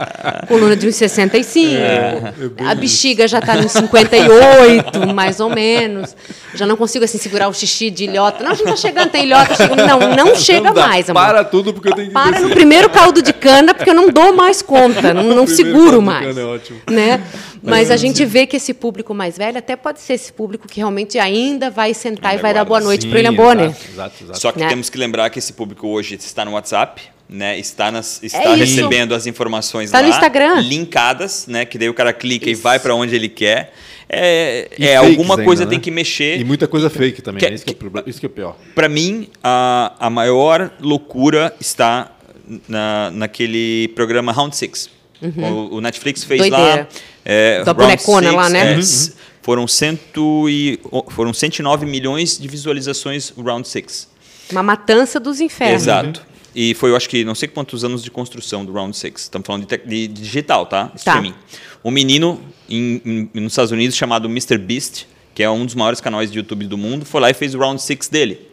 Coluna 0.47 0.75
de 0.75 0.87
uns 0.87 0.95
65, 0.95 1.75
É, 1.75 2.33
a 2.65 2.73
bexiga 2.73 3.27
já 3.27 3.37
está 3.37 3.55
nos 3.55 3.71
58, 3.71 5.07
mais 5.13 5.39
ou 5.39 5.49
menos. 5.49 6.15
Já 6.55 6.65
não 6.65 6.75
consigo 6.75 7.05
assim 7.05 7.19
segurar 7.19 7.47
o 7.47 7.53
xixi 7.53 7.91
de 7.91 8.05
ilhota. 8.05 8.43
Não, 8.43 8.51
a 8.51 8.55
gente 8.55 8.65
tá 8.67 8.75
chegando, 8.75 9.09
tem 9.11 9.25
ilhota. 9.25 9.55
chega- 9.55 9.75
Não, 9.75 9.99
não 10.15 10.35
chega 10.35 10.71
Não 10.71 10.81
mais, 10.81 11.07
amor. 11.09 11.21
Para 11.23 11.43
tudo, 11.43 11.73
porque 11.73 11.89
eu 11.89 11.93
tenho 11.93 12.07
que 12.07 12.13
Para 12.13 12.31
descer. 12.31 12.47
no 12.47 12.49
primeiro 12.55 12.89
caldo 12.89 13.21
de 13.21 13.31
cana, 13.33 13.73
porque 13.75 13.89
eu 13.91 13.93
não 13.93 14.09
dou 14.09 14.33
mais 14.33 14.63
conta, 14.63 15.13
não, 15.13 15.21
não 15.23 15.45
seguro 15.45 15.99
de 15.99 16.05
mais. 16.05 16.25
cana 16.27 16.41
é 16.41 16.43
ótimo. 16.43 16.79
Né? 16.89 17.21
Mas 17.61 17.91
a 17.91 17.97
gente 17.97 18.23
vê 18.25 18.45
que 18.45 18.57
esse 18.57 18.73
público 18.73 19.13
mais 19.13 19.37
velho 19.37 19.57
até 19.57 19.75
pode 19.75 19.99
ser 19.99 20.13
esse 20.13 20.31
público 20.31 20.67
que 20.67 20.77
realmente 20.77 21.17
ainda 21.19 21.69
vai 21.69 21.93
sentar 21.93 22.31
Ainda 22.31 22.39
e 22.39 22.43
vai 22.43 22.53
dar 22.53 22.65
boa 22.65 22.79
guarda. 22.79 22.87
noite 22.87 23.07
para 23.07 23.13
o 23.15 23.17
William 23.17 23.33
Bonner. 23.33 23.65
Exato, 23.65 23.85
exato, 23.91 24.23
exato. 24.23 24.39
Só 24.39 24.51
que 24.51 24.59
Né? 24.59 24.67
temos 24.69 24.89
que 24.89 24.97
lembrar 24.97 25.29
que 25.29 25.39
esse 25.39 25.53
público 25.53 25.87
hoje 25.87 26.15
está 26.15 26.45
no 26.45 26.51
WhatsApp, 26.51 27.01
né? 27.29 27.57
Está, 27.59 27.91
nas, 27.91 28.21
está 28.23 28.39
É 28.39 28.47
isso. 28.55 28.75
recebendo 28.75 29.13
as 29.13 29.27
informações 29.27 29.91
Tá 29.91 29.97
lá, 29.99 30.03
no 30.03 30.09
Instagram. 30.09 30.59
linkadas, 30.61 31.47
né? 31.47 31.65
Que 31.65 31.77
daí 31.77 31.89
o 31.89 31.93
cara 31.93 32.11
clica 32.13 32.49
e 32.49 32.55
vai 32.55 32.79
para 32.79 32.95
onde 32.95 33.15
ele 33.15 33.29
quer. 33.29 33.73
É, 34.11 34.67
é 34.79 34.95
alguma 34.95 35.35
ainda, 35.35 35.43
coisa 35.45 35.65
né? 35.65 35.69
tem 35.69 35.79
que 35.79 35.91
mexer. 35.91 36.39
E 36.39 36.43
muita 36.43 36.67
coisa 36.67 36.89
fake 36.89 37.21
também, 37.21 37.39
Que- 37.39 37.49
né? 37.49 37.55
Isso 37.55 37.63
que 37.65 37.71
é 37.71 37.73
o 37.73 37.77
problema. 37.77 38.09
Isso 38.09 38.19
que 38.19 38.25
é 38.25 38.29
o 38.29 38.31
pior. 38.31 38.55
Para 38.73 38.89
mim, 38.89 39.27
a, 39.43 39.93
a 39.99 40.09
maior 40.09 40.71
loucura 40.81 41.53
está 41.59 42.11
na, 42.67 43.11
naquele 43.11 43.89
programa 43.89 44.31
Round 44.31 44.55
Six. 44.55 44.89
O, 45.21 45.75
o 45.75 45.81
Netflix 45.81 46.23
fez 46.23 46.41
Uhum. 46.41 46.49
Doideira. 46.49 46.81
lá. 46.81 46.87
É, 47.31 47.63
Da 47.63 47.73
bonecona 47.73 48.31
lá, 48.31 48.49
né? 48.49 48.73
é, 48.73 48.75
Uhum. 48.75 48.81
Foram, 49.41 49.67
cento 49.67 50.47
e, 50.49 50.79
foram 51.09 51.33
109 51.33 51.85
milhões 51.85 52.37
de 52.37 52.47
visualizações 52.47 53.31
Round 53.37 53.67
Six. 53.67 54.07
Uma 54.51 54.61
matança 54.63 55.19
dos 55.19 55.39
infernos. 55.39 55.83
Exato. 55.83 56.25
E 56.55 56.73
foi, 56.73 56.89
eu 56.89 56.95
acho 56.95 57.07
que, 57.07 57.23
não 57.23 57.33
sei 57.35 57.47
quantos 57.47 57.83
anos 57.83 58.03
de 58.03 58.09
construção 58.11 58.65
do 58.65 58.71
Round 58.73 58.95
Six. 58.97 59.21
Estamos 59.23 59.45
falando 59.45 59.65
de, 59.65 59.77
de- 59.77 60.07
de 60.07 60.21
digital, 60.21 60.65
tá? 60.65 60.91
Streaming. 60.95 61.33
Um 61.83 61.91
menino 61.91 62.39
em- 62.69 63.01
em- 63.05 63.39
nos 63.41 63.53
Estados 63.53 63.71
Unidos 63.71 63.95
chamado 63.95 64.27
Mr. 64.27 64.57
Beast, 64.57 65.05
que 65.33 65.41
é 65.43 65.49
um 65.49 65.65
dos 65.65 65.75
maiores 65.75 66.01
canais 66.01 66.31
de 66.31 66.37
YouTube 66.37 66.65
do 66.65 66.77
mundo, 66.77 67.05
foi 67.05 67.21
lá 67.21 67.29
e 67.29 67.33
fez 67.33 67.53
o 67.55 67.59
Round 67.59 67.81
Six 67.81 68.09
dele. 68.09 68.48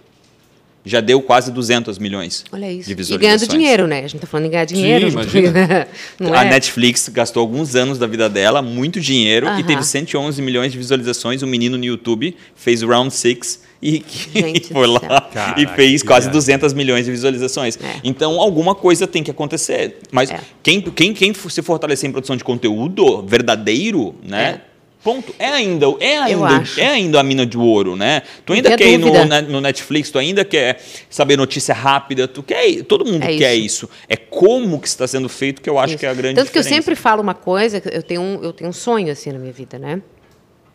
Já 0.88 1.01
deu 1.01 1.20
quase 1.20 1.51
200 1.51 1.99
milhões 1.99 2.44
Olha 2.53 2.70
isso. 2.72 2.87
de 2.87 2.92
E 2.92 2.94
visualizações. 2.94 3.20
ganhando 3.40 3.51
dinheiro, 3.51 3.87
né? 3.88 3.99
A 4.05 4.09
gente 4.09 4.20
tá 4.20 4.27
falando 4.27 4.46
em 4.46 4.51
ganhar 4.51 4.64
dinheiro. 4.64 5.07
Sim, 5.11 5.12
imagina. 5.14 5.88
Não 6.20 6.33
A 6.33 6.44
é? 6.44 6.49
Netflix 6.51 7.09
gastou 7.09 7.40
alguns 7.40 7.75
anos 7.75 7.99
da 7.99 8.07
vida 8.07 8.29
dela, 8.29 8.62
muito 8.62 9.01
dinheiro, 9.01 9.46
e 9.46 9.51
Aham. 9.51 9.62
teve 9.64 9.83
111 9.83 10.40
milhões 10.40 10.70
de 10.70 10.79
visualizações. 10.79 11.42
Um 11.42 11.46
menino 11.49 11.77
no 11.77 11.85
YouTube 11.85 12.37
fez 12.55 12.83
o 12.85 12.87
Round 12.87 13.12
Six 13.12 13.61
e, 13.83 14.05
foi 14.72 14.87
lá 14.87 15.01
céu. 15.01 15.09
e 15.11 15.35
Caraca, 15.35 15.75
fez 15.75 16.03
quase 16.05 16.27
viagem. 16.27 16.33
200 16.40 16.72
milhões 16.72 17.05
de 17.05 17.11
visualizações. 17.11 17.77
É. 17.83 18.01
Então, 18.05 18.40
alguma 18.40 18.75
coisa 18.75 19.07
tem 19.09 19.22
que 19.25 19.31
acontecer. 19.31 19.96
Mas 20.12 20.31
É. 20.31 20.40
quem, 20.62 20.81
quem, 20.81 21.12
quem 21.12 21.35
se 21.35 21.62
fortalecer 21.62 22.09
em 22.09 22.12
produção 22.12 22.37
de 22.37 22.44
conteúdo 22.44 23.22
verdadeiro, 23.27 24.14
né? 24.22 24.61
Ponto. 25.07 25.33
É 25.38 25.47
ainda, 25.47 25.87
é 26.01 26.19
ainda, 26.19 26.64
é 26.79 26.87
ainda 26.88 27.21
a 27.21 27.23
mina 27.23 27.47
de 27.47 27.57
ouro, 27.57 27.95
né? 27.95 28.23
Tu 28.45 28.55
ainda 28.55 28.71
Não 28.71 28.77
quer 28.77 28.88
ir 28.88 28.99
no, 28.99 29.42
no 29.53 29.61
Netflix, 29.61 30.11
tu 30.11 30.19
ainda 30.19 30.45
quer 30.45 30.83
saber 31.09 31.37
notícia 31.37 31.73
rápida, 31.73 32.27
tu 32.27 32.42
quer, 32.42 32.83
todo 32.83 33.05
mundo 33.05 33.23
É 33.23 33.37
quer 33.37 33.55
isso. 33.55 33.85
isso. 33.85 33.90
É 34.09 34.16
como 34.16 34.81
que 34.81 34.88
está 34.88 35.07
sendo 35.07 35.29
feito 35.29 35.62
que 35.62 35.71
eu 35.71 35.79
acho 35.79 35.92
Isso. 35.92 36.01
que 36.01 36.07
é 36.07 36.09
a 36.09 36.14
grande 36.14 36.35
Tanto 36.35 36.51
que 36.51 36.59
eu 36.59 36.62
diferença. 36.62 36.83
sempre 36.83 36.97
falo 37.01 37.23
uma 37.23 37.35
coisa, 37.35 37.81
eu 37.92 38.03
tenho 38.03 38.21
um, 38.21 38.42
eu 38.42 38.53
tenho 38.53 38.69
um 38.69 38.73
sonho 38.73 39.12
assim 39.12 39.31
na 39.31 39.38
minha 39.38 39.53
vida, 39.53 39.79
né? 39.79 40.03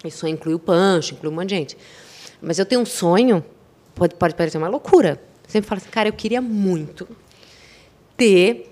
Sonho 0.10 0.34
inclui 0.36 0.54
o 0.54 0.60
Pancho, 0.60 1.14
inclui 1.14 1.30
um 1.30 1.36
monte 1.36 1.50
de 1.50 1.56
gente. 1.56 1.78
Mas 2.42 2.58
eu 2.58 2.66
tenho 2.66 2.80
um 2.80 2.86
sonho, 2.86 3.44
pode, 3.94 4.16
pode 4.16 4.34
parecer 4.34 4.58
uma 4.58 4.70
loucura. 4.70 5.22
Eu 5.44 5.50
sempre 5.50 5.68
falo 5.68 5.82
assim, 5.82 5.90
cara, 5.90 6.08
eu 6.08 6.14
queria 6.14 6.42
muito 6.42 7.06
ter 8.16 8.71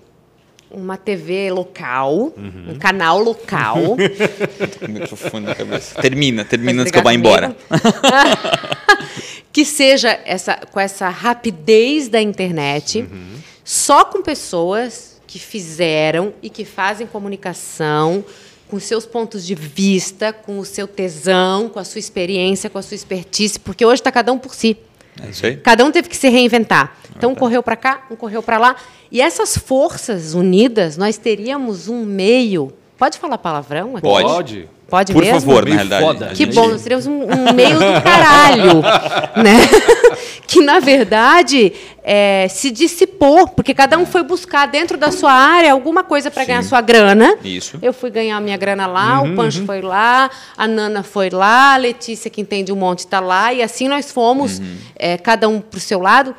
uma 0.71 0.97
TV 0.97 1.51
local, 1.51 2.33
Uhum. 2.37 2.71
um 2.71 2.79
canal 2.79 3.19
local. 3.19 3.97
Microfone 4.87 5.45
na 5.47 5.55
cabeça. 5.55 5.99
Termina, 6.01 6.45
termina 6.45 6.81
antes 6.81 6.91
que 6.91 6.97
eu 6.99 7.03
vá 7.03 7.13
embora. 7.13 7.55
que 9.51 9.65
seja 9.65 10.19
essa, 10.25 10.55
com 10.71 10.79
essa 10.79 11.09
rapidez 11.09 12.07
da 12.07 12.21
internet, 12.21 13.07
só 13.63 14.05
com 14.05 14.21
pessoas 14.21 15.19
que 15.25 15.39
fizeram 15.39 16.33
e 16.41 16.49
que 16.49 16.65
fazem 16.65 17.05
comunicação 17.07 18.23
com 18.67 18.79
seus 18.79 19.05
pontos 19.05 19.45
de 19.45 19.55
vista, 19.55 20.31
com 20.31 20.59
o 20.59 20.65
seu 20.65 20.87
tesão, 20.87 21.69
com 21.69 21.79
a 21.79 21.83
sua 21.83 21.97
experiência, 21.99 22.69
com 22.69 22.77
a 22.77 22.81
sua 22.83 22.93
expertise, 22.95 23.59
porque 23.59 23.83
hoje 23.83 24.01
está 24.01 24.11
cada 24.11 24.31
um 24.31 24.37
por 24.37 24.53
si. 24.53 24.77
É 25.21 25.29
isso 25.29 25.45
aí. 25.45 25.57
Cada 25.57 25.83
um 25.83 25.91
teve 25.91 26.07
que 26.07 26.15
se 26.15 26.29
reinventar. 26.29 26.95
Então, 27.15 27.31
um 27.31 27.35
correu 27.35 27.61
para 27.61 27.75
cá, 27.75 28.05
um 28.09 28.15
correu 28.15 28.41
para 28.41 28.57
lá. 28.57 28.75
E 29.11 29.21
essas 29.21 29.57
forças 29.57 30.33
unidas, 30.33 30.97
nós 30.97 31.17
teríamos 31.17 31.87
um 31.87 32.03
meio. 32.05 32.71
Pode 32.97 33.17
falar 33.17 33.37
palavrão 33.37 33.91
aqui? 33.97 34.01
Pode. 34.01 34.23
Pode. 34.27 34.69
Pode 34.89 35.13
Por 35.13 35.21
mesmo? 35.23 35.39
favor, 35.39 35.65
na 35.69 35.75
realidade. 35.75 36.03
foda. 36.03 36.27
Que 36.29 36.45
gente- 36.45 36.55
bom, 36.55 36.67
nós 36.67 36.81
teríamos 36.81 37.05
um, 37.05 37.21
um 37.21 37.53
meio 37.53 37.75
do 37.77 37.85
caralho, 38.01 38.81
né? 39.43 39.59
que 40.47 40.61
na 40.63 40.79
verdade 40.79 41.71
é, 42.03 42.47
se 42.49 42.71
dissipou, 42.71 43.47
porque 43.49 43.71
cada 43.75 43.99
um 43.99 44.05
foi 44.07 44.23
buscar 44.23 44.65
dentro 44.67 44.97
da 44.97 45.11
sua 45.11 45.31
área 45.31 45.71
alguma 45.71 46.03
coisa 46.03 46.31
para 46.31 46.43
ganhar 46.43 46.63
sua 46.63 46.81
grana. 46.81 47.37
Isso. 47.43 47.77
Eu 47.83 47.93
fui 47.93 48.09
ganhar 48.09 48.37
a 48.37 48.41
minha 48.41 48.57
grana 48.57 48.87
lá, 48.87 49.21
o 49.21 49.35
Pancho 49.35 49.63
foi 49.63 49.79
lá, 49.81 50.27
a 50.57 50.67
Nana 50.67 51.03
foi 51.03 51.29
lá, 51.29 51.75
a 51.75 51.77
Letícia, 51.77 52.27
que 52.31 52.41
entende 52.41 52.71
um 52.73 52.75
monte, 52.75 52.99
está 52.99 53.19
lá, 53.19 53.53
e 53.53 53.61
assim 53.61 53.87
nós 53.87 54.11
fomos, 54.11 54.59
é, 54.95 55.17
cada 55.19 55.47
um 55.47 55.61
para 55.61 55.77
o 55.77 55.79
seu 55.79 55.99
lado, 55.99 56.35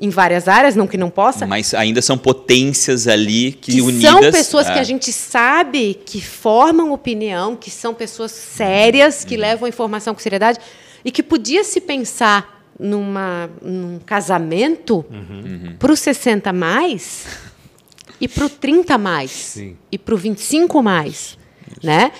em 0.00 0.10
várias 0.10 0.46
áreas, 0.46 0.76
não 0.76 0.86
que 0.86 0.96
não 0.96 1.10
possa. 1.10 1.46
Mas 1.46 1.74
ainda 1.74 2.00
são 2.00 2.16
potências 2.16 3.08
ali 3.08 3.52
que, 3.52 3.72
que 3.72 3.80
unidas. 3.80 4.10
são 4.10 4.20
pessoas 4.30 4.66
que 4.66 4.78
é. 4.78 4.80
a 4.80 4.84
gente 4.84 5.12
sabe 5.12 5.94
que 6.06 6.20
formam 6.20 6.92
opinião, 6.92 7.56
que 7.56 7.70
são 7.70 7.92
pessoas 7.92 8.30
sérias, 8.30 9.24
que 9.24 9.36
levam 9.36 9.66
a 9.66 9.68
informação 9.68 10.14
com 10.14 10.20
seriedade 10.20 10.58
e 11.04 11.10
que 11.10 11.22
podia 11.22 11.64
se 11.64 11.80
pensar 11.80 12.62
numa, 12.78 13.50
num 13.60 13.98
casamento 14.06 15.04
Uhum. 15.10 15.74
para 15.78 15.92
o 15.92 15.96
60 15.96 16.52
mais 16.52 17.24
e 18.20 18.28
para 18.28 18.46
o 18.46 18.48
30 18.48 18.96
mais 18.98 19.30
Sim. 19.32 19.76
e 19.90 19.98
para 19.98 20.14
o 20.14 20.18
25 20.18 20.80
mais, 20.82 21.36
né? 21.82 22.12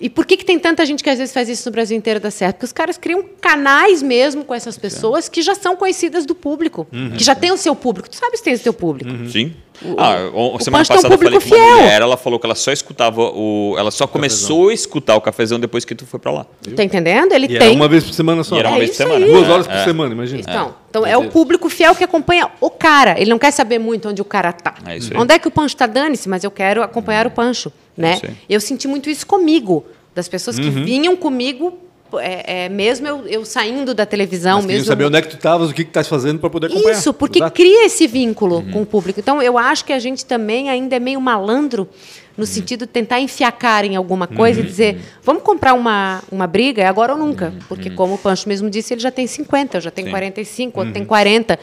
E 0.00 0.10
por 0.10 0.26
que, 0.26 0.36
que 0.36 0.44
tem 0.44 0.58
tanta 0.58 0.84
gente 0.84 1.02
que 1.02 1.08
às 1.10 1.18
vezes 1.18 1.32
faz 1.32 1.48
isso 1.48 1.68
no 1.68 1.72
Brasil 1.72 1.96
inteiro 1.96 2.18
dá 2.20 2.30
certo? 2.30 2.56
Porque 2.56 2.66
os 2.66 2.72
caras 2.72 2.96
criam 2.98 3.24
canais 3.40 4.02
mesmo 4.02 4.44
com 4.44 4.54
essas 4.54 4.76
pessoas 4.76 5.28
que 5.28 5.40
já 5.42 5.54
são 5.54 5.76
conhecidas 5.76 6.26
do 6.26 6.34
público, 6.34 6.86
Uhum. 6.92 7.12
que 7.12 7.22
já 7.24 7.34
tem 7.34 7.52
o 7.52 7.56
seu 7.56 7.74
público. 7.76 8.08
Tu 8.10 8.16
sabe 8.16 8.36
se 8.36 8.42
tem 8.42 8.54
o 8.54 8.58
seu 8.58 8.72
público. 8.72 9.10
Sim. 9.28 9.54
ah, 9.98 10.30
o, 10.32 10.56
o 10.56 10.60
semana 10.60 10.82
um 10.82 10.86
passada 10.86 11.14
eu 11.14 11.18
falei 11.18 11.32
público 11.38 11.48
com 11.48 11.54
uma 11.54 11.64
fiel. 11.66 11.76
mulher, 11.78 12.02
ela 12.02 12.16
falou 12.16 12.38
que 12.38 12.46
ela 12.46 12.54
só 12.54 12.72
escutava 12.72 13.20
o. 13.22 13.74
Ela 13.78 13.90
só 13.90 14.06
começou 14.06 14.68
a 14.68 14.74
escutar 14.74 15.16
o 15.16 15.20
cafezão 15.20 15.58
depois 15.60 15.84
que 15.84 15.94
tu 15.94 16.06
foi 16.06 16.18
pra 16.20 16.30
lá. 16.32 16.46
Tá 16.76 16.82
entendendo? 16.84 17.32
Ele 17.32 17.46
E 17.46 17.58
tem. 17.58 17.68
era 17.68 17.72
uma 17.72 17.88
vez 17.88 18.04
por 18.04 18.12
semana 18.12 18.42
só. 18.44 18.56
E 18.56 18.58
era 18.60 18.68
uma 18.68 18.76
É 18.76 18.78
vez 18.80 18.90
por 18.90 18.96
semana. 18.96 19.24
aí. 19.24 19.32
Duas 19.32 19.48
horas 19.48 19.66
por 19.66 19.76
É. 19.76 19.84
semana, 19.84 20.12
imagina. 20.14 20.40
Então, 20.40 20.74
então 20.90 21.06
é 21.06 21.16
o 21.16 21.28
público 21.30 21.68
fiel 21.68 21.94
que 21.94 22.04
acompanha 22.04 22.50
o 22.60 22.70
cara. 22.70 23.20
Ele 23.20 23.30
não 23.30 23.38
quer 23.38 23.50
saber 23.50 23.78
muito 23.78 24.08
onde 24.08 24.20
o 24.22 24.24
cara 24.24 24.52
tá. 24.52 24.74
É 24.86 24.96
isso 24.96 25.12
aí. 25.12 25.20
Onde 25.20 25.34
é 25.34 25.38
que 25.38 25.48
o 25.48 25.50
Pancho 25.50 25.76
tá 25.76 25.86
dane-se, 25.86 26.28
mas 26.28 26.44
eu 26.44 26.50
quero 26.50 26.82
acompanhar 26.82 27.26
o 27.26 27.30
Pancho, 27.30 27.72
né? 27.96 28.20
aí. 28.22 28.34
Eu 28.48 28.60
senti 28.60 28.86
muito 28.88 29.08
isso 29.10 29.26
comigo, 29.26 29.84
das 30.14 30.28
pessoas 30.28 30.58
que 30.58 30.66
Uhum. 30.68 30.84
vinham 30.84 31.16
comigo, 31.16 31.78
é, 32.20 32.66
é, 32.66 32.68
mesmo 32.68 33.06
eu, 33.08 33.26
eu 33.26 33.44
saindo 33.44 33.92
da 33.92 34.06
televisão, 34.06 34.58
Mas 34.58 34.66
mesmo 34.66 34.84
saber 34.84 35.04
onde 35.06 35.16
é 35.18 35.22
que 35.22 35.28
tu 35.28 35.34
estavas, 35.36 35.70
o 35.70 35.74
que 35.74 35.82
que 35.82 35.90
estás 35.90 36.06
fazendo 36.06 36.38
para 36.38 36.48
poder 36.48 36.66
acompanhar. 36.68 36.96
isso, 36.96 37.12
porque 37.12 37.40
Exato. 37.40 37.52
cria 37.56 37.84
esse 37.86 38.06
vínculo 38.06 38.58
Uhum. 38.58 38.70
com 38.70 38.82
o 38.82 38.86
público. 38.86 39.18
Então, 39.18 39.42
eu 39.42 39.58
acho 39.58 39.84
que 39.84 39.92
a 39.92 39.98
gente 39.98 40.24
também 40.24 40.70
ainda 40.70 40.94
é 40.94 41.00
meio 41.00 41.20
malandro 41.20 41.82
Uhum. 41.82 42.34
no 42.36 42.46
sentido 42.46 42.80
de 42.80 42.86
tentar 42.92 43.18
cara 43.58 43.86
em 43.86 43.96
alguma 43.96 44.26
coisa 44.28 44.60
e 44.60 44.62
dizer, 44.62 44.98
vamos 45.24 45.42
comprar 45.42 45.74
uma, 45.74 46.22
uma 46.30 46.46
briga, 46.46 46.82
é 46.82 46.86
agora 46.86 47.12
ou 47.14 47.18
nunca. 47.18 47.52
Porque, 47.68 47.90
como 47.90 48.14
o 48.14 48.18
Pancho 48.18 48.48
mesmo 48.48 48.70
disse, 48.70 48.94
ele 48.94 49.00
já 49.00 49.10
tem 49.10 49.26
50, 49.26 49.78
eu 49.78 49.80
já 49.80 49.90
tenho 49.90 50.06
Uhum. 50.06 50.10
Sim. 50.14 50.18
45, 50.18 50.78
outro 50.78 50.94
tem 50.94 51.04
40. 51.04 51.58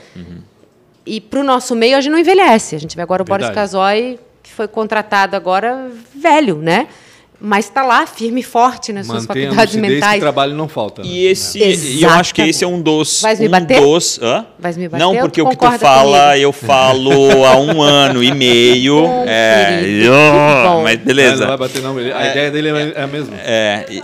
E 1.06 1.20
para 1.22 1.40
o 1.40 1.44
nosso 1.44 1.76
meio, 1.76 1.96
a 1.98 2.02
gente 2.02 2.12
não 2.12 2.20
envelhece. 2.20 2.76
A 2.76 2.80
gente 2.80 2.96
vê 2.96 3.02
agora 3.02 3.22
o 3.22 3.26
Boris 3.26 3.48
Verdade. 3.48 3.72
Casoy, 3.72 4.20
que 4.44 4.52
foi 4.52 4.68
contratado 4.68 5.36
agora 5.36 5.90
velho, 6.16 6.58
né? 6.58 6.88
Mas 7.44 7.66
está 7.66 7.82
lá, 7.82 8.06
firme 8.06 8.42
e 8.42 8.44
forte 8.44 8.94
nas 8.94 9.08
suas 9.08 9.26
Mantém 9.26 9.42
a 9.42 9.46
faculdades 9.48 9.74
que 9.74 9.82
mentais. 9.82 10.20
trabalho 10.20 10.54
não 10.54 10.68
falta. 10.68 11.02
né? 11.02 11.08
E 11.10 11.26
esse, 11.26 11.58
e 11.58 12.04
eu 12.04 12.10
acho 12.12 12.36
que 12.36 12.42
esse 12.44 12.64
é 12.64 12.68
um 12.68 12.80
dos. 12.80 13.20
Vais 13.20 13.40
me 13.40 13.48
um 13.48 13.50
bater? 13.50 13.82
Dos, 13.82 14.20
hã? 14.22 14.46
Vais 14.60 14.78
me 14.78 14.88
bater 14.88 15.04
Não, 15.04 15.16
porque 15.18 15.42
o 15.42 15.50
que 15.50 15.56
tu 15.56 15.72
fala, 15.80 16.26
comigo? 16.28 16.44
eu 16.44 16.52
falo 16.52 17.44
há 17.44 17.58
um 17.60 17.82
ano 17.82 18.22
e 18.24 18.32
meio. 18.32 19.02
Bom, 19.02 19.26
é, 19.28 19.80
querido, 19.80 20.12
oh, 20.14 20.62
que 20.62 20.68
bom. 20.70 20.84
mas 20.84 20.98
beleza. 21.00 21.38
Não 21.42 21.48
vai 21.48 21.58
bater, 21.58 21.82
não. 21.82 21.98
A 21.98 22.28
ideia 22.28 22.52
dele 22.52 22.70
é 22.70 22.94
é 22.96 23.02
a 23.02 23.08
mesma. 23.08 23.36
É, 23.40 23.86
e- 23.90 24.04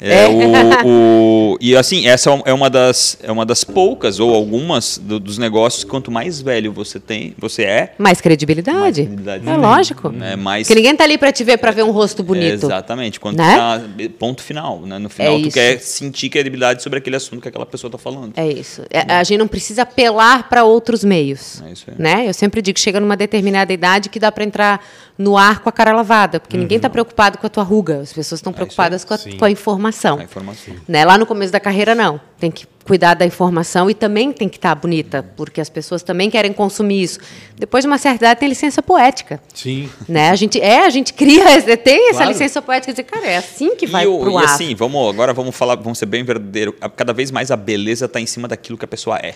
é, 0.00 0.26
o, 0.28 1.52
o- 1.54 1.58
e 1.60 1.76
assim, 1.76 2.06
essa 2.06 2.30
é 2.44 2.52
uma 2.52 2.70
das, 2.70 3.18
é 3.22 3.30
uma 3.32 3.44
das 3.44 3.64
poucas 3.64 4.20
ou 4.20 4.34
algumas 4.34 4.98
do- 4.98 5.18
dos 5.18 5.38
negócios. 5.38 5.84
Quanto 5.84 6.10
mais 6.10 6.40
velho 6.40 6.72
você 6.72 7.00
tem, 7.00 7.34
você 7.38 7.62
é, 7.64 7.94
Mais 7.98 8.20
credibilidade. 8.20 8.78
Mais 8.78 8.94
credibilidade. 8.96 9.48
É 9.48 9.56
lógico. 9.56 10.08
né, 10.10 10.36
mais. 10.36 10.66
Porque 10.66 10.74
ninguém 10.80 10.96
tá 10.96 11.04
ali 11.04 11.18
para 11.18 11.32
te 11.32 11.42
ver 11.44 11.58
para 11.58 11.70
ver 11.70 11.82
um 11.84 11.90
rosto 11.90 12.22
bonito. 12.22 12.64
Exatamente. 12.66 13.18
Quando 13.18 13.38
Né? 13.38 13.56
tá, 13.56 13.80
ponto 14.18 14.42
final. 14.42 14.80
Né? 14.82 14.98
No 14.98 15.08
final, 15.08 15.34
É 15.34 15.40
tu 15.40 15.48
isso. 15.48 15.54
quer 15.54 15.78
sentir 15.80 16.28
credibilidade 16.28 16.82
sobre 16.82 16.98
aquele 16.98 17.16
assunto 17.16 17.42
que 17.42 17.48
aquela 17.48 17.66
pessoa 17.66 17.88
está 17.88 17.98
falando. 17.98 18.32
É 18.36 18.46
isso. 18.46 18.82
É, 18.90 19.00
a 19.14 19.24
gente 19.24 19.38
não 19.38 19.48
precisa 19.48 19.82
apelar 19.82 20.48
para 20.48 20.64
outros 20.64 21.02
meios. 21.04 21.62
É 21.66 21.72
isso 21.72 21.84
aí. 21.88 21.94
Né? 21.98 22.28
Eu 22.28 22.34
sempre 22.34 22.62
digo 22.62 22.74
que 22.76 22.80
chega 22.80 23.00
numa 23.00 23.16
determinada 23.16 23.72
idade 23.72 24.08
que 24.08 24.18
dá 24.20 24.30
para 24.30 24.44
entrar 24.44 24.84
no 25.16 25.36
ar 25.36 25.58
com 25.60 25.68
a 25.68 25.72
cara 25.72 25.92
lavada, 25.92 26.38
porque 26.38 26.56
ninguém 26.56 26.76
está 26.76 26.88
preocupado 26.88 27.38
com 27.38 27.46
a 27.46 27.50
tua 27.50 27.64
ruga, 27.64 28.00
as 28.02 28.12
pessoas 28.12 28.38
estão 28.38 28.50
Uhum. 28.52 28.54
É 28.54 28.60
preocupadas 28.60 29.04
com 29.04 29.14
a, 29.14 29.18
Sim. 29.18 29.36
com 29.36 29.44
a 29.44 29.50
informação. 29.88 30.18
A 30.18 30.22
informação. 30.24 30.74
Né? 30.86 31.04
Lá 31.04 31.16
no 31.18 31.26
começo 31.26 31.52
da 31.52 31.60
carreira, 31.60 31.94
não. 31.94 32.20
Tem 32.38 32.50
que 32.50 32.66
cuidar 32.84 33.14
da 33.14 33.26
informação 33.26 33.90
e 33.90 33.94
também 33.94 34.32
tem 34.32 34.48
que 34.48 34.56
estar 34.56 34.74
bonita, 34.74 35.22
porque 35.36 35.60
as 35.60 35.68
pessoas 35.68 36.02
também 36.02 36.30
querem 36.30 36.52
consumir 36.52 37.02
isso. 37.02 37.18
Depois 37.56 37.84
de 37.84 37.88
uma 37.88 37.98
certa 37.98 38.24
idade, 38.24 38.40
tem 38.40 38.48
licença 38.48 38.82
poética. 38.82 39.40
Sim. 39.54 39.90
Né? 40.08 40.30
A 40.30 40.34
gente, 40.36 40.60
é, 40.60 40.84
a 40.86 40.90
gente 40.90 41.12
cria, 41.12 41.44
tem 41.76 42.08
essa 42.10 42.16
Claro. 42.18 42.30
licença 42.32 42.62
poética 42.62 42.92
de 42.94 43.02
cara, 43.02 43.26
é 43.26 43.36
assim 43.36 43.74
que 43.76 43.86
vai 43.86 44.04
e, 44.04 44.06
o- 44.06 44.18
pro 44.20 44.32
e 44.32 44.36
ar. 44.36 44.44
assim, 44.44 44.74
vamos, 44.74 45.08
agora 45.10 45.32
vamos 45.34 45.54
falar, 45.54 45.74
vamos 45.76 45.98
ser 45.98 46.06
bem 46.06 46.22
verdadeiro. 46.24 46.72
Cada 46.96 47.12
vez 47.12 47.30
mais 47.30 47.50
a 47.50 47.56
beleza 47.56 48.06
está 48.06 48.20
em 48.20 48.26
cima 48.26 48.48
daquilo 48.48 48.78
que 48.78 48.84
a 48.84 48.88
pessoa 48.88 49.18
é. 49.18 49.34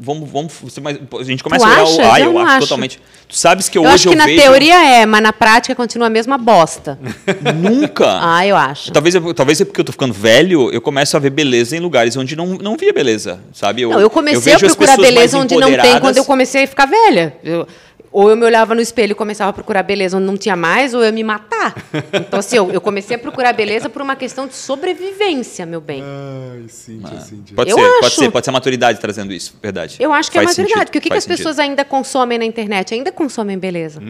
Vamos, 0.00 0.30
vamos, 0.30 0.52
ser 0.70 0.80
mais- 0.80 0.98
a 1.20 1.22
gente 1.24 1.42
começa 1.42 1.64
Tu 1.64 1.68
a 1.68 1.72
olhar 1.74 1.82
achas? 1.82 1.96
o. 1.98 2.00
Ah, 2.02 2.20
Eu 2.20 2.32
eu, 2.32 2.38
acho 2.38 2.48
acho. 2.50 2.60
totalmente. 2.60 3.00
Tu 3.28 3.36
sabes 3.36 3.68
que 3.68 3.78
eu 3.78 3.82
hoje 3.82 3.94
acho 3.94 4.08
que 4.08 4.14
eu 4.14 4.18
na 4.18 4.26
vejo. 4.26 4.42
teoria 4.42 4.84
é, 5.00 5.06
mas 5.06 5.22
na 5.22 5.32
prática 5.32 5.74
continua 5.74 6.06
a 6.08 6.10
mesma 6.10 6.36
bosta. 6.38 6.98
Nunca. 7.54 8.18
ah, 8.20 8.46
eu 8.46 8.56
acho. 8.56 8.92
Talvez, 8.92 9.14
eu- 9.14 9.34
talvez 9.34 9.60
é 9.60 9.64
porque 9.64 9.80
eu 9.80 9.84
tô 9.84 9.92
ficando 9.92 10.12
velho, 10.12 10.70
eu 10.72 10.80
começo 10.80 11.16
a 11.16 11.20
ver 11.20 11.30
beleza 11.30 11.76
em 11.76 11.80
lugares 11.80 12.16
onde 12.16 12.34
não, 12.36 12.46
não 12.58 12.76
via 12.76 12.92
beleza, 12.92 13.40
sabe? 13.52 13.82
Não, 13.86 14.00
eu 14.00 14.10
comecei 14.10 14.52
a 14.52 14.56
vejo 14.56 14.66
as 14.66 14.74
procurar 14.76 14.96
beleza 14.96 15.38
onde 15.38 15.56
não 15.56 15.70
tem 15.76 16.00
quando 16.00 16.16
eu 16.16 16.24
comecei 16.24 16.64
a 16.64 16.66
ficar 16.66 16.86
velha. 16.86 17.36
Eu- 17.42 17.66
ou 18.12 18.28
eu 18.30 18.36
me 18.36 18.44
olhava 18.44 18.74
no 18.74 18.80
espelho 18.80 19.12
e 19.12 19.14
começava 19.14 19.50
a 19.50 19.52
procurar 19.52 19.82
beleza 19.82 20.16
onde 20.16 20.26
não 20.26 20.36
tinha 20.36 20.54
mais, 20.54 20.92
ou 20.92 21.00
eu 21.00 21.06
ia 21.06 21.12
me 21.12 21.24
matar. 21.24 21.74
Então, 22.12 22.38
assim, 22.38 22.56
eu, 22.56 22.70
eu 22.70 22.80
comecei 22.80 23.16
a 23.16 23.18
procurar 23.18 23.52
beleza 23.54 23.88
por 23.88 24.02
uma 24.02 24.14
questão 24.14 24.46
de 24.46 24.54
sobrevivência, 24.54 25.64
meu 25.64 25.80
bem. 25.80 26.02
Ai, 26.02 26.64
Cíntia, 26.68 27.20
Cíntia. 27.20 27.56
Pode 27.56 27.70
Eu 27.70 27.76
ser, 27.78 27.82
pode 27.88 28.06
acho. 28.06 28.16
ser, 28.16 28.30
pode 28.30 28.44
ser 28.44 28.50
a 28.50 28.52
maturidade 28.52 29.00
trazendo 29.00 29.32
isso, 29.32 29.54
verdade. 29.62 29.96
Eu 29.98 30.12
acho 30.12 30.30
que 30.30 30.36
é 30.36 30.40
Faz 30.40 30.46
mais 30.48 30.56
sentido, 30.56 30.68
verdade. 30.68 30.86
Porque 30.88 30.98
o 30.98 31.00
que, 31.00 31.10
que 31.10 31.16
as 31.16 31.26
pessoas 31.26 31.56
sentido. 31.56 31.70
ainda 31.70 31.84
consomem 31.84 32.38
na 32.38 32.44
internet? 32.44 32.92
Ainda 32.94 33.10
consomem 33.10 33.58
beleza. 33.58 34.00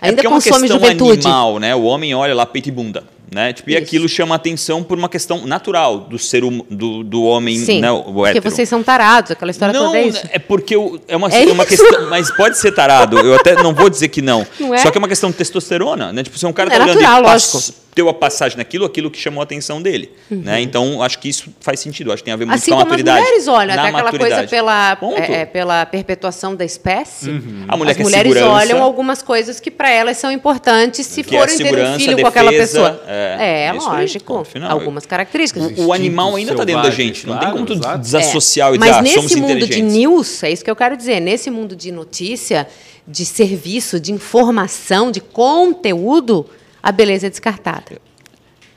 É 0.00 0.08
Ainda 0.08 0.22
é 0.22 0.26
uma 0.28 0.34
consomem 0.36 0.60
questão 0.62 0.78
juventude. 0.78 1.26
animal, 1.26 1.58
né? 1.58 1.74
O 1.74 1.82
homem 1.82 2.14
olha 2.14 2.34
lá 2.34 2.44
peito 2.46 2.68
e 2.68 2.72
bunda, 2.72 3.04
né? 3.32 3.52
Tipo, 3.52 3.70
e 3.70 3.76
aquilo 3.76 4.08
chama 4.08 4.34
atenção 4.34 4.82
por 4.82 4.96
uma 4.98 5.08
questão 5.08 5.46
natural 5.46 6.00
do 6.00 6.18
ser 6.18 6.44
hum, 6.44 6.62
do, 6.70 7.02
do 7.04 7.22
homem, 7.22 7.58
Sim, 7.58 7.80
né? 7.80 7.90
O 7.90 8.02
porque 8.04 8.30
hétero. 8.38 8.50
vocês 8.50 8.68
são 8.68 8.82
tarados, 8.82 9.30
aquela 9.30 9.50
história 9.50 9.72
não, 9.78 9.86
toda 9.86 9.98
é 9.98 10.06
isso. 10.06 10.20
é 10.30 10.38
porque 10.38 10.76
o- 10.76 10.98
é 11.06 11.16
uma, 11.16 11.28
É 11.28 11.44
é 11.48 11.52
uma 11.52 11.66
questão, 11.66 12.08
mas 12.08 12.30
pode 12.30 12.58
ser 12.58 12.72
tarado. 12.72 13.18
Eu 13.18 13.34
até 13.34 13.54
não 13.62 13.74
vou 13.74 13.88
dizer 13.90 14.08
que 14.08 14.22
não. 14.22 14.46
Não 14.58 14.74
é? 14.74 14.78
Só 14.78 14.90
que 14.90 14.98
é 14.98 15.00
uma 15.00 15.08
questão 15.08 15.30
de 15.30 15.36
testosterona, 15.36 16.12
né? 16.12 16.22
Tipo, 16.22 16.38
se 16.38 16.46
um 16.46 16.52
cara 16.52 16.72
É 16.72 16.78
tá 16.78 16.84
olhando 16.84 17.00
e 17.00 17.20
lógico. 17.22 17.58
Deu 17.94 18.08
a 18.08 18.14
passagem 18.14 18.56
naquilo, 18.56 18.84
aquilo 18.84 19.10
que 19.10 19.18
chamou 19.18 19.40
a 19.40 19.44
atenção 19.44 19.82
dele, 19.82 20.12
né? 20.30 20.60
Então, 20.60 21.02
acho 21.02 21.18
que 21.18 21.28
isso 21.28 21.52
faz 21.60 21.80
sentido. 21.80 22.12
Acho 22.12 22.22
que 22.22 22.26
tem 22.26 22.34
a 22.34 22.36
ver 22.36 22.44
muito 22.44 22.54
Uhum. 22.56 22.62
Assim 22.62 22.70
com 22.70 22.76
a 22.76 22.82
como 22.84 22.94
as 22.94 22.98
maturidade. 23.00 23.20
mulheres 23.20 23.48
olham, 23.48 23.74
Na 23.76 23.82
até 23.82 23.88
aquela 23.88 24.10
coisa 24.10 24.24
maturidade. 24.24 24.50
pela, 24.50 24.98
é, 25.16 25.32
é, 25.40 25.44
pela 25.46 25.86
perpetuação 25.86 26.54
da 26.54 26.64
espécie. 26.64 27.28
A 27.66 27.76
mulher 27.76 27.90
as 27.92 27.96
quer 27.96 28.02
mulheres 28.04 28.32
segurança. 28.32 28.56
olham 28.62 28.82
algumas 28.82 29.20
coisas 29.22 29.58
que 29.58 29.70
para 29.70 29.90
elas 29.90 30.16
são 30.16 30.30
importantes 30.30 31.06
se 31.06 31.24
Que 31.24 31.34
é 31.34 31.38
forem 31.40 31.56
ter 31.58 31.64
um 31.86 31.98
filho 31.98 32.18
com 32.20 32.26
aquela 32.28 32.50
defesa, 32.52 32.80
pessoa. 32.90 33.04
é, 33.08 33.64
É, 33.66 33.72
lógico. 33.72 34.44
final. 34.44 34.70
Algumas 34.70 35.04
características. 35.04 35.78
O, 35.78 35.86
o 35.86 35.92
animal 35.92 36.36
ainda 36.36 36.52
está 36.52 36.64
dentro 36.64 36.82
da 36.82 36.90
gente. 36.90 37.26
Não 37.26 37.36
claro, 37.36 37.46
tem 37.46 37.52
como 37.52 37.66
tu 37.66 37.72
exato. 37.84 37.98
desassociar 37.98 38.70
É, 38.70 38.74
e 38.74 38.78
dizer, 38.78 38.90
Mas 38.90 38.96
ah, 38.98 39.02
nesse 39.02 39.36
mundo 39.40 39.66
de 39.66 39.82
news, 39.82 40.42
é 40.44 40.50
isso 40.52 40.64
que 40.64 40.70
eu 40.70 40.76
quero 40.76 40.96
dizer, 40.96 41.18
nesse 41.20 41.50
mundo 41.50 41.74
de 41.74 41.90
notícia, 41.90 42.66
de 43.06 43.24
serviço, 43.24 43.98
de 43.98 44.12
informação, 44.12 45.10
de 45.10 45.20
conteúdo, 45.20 46.46
a 46.82 46.92
beleza 46.92 47.26
é 47.26 47.30
descartada. 47.30 48.00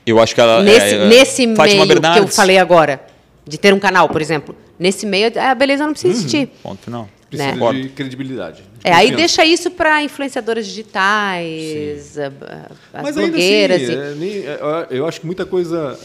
Eu 0.06 0.20
acho 0.20 0.34
que 0.34 0.40
ela. 0.40 0.62
nesse 0.62 0.94
é, 0.94 1.08
nesse 1.08 1.54
Fátima 1.54 1.64
meio 1.64 1.76
que 1.76 1.80
eu 1.82 1.86
Bernardes. 2.00 2.34
falei 2.36 2.58
agora, 2.58 3.00
de 3.46 3.56
ter 3.58 3.72
um 3.72 3.78
canal, 3.78 4.08
por 4.08 4.20
exemplo, 4.20 4.54
nesse 4.78 5.06
meio 5.06 5.30
a 5.38 5.54
beleza 5.54 5.84
não 5.84 5.92
precisa 5.92 6.12
existir. 6.14 6.48
Ponto 6.62 6.82
final. 6.82 7.08
Precisa 7.30 7.54
né? 7.54 7.72
de 7.80 7.88
credibilidade. 7.90 8.62
É, 8.84 8.92
aí 8.92 9.10
deixa 9.12 9.42
isso 9.44 9.70
para 9.70 10.02
influenciadoras 10.02 10.66
digitais, 10.66 12.18
a- 12.18 12.26
a- 12.26 12.70
as 12.98 13.02
Mas 13.02 13.16
ainda 13.16 13.30
blogueiras. 13.30 13.82
assim, 13.82 13.92
e- 13.92 13.96
é, 13.96 14.14
nem- 14.16 14.46
é, 14.46 14.86
eu 14.90 15.06
acho 15.06 15.20
que 15.20 15.26
muita 15.26 15.46
coisa 15.46 15.98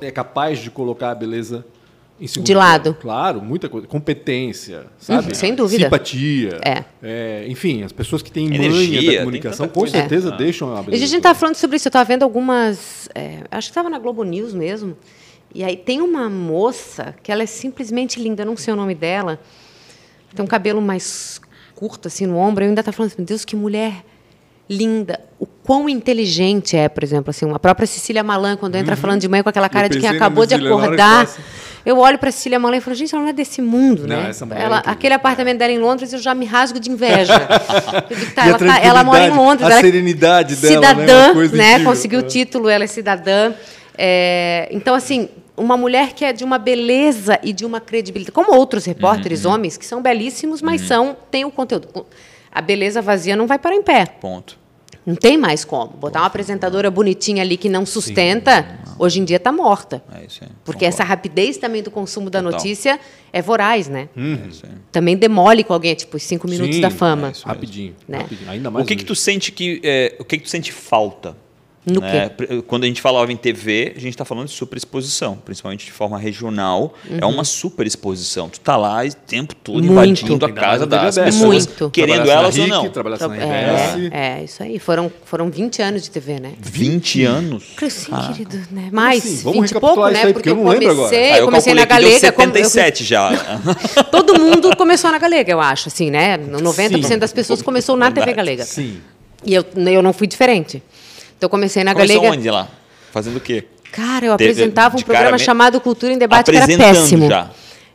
é, 0.00 0.06
é 0.06 0.10
capaz 0.10 0.58
de 0.60 0.70
colocar 0.70 1.10
a 1.10 1.14
beleza 1.14 1.64
De 2.18 2.32
plano. 2.54 2.58
lado. 2.58 2.94
Claro, 3.00 3.42
muita 3.42 3.68
coisa. 3.68 3.86
Competência, 3.86 4.86
sabe? 4.98 5.28
Uhum, 5.28 5.34
sem 5.34 5.54
dúvida. 5.54 5.84
Simpatia. 5.84 6.58
É. 7.02 7.46
enfim, 7.48 7.82
as 7.82 7.92
pessoas 7.92 8.22
que 8.22 8.30
têm 8.32 8.46
Energia, 8.46 9.00
manha 9.00 9.12
da 9.12 9.18
comunicação, 9.18 9.68
com 9.68 9.86
certeza 9.86 10.32
É. 10.32 10.36
deixam 10.36 10.74
a 10.74 10.80
E 10.88 10.94
a 10.94 10.96
gente 10.98 11.16
estava 11.16 11.38
falando 11.38 11.56
sobre 11.56 11.76
isso, 11.76 11.88
eu 11.88 11.90
estava 11.90 12.04
vendo 12.06 12.22
algumas. 12.22 13.08
é, 13.14 13.40
acho 13.50 13.68
que 13.68 13.72
estava 13.72 13.90
na 13.90 13.98
Globo 13.98 14.24
News 14.24 14.54
mesmo. 14.54 14.96
E 15.54 15.62
aí 15.62 15.76
tem 15.76 16.00
uma 16.00 16.28
moça 16.28 17.14
que 17.22 17.30
ela 17.30 17.42
é 17.42 17.46
simplesmente 17.46 18.20
linda, 18.20 18.42
eu 18.42 18.46
não 18.46 18.56
sei 18.56 18.72
o 18.72 18.76
nome 18.76 18.94
dela. 18.94 19.38
Tem 20.34 20.44
um 20.44 20.48
cabelo 20.48 20.82
mais 20.82 21.40
curto, 21.74 22.08
assim, 22.08 22.26
no 22.26 22.36
ombro. 22.36 22.64
Eu 22.64 22.68
ainda 22.68 22.80
estava 22.80 22.94
falando 22.96 23.12
assim, 23.12 23.20
meu 23.22 23.26
Deus, 23.26 23.44
que 23.44 23.56
mulher 23.56 24.04
linda. 24.68 25.20
O 25.38 25.46
quão 25.46 25.88
inteligente 25.88 26.76
é, 26.76 26.88
por 26.88 27.02
exemplo, 27.04 27.30
assim, 27.30 27.50
a 27.52 27.58
própria 27.58 27.86
Cecília 27.86 28.22
Malan, 28.22 28.56
quando 28.56 28.76
entra 28.76 28.96
falando 28.96 29.20
de 29.20 29.28
manhã 29.28 29.42
com 29.42 29.48
aquela 29.48 29.68
cara 29.68 29.88
de 29.88 29.98
quem 29.98 30.08
acabou 30.08 30.46
de 30.46 30.54
acordar. 30.54 31.26
passa. 31.26 31.40
Eu 31.84 31.98
olho 31.98 32.18
para 32.18 32.32
Cecília 32.32 32.58
Malan 32.58 32.78
e 32.78 32.80
falo, 32.80 32.96
gente, 32.96 33.14
ela 33.14 33.22
não 33.22 33.30
é 33.30 33.32
desse 33.32 33.62
mundo, 33.62 34.08
Não, 34.08 34.16
né? 34.16 34.30
é 34.32 34.44
Ela, 34.60 34.78
incrível. 34.78 34.92
aquele 34.92 35.14
apartamento 35.14 35.58
dela 35.58 35.70
em 35.72 35.78
Londres, 35.78 36.12
eu 36.12 36.18
já 36.18 36.34
me 36.34 36.44
rasgo 36.44 36.80
de 36.80 36.90
inveja. 36.90 37.32
Digo, 38.10 38.32
tá, 38.34 38.44
ela, 38.46 38.58
tá- 38.58 38.80
ela 38.80 39.04
mora 39.04 39.24
em 39.26 39.30
Londres. 39.30 39.62
a 39.68 39.70
ela 39.70 39.78
é 39.78 39.82
serenidade 39.82 40.56
dela, 40.56 40.72
né? 40.72 40.90
cidadã, 41.04 41.32
né? 41.34 41.44
incrível. 41.46 41.84
Conseguiu 41.84 42.18
o 42.20 42.24
É. 42.24 42.26
título, 42.26 42.68
ela 42.68 42.82
é 42.82 42.86
cidadã. 42.88 43.52
É, 43.96 44.68
então, 44.72 44.96
assim, 44.96 45.28
uma 45.56 45.76
mulher 45.76 46.12
que 46.12 46.24
é 46.24 46.32
de 46.32 46.42
uma 46.42 46.58
beleza 46.58 47.38
e 47.42 47.52
de 47.52 47.64
uma 47.64 47.80
credibilidade, 47.80 48.32
como 48.32 48.52
outros 48.52 48.84
repórteres, 48.84 49.44
Uhum. 49.44 49.52
homens, 49.52 49.76
que 49.76 49.86
são 49.86 50.02
belíssimos, 50.02 50.60
mas 50.60 50.80
são 50.82 51.16
têm 51.30 51.44
o 51.44 51.52
conteúdo. 51.52 51.88
A 52.56 52.62
beleza 52.62 53.02
vazia 53.02 53.36
não 53.36 53.46
vai 53.46 53.58
para 53.58 53.74
em 53.74 53.82
pé. 53.82 54.06
Ponto. 54.06 54.58
Não 55.04 55.14
tem 55.14 55.36
mais 55.36 55.62
como. 55.64 55.88
Botar 55.92 56.20
uma 56.20 56.26
apresentadora 56.26 56.90
bonitinha 56.90 57.42
ali 57.42 57.56
que 57.58 57.68
não 57.68 57.84
sustenta, 57.84 58.80
Hoje 58.98 59.20
em 59.20 59.24
dia 59.26 59.36
está 59.36 59.52
morta. 59.52 60.02
É 60.10 60.24
isso 60.24 60.42
aí. 60.42 60.48
Porque 60.64 60.78
Concordo. 60.78 60.84
essa 60.86 61.04
rapidez 61.04 61.58
também 61.58 61.82
do 61.82 61.90
consumo 61.90 62.30
da 62.30 62.40
Total. 62.42 62.52
notícia 62.58 62.98
é 63.30 63.42
voraz, 63.42 63.88
né? 63.88 64.08
É 64.16 64.48
isso 64.48 64.64
aí. 64.64 64.72
Também 64.90 65.14
demole 65.18 65.62
com 65.62 65.74
alguém, 65.74 65.94
tipo, 65.94 66.16
os 66.16 66.22
cinco 66.22 66.48
minutos 66.48 66.76
Sim, 66.76 66.80
da 66.80 66.88
fama. 66.88 67.28
é 67.28 67.30
isso 67.32 67.46
rapidinho, 67.46 67.94
Né? 68.08 68.18
rapidinho. 68.20 68.50
Ainda 68.50 68.70
mais 68.70 68.84
O 68.86 68.88
que, 68.88 68.96
que 68.96 69.04
tu 69.04 69.14
sente 69.14 69.52
que. 69.52 69.82
é, 69.84 70.16
o 70.18 70.24
que, 70.24 70.38
que 70.38 70.44
tu 70.44 70.48
sente 70.48 70.72
falta? 70.72 71.36
No 71.88 72.00
né? 72.00 72.28
Pr- 72.30 72.62
Quando 72.66 72.82
a 72.82 72.86
gente 72.88 73.00
falava 73.00 73.32
em 73.32 73.36
TV, 73.36 73.92
a 73.96 74.00
gente 74.00 74.10
está 74.10 74.24
falando 74.24 74.48
de 74.48 74.52
superexposição, 74.52 75.36
principalmente 75.44 75.84
de 75.86 75.92
forma 75.92 76.18
regional. 76.18 76.92
É 77.08 77.24
uma 77.24 77.44
superexposição. 77.44 78.48
Tu 78.48 78.58
tá 78.58 78.76
lá 78.76 79.04
o 79.04 79.14
tempo 79.14 79.54
todo 79.54 79.76
Uhum. 79.76 79.82
Muito. 79.94 80.22
invadindo 80.22 80.44
a 80.46 80.52
casa 80.52 80.84
das 80.84 81.14
pessoas, 81.16 81.66
Muito. 81.66 81.90
querendo 81.90 82.28
elas 82.28 82.58
ou 82.58 82.66
não. 82.66 82.88
Trabalhasse 82.88 83.26
na 83.28 83.34
RBS. 83.36 84.12
É, 84.12 84.40
é, 84.40 84.44
isso 84.44 84.62
aí. 84.64 84.78
Foram, 84.80 85.12
foram 85.24 85.48
20 85.48 85.80
anos 85.80 86.02
de 86.02 86.10
TV, 86.10 86.40
né? 86.40 86.54
20 86.60 87.22
anos. 87.24 87.62
Sim, 87.88 88.12
querido, 88.32 88.60
né? 88.72 88.88
Mais, 88.92 89.24
assim? 89.24 89.42
Vamos 89.44 89.60
20 89.62 89.70
e 89.70 89.80
pouco, 89.80 90.00
isso 90.02 90.10
né? 90.12 90.18
aí, 90.24 90.32
Porque 90.32 90.32
porque 90.32 90.48
eu 90.50 90.56
não 90.56 90.68
lembro 90.68 90.90
agora. 90.90 91.08
comecei, 91.08 91.32
Aí 91.32 91.38
eu 91.38 91.44
comecei 91.44 91.74
na 91.74 91.84
Galega. 91.84 92.32
como- 92.32 92.46
eu- 92.48 92.64
77 92.64 93.04
já. 93.04 93.30
todo 94.10 94.38
mundo 94.40 94.74
começou 94.76 95.10
na 95.12 95.18
Galega, 95.18 95.52
eu 95.52 95.60
acho, 95.60 95.88
assim, 95.88 96.10
né? 96.10 96.36
90% 96.36 97.06
Sim. 97.06 97.18
das 97.18 97.32
pessoas 97.32 97.62
começou 97.62 97.96
na 97.96 98.10
TV 98.10 98.32
Galega. 98.32 98.64
Sim. 98.64 98.98
E 99.44 99.54
eu, 99.54 99.64
eu 99.76 100.02
não 100.02 100.12
fui 100.12 100.26
diferente. 100.26 100.82
Então 101.36 101.48
comecei 101.48 101.84
na 101.84 101.92
Começou 101.94 102.16
Galega. 102.22 102.36
onde 102.38 102.50
lá? 102.50 102.68
Fazendo 103.12 103.36
o 103.36 103.40
quê? 103.40 103.64
Cara, 103.92 104.26
eu 104.26 104.32
apresentava 104.32 104.94
um 104.94 104.98
de 104.98 105.04
programa 105.04 105.26
cara 105.30 105.38
me- 105.38 105.44
chamado 105.44 105.80
Cultura 105.80 106.12
em 106.12 106.18
Debate 106.18 106.50
que 106.50 106.56
era 106.56 106.64
Apresentando 106.64 106.94
péssimo. 106.94 107.28
já. 107.28 107.50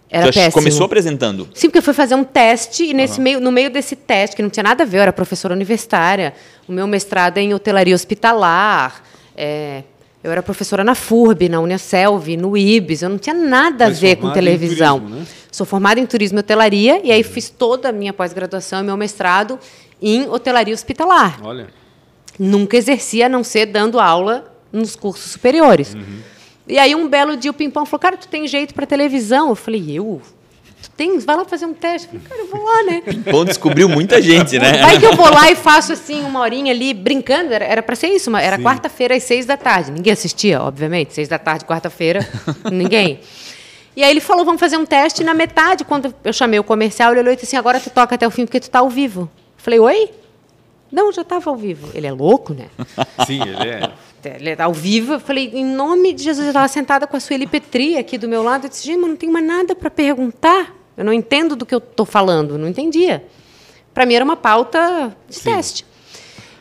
Era 0.09 0.27
Tu 0.27 0.33
péssimo. 0.33 0.51
Começou 0.53 0.85
apresentando. 0.85 1.47
Sim, 1.53 1.67
porque 1.69 1.77
eu 1.77 1.83
fui 1.83 1.93
fazer 1.93 2.15
um 2.15 2.23
teste 2.23 2.83
e 2.83 2.93
nesse 2.93 3.19
meio, 3.21 3.39
no 3.39 3.51
meio 3.51 3.69
desse 3.69 3.95
teste, 3.95 4.35
que 4.35 4.41
não 4.41 4.49
tinha 4.49 4.63
nada 4.63 4.83
a 4.83 4.85
ver, 4.85 4.97
eu 4.97 5.01
era 5.03 5.13
professora 5.13 5.53
universitária, 5.53 6.33
o 6.67 6.71
meu 6.71 6.85
mestrado 6.85 7.37
é 7.37 7.41
em 7.41 7.53
hotelaria 7.53 7.95
hospitalar, 7.95 9.03
é, 9.37 9.83
eu 10.23 10.29
era 10.31 10.43
professora 10.43 10.83
na 10.83 10.95
FURB, 10.95 11.47
na 11.49 11.59
Uniaselv, 11.61 12.35
no 12.35 12.57
IBS, 12.57 13.03
eu 13.03 13.09
não 13.09 13.17
tinha 13.17 13.33
nada 13.33 13.85
a 13.85 13.87
Mas 13.89 13.99
ver 13.99 14.17
com 14.17 14.29
televisão. 14.31 14.99
turismo, 14.99 15.19
né? 15.21 15.25
Sou 15.51 15.65
formada 15.65 15.99
em 15.99 16.05
turismo 16.05 16.39
e 16.39 16.41
hotelaria 16.41 16.99
e 17.05 17.11
aí 17.11 17.23
fiz 17.23 17.49
toda 17.49 17.89
a 17.89 17.91
minha 17.91 18.11
pós-graduação 18.11 18.81
e 18.81 18.83
meu 18.83 18.97
mestrado 18.97 19.57
em 20.01 20.27
hotelaria 20.29 20.73
hospitalar. 20.73 21.39
Olha. 21.41 21.67
Nunca 22.39 22.77
exerci 22.77 23.21
a 23.21 23.29
não 23.29 23.43
ser 23.43 23.65
dando 23.67 23.99
aula 23.99 24.51
nos 24.71 24.95
cursos 24.95 25.31
superiores. 25.31 25.95
E 26.67 26.77
aí 26.79 26.95
um 26.95 27.07
belo 27.07 27.35
dia 27.35 27.51
o 27.51 27.53
Pimpão 27.53 27.85
falou: 27.85 27.99
"Cara, 27.99 28.17
tu 28.17 28.27
tem 28.27 28.47
jeito 28.47 28.73
para 28.73 28.85
televisão?" 28.85 29.49
Eu 29.49 29.55
falei: 29.55 29.85
"Eu? 29.89 30.21
Tu 30.81 30.89
tens? 30.91 31.25
Vai 31.25 31.35
lá 31.35 31.45
fazer 31.45 31.65
um 31.65 31.73
teste." 31.73 32.07
Eu 32.13 32.19
falei: 32.19 32.27
"Cara, 32.29 32.41
eu 32.41 32.47
vou 32.47 32.63
lá, 32.63 32.83
né?" 32.83 33.01
Bom, 33.31 33.43
descobriu 33.43 33.89
muita 33.89 34.21
gente, 34.21 34.57
né? 34.57 34.77
Vai 34.79 34.99
que 34.99 35.05
eu 35.05 35.15
vou 35.15 35.29
lá 35.29 35.51
e 35.51 35.55
faço 35.55 35.93
assim 35.93 36.23
uma 36.23 36.39
horinha 36.39 36.71
ali 36.71 36.93
brincando. 36.93 37.53
Era, 37.53 37.83
para 37.83 37.95
ser 37.95 38.07
isso, 38.07 38.35
era 38.37 38.57
quarta-feira 38.57 39.15
às 39.15 39.23
seis 39.23 39.45
da 39.45 39.57
tarde. 39.57 39.91
Ninguém 39.91 40.13
assistia, 40.13 40.61
obviamente. 40.61 41.13
Seis 41.13 41.27
da 41.27 41.37
tarde, 41.37 41.65
quarta-feira, 41.65 42.27
ninguém. 42.71 43.19
E 43.95 44.03
aí 44.03 44.09
ele 44.09 44.21
falou, 44.21 44.45
vamos 44.45 44.59
fazer 44.59 44.77
um 44.77 44.85
teste. 44.85 45.21
E 45.21 45.25
na 45.25 45.33
metade, 45.33 45.83
quando 45.83 46.13
eu 46.23 46.31
chamei 46.31 46.57
o 46.57 46.63
comercial, 46.63 47.11
ele 47.11 47.19
olhou 47.19 47.33
e 47.33 47.35
disse 47.35 47.47
assim, 47.47 47.57
agora 47.57 47.79
tu 47.79 47.89
toca 47.89 48.15
até 48.15 48.25
o 48.25 48.31
fim 48.31 48.45
porque 48.45 48.59
tu 48.59 48.69
tá 48.69 48.79
ao 48.79 48.89
vivo. 48.89 49.21
Eu 49.21 49.29
falei, 49.57 49.79
oi? 49.79 50.09
Não, 50.91 51.11
já 51.11 51.21
estava 51.21 51.49
ao 51.49 51.55
vivo. 51.55 51.89
Ele 51.93 52.05
é 52.05 52.11
louco, 52.11 52.53
né? 52.53 52.67
Sim, 53.25 53.41
ele 53.41 53.69
é. 53.69 53.91
Ele 54.23 54.49
é 54.49 54.61
ao 54.61 54.73
vivo. 54.73 55.13
Eu 55.13 55.19
falei, 55.19 55.49
em 55.53 55.65
nome 55.65 56.13
de 56.13 56.23
Jesus, 56.23 56.45
eu 56.45 56.51
estava 56.51 56.67
sentada 56.67 57.07
com 57.07 57.15
a 57.15 57.19
Sueli 57.19 57.47
Petri 57.47 57.97
aqui 57.97 58.17
do 58.17 58.27
meu 58.27 58.43
lado. 58.43 58.65
Eu 58.65 58.69
disse, 58.69 58.85
gente, 58.85 58.99
mas 58.99 59.09
não 59.09 59.15
tenho 59.15 59.31
mais 59.31 59.45
nada 59.45 59.75
para 59.75 59.89
perguntar. 59.89 60.75
Eu 60.97 61.05
não 61.05 61.13
entendo 61.13 61.55
do 61.55 61.65
que 61.65 61.73
eu 61.73 61.79
estou 61.79 62.05
falando. 62.05 62.57
Não 62.57 62.67
entendia. 62.67 63.25
Para 63.93 64.05
mim 64.05 64.13
era 64.13 64.25
uma 64.25 64.35
pauta 64.35 65.15
de 65.29 65.39
teste. 65.39 65.85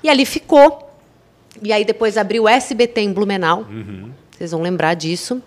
E 0.03 0.09
ali 0.09 0.24
ficou. 0.24 0.89
E 1.62 1.72
aí 1.72 1.85
depois 1.85 2.16
abriu 2.16 2.45
o 2.45 2.49
SBT 2.49 3.01
em 3.01 3.12
Blumenau. 3.12 3.66
Vocês 4.31 4.53
vão 4.53 4.62
lembrar 4.62 4.95
disso. 4.95 5.43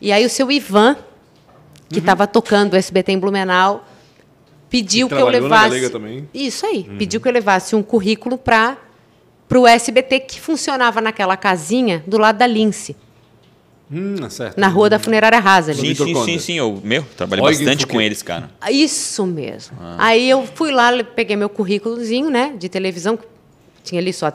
E 0.00 0.12
aí 0.12 0.24
o 0.24 0.28
seu 0.28 0.50
Ivan, 0.50 0.96
que 1.88 1.98
estava 1.98 2.26
tocando 2.26 2.74
o 2.74 2.76
SBT 2.76 3.12
em 3.12 3.18
Blumenau, 3.18 3.84
pediu 4.70 5.08
Que 5.08 5.14
que 5.16 5.20
eu 5.20 5.28
levasse. 5.28 5.68
Galega 5.68 5.90
também. 5.90 6.28
Isso 6.32 6.66
aí. 6.66 6.84
Pediu 6.98 7.20
que 7.20 7.28
eu 7.28 7.32
levasse 7.32 7.74
um 7.74 7.82
currículo 7.82 8.36
para 8.38 8.76
o 9.54 9.66
SBT 9.66 10.20
que 10.20 10.40
funcionava 10.40 11.00
naquela 11.00 11.36
casinha 11.36 12.02
do 12.06 12.18
lado 12.18 12.38
da 12.38 12.46
Lince, 12.46 12.96
Hum, 13.90 14.28
certo. 14.28 14.58
na 14.58 14.68
rua 14.68 14.90
da 14.90 14.98
Funerária 14.98 15.38
Rasa 15.38 15.72
ali. 15.72 15.94
Sim, 15.96 16.04
sim, 16.04 16.24
sim, 16.24 16.38
sim. 16.38 16.54
Eu, 16.58 16.78
meu, 16.84 17.02
trabalhei 17.16 17.42
bastante 17.44 17.86
com 17.86 17.98
eles, 18.00 18.22
cara. 18.22 18.50
Isso 18.70 19.26
mesmo. 19.26 19.76
Ah. 19.80 19.96
Aí 19.98 20.28
eu 20.28 20.46
fui 20.54 20.70
lá, 20.70 20.90
peguei 21.16 21.36
meu 21.36 21.48
currículozinho, 21.48 22.28
né, 22.28 22.54
de 22.58 22.68
televisão, 22.68 23.16
que 23.16 23.24
tinha 23.82 24.00
ali 24.00 24.12
só 24.12 24.30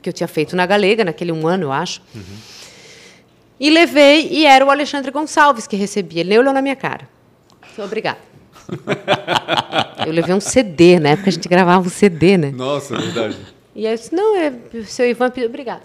que 0.00 0.08
eu 0.08 0.12
tinha 0.12 0.28
feito 0.28 0.54
na 0.56 0.66
Galega, 0.66 1.04
naquele 1.04 1.32
um 1.32 1.46
ano, 1.46 1.64
eu 1.64 1.72
acho. 1.72 2.00
Uhum. 2.14 2.22
E 3.58 3.70
levei, 3.70 4.28
e 4.30 4.44
era 4.44 4.64
o 4.64 4.70
Alexandre 4.70 5.10
Gonçalves 5.12 5.66
que 5.68 5.76
recebia. 5.76 6.20
Ele 6.20 6.30
nem 6.30 6.38
olhou 6.40 6.52
na 6.52 6.60
minha 6.60 6.74
cara. 6.74 7.08
Obrigada. 7.78 8.18
eu 10.06 10.12
levei 10.12 10.34
um 10.34 10.40
CD, 10.40 10.98
na 10.98 11.10
época 11.10 11.28
a 11.30 11.32
gente 11.32 11.48
gravava 11.48 11.86
um 11.86 11.90
CD, 11.90 12.36
né? 12.36 12.50
Nossa, 12.50 12.94
é 12.94 12.98
verdade. 12.98 13.36
E 13.74 13.86
aí 13.86 13.94
eu 13.94 13.96
disse, 13.96 14.14
não, 14.14 14.36
é, 14.36 14.52
o 14.74 14.84
seu 14.84 15.08
Ivan 15.08 15.30
pediu, 15.30 15.48
obrigada. 15.48 15.80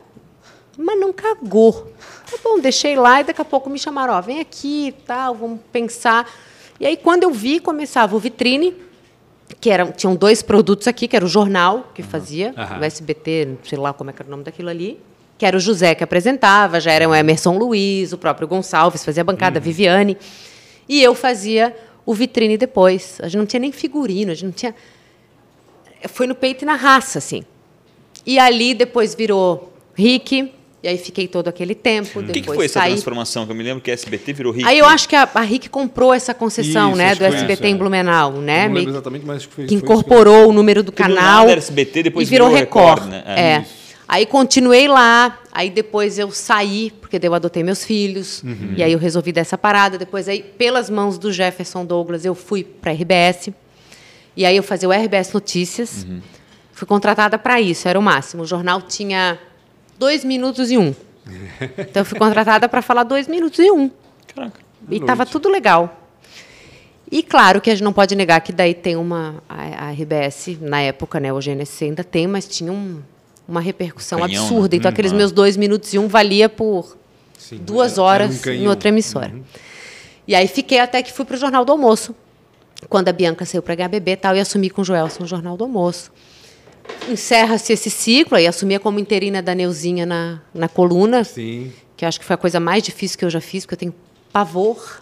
Mas 0.78 1.00
não 1.00 1.14
cagou. 1.14 1.94
Tá 2.30 2.38
bom, 2.44 2.60
deixei 2.60 2.98
lá 2.98 3.22
e 3.22 3.24
daqui 3.24 3.42
a 3.42 3.46
pouco 3.46 3.70
me 3.70 3.80
chamaram, 3.80 4.14
ó, 4.14 4.20
vem 4.20 4.42
aqui 4.42 4.88
e 4.88 4.92
tal, 4.92 5.34
vamos 5.34 5.62
pensar. 5.72 6.30
E 6.82 6.86
aí, 6.86 6.98
quando 6.98 7.24
eu 7.24 7.32
vi, 7.32 7.62
começava 7.62 8.14
o 8.14 8.20
Vitrine, 8.20 8.76
que 9.62 9.70
eram, 9.70 9.92
tinham 9.92 10.16
dois 10.16 10.42
produtos 10.42 10.88
aqui, 10.88 11.08
que 11.08 11.16
era 11.16 11.24
o 11.24 11.30
jornal 11.30 11.90
que 11.96 12.04
fazia, 12.04 12.54
Aham. 12.58 12.82
o 12.82 12.84
SBT, 12.84 13.58
sei 13.64 13.78
lá 13.78 13.94
como 13.94 14.10
é 14.10 14.14
que 14.14 14.22
era 14.22 14.28
o 14.28 14.32
nome 14.32 14.44
daquilo 14.44 14.70
ali, 14.70 15.00
que 15.38 15.46
era 15.46 15.56
o 15.56 15.60
José 15.60 15.96
que 15.96 16.04
apresentava, 16.04 16.80
já 16.80 16.92
era 16.92 17.08
o 17.08 17.16
Emerson 17.16 17.58
Luiz, 17.58 18.12
o 18.12 18.18
próprio 18.18 18.48
Gonçalves 18.48 19.06
fazia 19.06 19.22
a 19.22 19.24
bancada, 19.24 19.60
a 19.60 19.62
Viviane. 19.62 20.18
E 20.90 21.02
eu 21.02 21.14
fazia 21.14 21.76
o 22.08 22.14
Vitrine 22.14 22.58
depois. 22.58 23.20
A 23.22 23.28
gente 23.28 23.38
não 23.38 23.46
tinha 23.46 23.60
nem 23.60 23.72
figurino, 23.72 24.32
a 24.32 24.34
gente 24.34 24.46
não 24.46 24.52
tinha... 24.52 24.74
Foi 26.08 26.26
no 26.26 26.34
peito 26.34 26.64
e 26.64 26.66
na 26.66 26.76
raça, 26.76 27.20
assim. 27.20 27.44
E 28.26 28.40
ali 28.40 28.74
depois 28.74 29.14
virou 29.14 29.74
Rick, 29.94 30.52
e 30.82 30.88
aí 30.88 30.98
fiquei 30.98 31.28
todo 31.28 31.48
aquele 31.48 31.76
tempo. 31.76 32.20
O 32.20 32.24
que, 32.24 32.40
que 32.40 32.48
foi 32.48 32.66
essa 32.66 32.80
saí. 32.80 32.92
transformação? 32.92 33.46
Que 33.46 33.52
eu 33.52 33.56
me 33.56 33.64
lembro 33.64 33.82
que 33.82 33.92
a 33.92 33.94
SBT 33.94 34.32
virou 34.32 34.54
rico. 34.54 34.70
Aí 34.70 34.78
eu 34.78 34.86
acho 34.86 35.10
que 35.10 35.16
a, 35.16 35.28
a 35.34 35.42
Rick 35.42 35.70
comprou 35.70 36.14
essa 36.14 36.34
concessão, 36.34 36.90
Isso, 36.90 36.98
né, 36.98 37.16
do 37.16 37.18
foi 37.18 37.28
SBT 37.28 37.54
isso, 37.54 37.64
em 37.66 37.74
é. 37.74 37.78
Blumenau, 37.78 38.32
né? 38.34 38.68
não 38.68 38.76
lembro 38.76 38.92
exatamente, 38.92 39.26
mas 39.26 39.38
acho 39.38 39.50
que 39.50 39.56
foi 39.56 39.66
que 39.66 39.70
foi 39.70 39.78
isso 39.78 39.86
incorporou 39.86 40.48
o 40.50 40.54
número 40.54 40.84
do 40.84 40.92
canal 40.92 41.48
nada 41.48 41.58
SBT, 41.58 42.04
depois 42.04 42.28
e 42.28 42.30
virou 42.30 42.48
virou 42.48 42.60
Record. 42.60 43.00
Record, 43.00 43.12
né? 43.12 43.24
É. 43.26 43.42
É, 43.42 43.66
Aí 44.08 44.26
continuei 44.26 44.88
lá, 44.88 45.38
aí 45.52 45.70
depois 45.70 46.18
eu 46.18 46.32
saí, 46.32 46.92
porque 47.02 47.20
eu 47.22 47.34
adotei 47.34 47.62
meus 47.62 47.84
filhos, 47.84 48.42
Uhum. 48.42 48.74
e 48.78 48.82
aí 48.84 48.94
eu 48.94 49.00
resolvi 49.00 49.32
dessa 49.34 49.58
parada. 49.58 49.98
Depois 49.98 50.30
aí, 50.30 50.42
pelas 50.42 50.90
mãos 50.90 51.18
do 51.18 51.32
Jefferson 51.32 51.86
Douglas, 51.86 52.24
eu 52.24 52.34
fui 52.34 52.64
para 52.64 52.92
a 52.92 52.94
RBS. 52.94 53.50
E 54.36 54.46
aí 54.46 54.56
eu 54.56 54.64
fazia 54.64 54.88
o 54.88 54.92
RBS 54.94 55.34
Notícias. 55.34 56.06
Uhum. 56.08 56.22
Fui 56.72 56.88
contratada 56.88 57.38
para 57.38 57.60
isso, 57.60 57.88
era 57.88 58.00
o 58.00 58.02
máximo. 58.02 58.44
O 58.44 58.46
jornal 58.46 58.82
tinha 58.82 59.38
dois 60.00 60.24
minutos 60.24 60.72
e 60.72 60.78
um. 60.78 60.94
Então 61.78 62.02
eu 62.02 62.06
fui 62.06 62.18
contratada 62.18 62.70
para 62.70 62.82
falar 62.82 63.04
dois 63.04 63.28
minutos 63.28 63.60
e 63.60 63.70
um. 63.72 63.92
Caraca. 64.34 64.60
E 64.90 64.98
estava 64.98 65.26
tudo 65.26 65.50
legal. 65.50 66.04
E 67.12 67.24
claro 67.24 67.60
que 67.60 67.70
a 67.70 67.74
gente 67.76 67.84
não 67.84 67.92
pode 67.94 68.16
negar 68.16 68.40
que 68.42 68.54
daí 68.54 68.74
tem 68.74 68.96
uma. 68.96 69.44
A, 69.50 69.88
a 69.88 69.92
RBS, 69.92 70.58
na 70.62 70.80
época, 70.82 71.20
né? 71.20 71.34
Hoje 71.34 71.52
a 71.52 71.54
NSC 71.56 71.86
ainda 71.86 72.04
tem, 72.04 72.28
mas 72.28 72.48
tinha 72.48 72.72
um- 72.72 73.02
uma 73.48 73.62
repercussão 73.62 74.20
Canhão, 74.20 74.34
né? 74.34 74.40
absurda. 74.48 74.76
Então 74.76 74.90
Hum, 74.90 74.94
aqueles 74.94 75.14
ah. 75.14 75.16
meus 75.16 75.32
dois 75.32 75.56
minutos 75.58 75.94
e 75.94 76.00
um 76.00 76.08
valia 76.08 76.50
por 76.50 76.98
Sim, 77.38 77.58
duas 77.58 77.94
era- 77.94 78.02
horas 78.04 78.46
era 78.46 78.56
um 78.56 78.62
em 78.64 78.68
outra 78.68 78.90
emissora. 78.90 79.34
E 80.28 80.36
aí 80.36 80.48
fiquei 80.48 80.80
até 80.80 81.02
que 81.02 81.12
fui 81.14 81.24
para 81.26 81.36
o 81.36 81.40
Jornal 81.40 81.64
do 81.64 81.72
Almoço. 81.72 82.16
Quando 82.90 83.08
a 83.08 83.14
Bianca 83.14 83.46
saiu 83.46 83.62
para 83.64 83.74
HBB 83.76 84.12
e 84.12 84.16
tal, 84.18 84.36
e 84.36 84.40
assumi 84.40 84.70
com 84.70 84.82
o 84.82 84.86
Joelson 84.86 85.24
o 85.24 85.28
Jornal 85.28 85.56
do 85.58 85.64
Almoço. 85.64 86.12
Encerra-se 87.10 87.74
esse 87.74 87.90
ciclo, 87.90 88.38
aí 88.38 88.46
assumia 88.48 88.80
como 88.80 89.00
interina 89.00 89.42
da 89.42 89.54
Neuzinha 89.56 90.06
na, 90.06 90.40
na 90.54 90.68
coluna, 90.70 91.24
Sim. 91.24 91.72
que 91.96 92.06
acho 92.06 92.20
que 92.20 92.26
foi 92.26 92.34
a 92.36 92.38
coisa 92.38 92.60
mais 92.60 92.84
difícil 92.84 93.18
que 93.18 93.26
eu 93.26 93.30
já 93.30 93.42
fiz, 93.42 93.66
porque 93.66 93.74
eu 93.76 93.80
tenho 93.80 93.96
pavor 94.32 95.00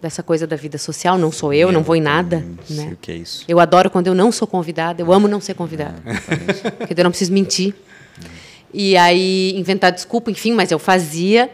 dessa 0.00 0.22
coisa 0.22 0.46
da 0.46 0.56
vida 0.56 0.78
social. 0.78 1.18
Não 1.18 1.30
sou 1.32 1.52
eu, 1.52 1.70
não 1.72 1.82
vou 1.82 1.96
em 1.96 2.00
nada. 2.00 2.44
Não 2.46 2.64
sei 2.64 2.76
Né? 2.76 2.90
o 2.92 2.96
que 2.96 3.12
é 3.12 3.16
isso. 3.16 3.44
Eu 3.48 3.58
adoro 3.60 3.90
quando 3.90 4.06
eu 4.06 4.14
não 4.14 4.30
sou 4.32 4.46
convidada, 4.46 5.02
eu 5.02 5.12
amo 5.12 5.26
não 5.28 5.40
ser 5.40 5.54
convidada. 5.54 6.00
porque 6.78 6.94
daí 6.94 7.00
eu 7.02 7.04
não 7.04 7.10
preciso 7.10 7.32
mentir. 7.32 7.74
E 8.72 8.96
aí, 8.96 9.54
inventar 9.56 9.90
desculpa, 9.92 10.30
enfim, 10.30 10.52
mas 10.52 10.70
eu 10.70 10.78
fazia. 10.78 11.50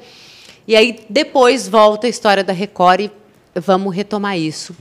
E 0.67 0.75
aí, 0.75 1.01
depois, 1.09 1.69
volta 1.69 2.07
a 2.07 2.11
história 2.11 2.43
da 2.43 2.53
Record 2.53 3.01
e 3.03 3.11
vamos 3.61 3.95
retomar 3.95 4.37
isso. 4.39 4.75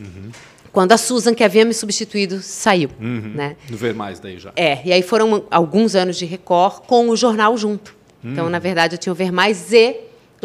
Quando 0.71 0.91
a 0.93 0.97
Susan, 0.97 1.35
que 1.35 1.43
havia 1.43 1.63
me 1.63 1.73
substituído, 1.73 2.41
saiu. 2.41 2.89
Né? 2.99 3.55
Não 3.69 3.77
ver 3.77 3.93
mais 3.93 4.19
daí 4.19 4.39
já. 4.39 4.51
É, 4.55 4.79
e 4.83 4.91
aí 4.91 5.03
foram 5.03 5.43
alguns 5.51 5.93
anos 5.95 6.17
de 6.17 6.25
Record 6.25 6.81
com 6.87 7.09
o 7.09 7.15
jornal 7.15 7.55
junto. 7.57 7.95
Então, 8.23 8.49
na 8.49 8.57
verdade, 8.57 8.95
eu 8.95 8.97
tinha 8.97 9.11
o 9.13 9.15
Ver 9.15 9.31
Mais 9.31 9.71
e 9.73 9.95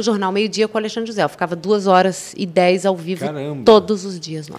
o 0.00 0.02
Jornal 0.04 0.30
Meio 0.32 0.48
Dia 0.48 0.68
com 0.68 0.76
o 0.76 0.80
Alexandre 0.80 1.08
José. 1.10 1.22
Eu 1.24 1.28
ficava 1.28 1.54
duas 1.56 1.86
horas 1.86 2.34
e 2.36 2.46
dez 2.46 2.84
ao 2.86 2.96
vivo 2.96 3.24
Caramba. 3.24 3.62
todos 3.64 4.04
os 4.04 4.18
dias. 4.18 4.48
Lá. 4.48 4.58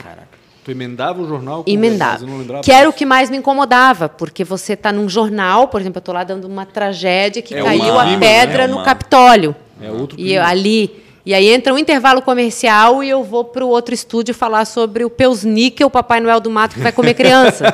Tu 0.63 0.71
emendava 0.71 1.21
o 1.21 1.27
jornal 1.27 1.63
com 1.63 1.69
Emendava. 1.69 2.25
Não. 2.25 2.61
Que 2.61 2.71
era 2.71 2.87
o 2.89 2.93
que 2.93 3.05
mais 3.05 3.29
me 3.29 3.37
incomodava, 3.37 4.09
porque 4.09 4.43
você 4.43 4.73
está 4.73 4.91
num 4.91 5.07
jornal, 5.09 5.67
por 5.67 5.79
exemplo, 5.81 5.97
eu 5.97 6.01
estou 6.01 6.13
lá 6.13 6.23
dando 6.23 6.45
uma 6.45 6.65
tragédia 6.65 7.41
que 7.41 7.55
É 7.55 7.63
caiu 7.63 7.93
uma- 7.93 8.15
a 8.15 8.17
pedra 8.19 8.67
né? 8.67 8.67
no 8.67 8.75
Uma- 8.77 8.83
Capitólio. 8.85 9.55
É 9.81 9.89
outro 9.89 10.19
E 10.19 10.33
eu, 10.33 10.43
ali. 10.43 11.03
E 11.29 11.33
aí 11.35 11.47
entra 11.47 11.71
um 11.71 11.77
intervalo 11.77 12.23
comercial 12.23 13.03
e 13.03 13.09
eu 13.11 13.23
vou 13.23 13.45
para 13.45 13.63
o 13.63 13.67
outro 13.69 13.93
estúdio 13.93 14.33
falar 14.33 14.65
sobre 14.65 15.05
o 15.05 15.11
Peusnick, 15.11 15.83
o 15.83 15.89
Papai 15.89 16.19
Noel 16.19 16.39
do 16.39 16.49
Mato 16.49 16.73
que 16.73 16.81
vai 16.81 16.91
comer 16.91 17.13
criança. 17.13 17.65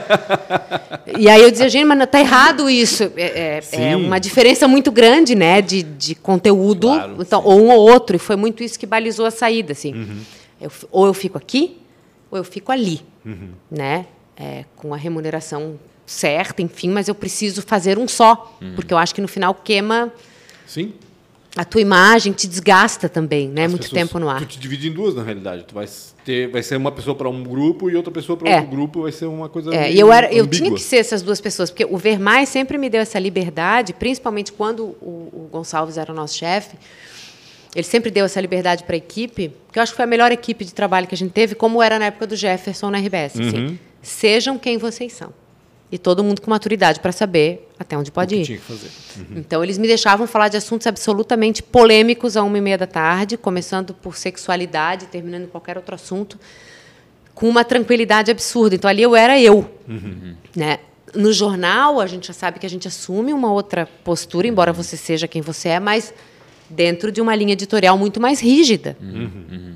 e 1.17 1.29
aí 1.29 1.41
eu 1.41 1.49
dizia, 1.49 1.69
gente, 1.69 1.85
mas 1.85 2.05
tá 2.09 2.19
errado 2.19 2.69
isso. 2.69 3.03
É, 3.15 3.61
é- 3.73 3.91
é 3.91 3.95
uma 3.95 4.19
diferença 4.19 4.67
muito 4.67 4.91
grande, 4.91 5.35
né, 5.35 5.61
de, 5.61 5.83
de 5.83 6.15
conteúdo. 6.15 6.87
Claro, 6.87 7.15
então, 7.21 7.41
ou 7.45 7.61
um 7.61 7.69
ou 7.71 7.79
outro. 7.79 8.17
E 8.17 8.19
foi 8.19 8.35
muito 8.35 8.61
isso 8.61 8.77
que 8.77 8.85
balizou 8.85 9.25
a 9.25 9.31
saída, 9.31 9.71
assim. 9.71 10.05
Eu 10.59 10.69
f- 10.69 10.85
ou 10.91 11.05
eu 11.05 11.13
fico 11.13 11.37
aqui, 11.37 11.77
ou 12.29 12.37
eu 12.37 12.43
fico 12.43 12.73
ali, 12.73 12.99
né? 13.71 14.05
É, 14.35 14.65
com 14.75 14.93
a 14.93 14.97
remuneração 14.97 15.79
certa, 16.05 16.61
enfim, 16.61 16.89
mas 16.89 17.07
eu 17.07 17.15
preciso 17.15 17.61
fazer 17.61 17.97
um 17.97 18.05
só, 18.05 18.53
porque 18.75 18.93
eu 18.93 18.97
acho 18.97 19.15
que 19.15 19.21
no 19.21 19.29
final 19.29 19.53
queima 19.53 20.11
Sim. 20.67 20.91
A 21.55 21.63
tua 21.63 21.79
imagem 21.81 22.33
te 22.33 22.47
desgasta 22.47 23.07
também, 23.07 23.47
né? 23.47 23.65
As 23.65 23.71
Muito 23.71 23.83
pessoas- 23.83 24.01
tempo 24.01 24.19
no 24.19 24.29
ar. 24.29 24.39
Tu 24.39 24.45
te 24.45 24.59
divide 24.59 24.89
em 24.89 24.91
duas, 24.91 25.15
na 25.15 25.23
realidade. 25.23 25.63
Tu 25.63 25.73
vai 25.73 25.85
ter, 26.25 26.49
vai 26.49 26.61
ser 26.61 26.75
uma 26.75 26.91
pessoa 26.91 27.15
para 27.15 27.29
um 27.29 27.43
grupo 27.43 27.89
e 27.89 27.95
outra 27.95 28.11
pessoa 28.11 28.35
para 28.37 28.49
É. 28.49 28.55
outro 28.55 28.71
grupo. 28.71 29.01
Vai 29.03 29.11
ser 29.11 29.25
uma 29.25 29.47
coisa. 29.47 29.73
É, 29.73 29.91
e 29.91 29.99
eu, 29.99 30.11
era, 30.11 30.31
eu 30.33 30.45
tinha 30.47 30.69
que 30.73 30.81
ser 30.81 30.97
essas 30.97 31.21
duas 31.21 31.39
pessoas, 31.39 31.69
porque 31.69 31.85
o 31.85 31.97
Ver 31.97 32.19
Mais 32.19 32.49
sempre 32.49 32.77
me 32.77 32.89
deu 32.89 32.99
essa 33.01 33.17
liberdade, 33.19 33.93
principalmente 33.93 34.51
quando 34.51 34.83
o, 35.01 35.29
o 35.33 35.49
Gonçalves 35.51 35.97
era 35.97 36.11
o 36.11 36.15
nosso 36.15 36.35
chefe. 36.37 36.75
Ele 37.73 37.83
sempre 37.85 38.09
deu 38.09 38.25
essa 38.25 38.39
liberdade 38.39 38.83
para 38.83 38.95
a 38.95 38.97
equipe, 38.97 39.51
que 39.71 39.79
eu 39.79 39.83
acho 39.83 39.91
que 39.91 39.95
foi 39.97 40.05
a 40.05 40.07
melhor 40.07 40.31
equipe 40.31 40.63
de 40.63 40.73
trabalho 40.73 41.07
que 41.07 41.15
a 41.15 41.17
gente 41.17 41.31
teve, 41.31 41.55
como 41.55 41.81
era 41.83 41.99
na 41.99 42.05
época 42.05 42.25
do 42.27 42.35
Jefferson 42.35 42.89
na 42.89 42.97
RBS. 42.99 43.35
Uhum. 43.35 43.47
assim. 43.47 43.79
sejam 44.01 44.57
quem 44.57 44.77
vocês 44.77 45.11
são. 45.13 45.33
E 45.91 45.97
todo 45.97 46.23
mundo 46.23 46.41
com 46.41 46.49
maturidade 46.49 46.99
para 46.99 47.11
saber 47.11 47.64
até 47.77 47.97
onde 47.97 48.11
pode 48.11 48.35
ir. 48.35 48.59
fazer. 48.59 48.89
Então, 49.35 49.63
eles 49.63 49.77
me 49.77 49.87
deixavam 49.87 50.25
falar 50.25 50.47
de 50.47 50.57
assuntos 50.57 50.87
absolutamente 50.87 51.61
polêmicos 51.61 52.37
a 52.37 52.43
uma 52.43 52.57
e 52.57 52.61
meia 52.61 52.77
da 52.77 52.87
tarde, 52.87 53.37
começando 53.37 53.93
por 53.93 54.15
sexualidade, 54.15 55.07
terminando 55.07 55.43
em 55.43 55.47
qualquer 55.47 55.77
outro 55.77 55.93
assunto, 55.95 56.39
com 57.33 57.49
uma 57.49 57.65
tranquilidade 57.65 58.31
absurda. 58.31 58.75
Então, 58.75 58.89
ali 58.89 59.01
eu 59.01 59.15
era 59.15 59.39
eu. 59.39 59.69
Né? 60.55 60.79
No 61.13 61.33
jornal, 61.33 61.99
a 61.99 62.07
gente 62.07 62.27
já 62.27 62.33
sabe 62.33 62.59
que 62.59 62.65
a 62.65 62.69
gente 62.69 62.87
assume 62.87 63.33
uma 63.33 63.51
outra 63.51 63.85
postura, 64.03 64.47
embora 64.47 64.71
você 64.71 64.95
seja 64.95 65.27
quem 65.27 65.41
você 65.41 65.69
é, 65.69 65.79
mas 65.79 66.13
dentro 66.69 67.11
de 67.11 67.21
uma 67.21 67.35
linha 67.35 67.53
editorial 67.53 67.97
muito 67.97 68.19
mais 68.19 68.39
rígida. 68.39 68.97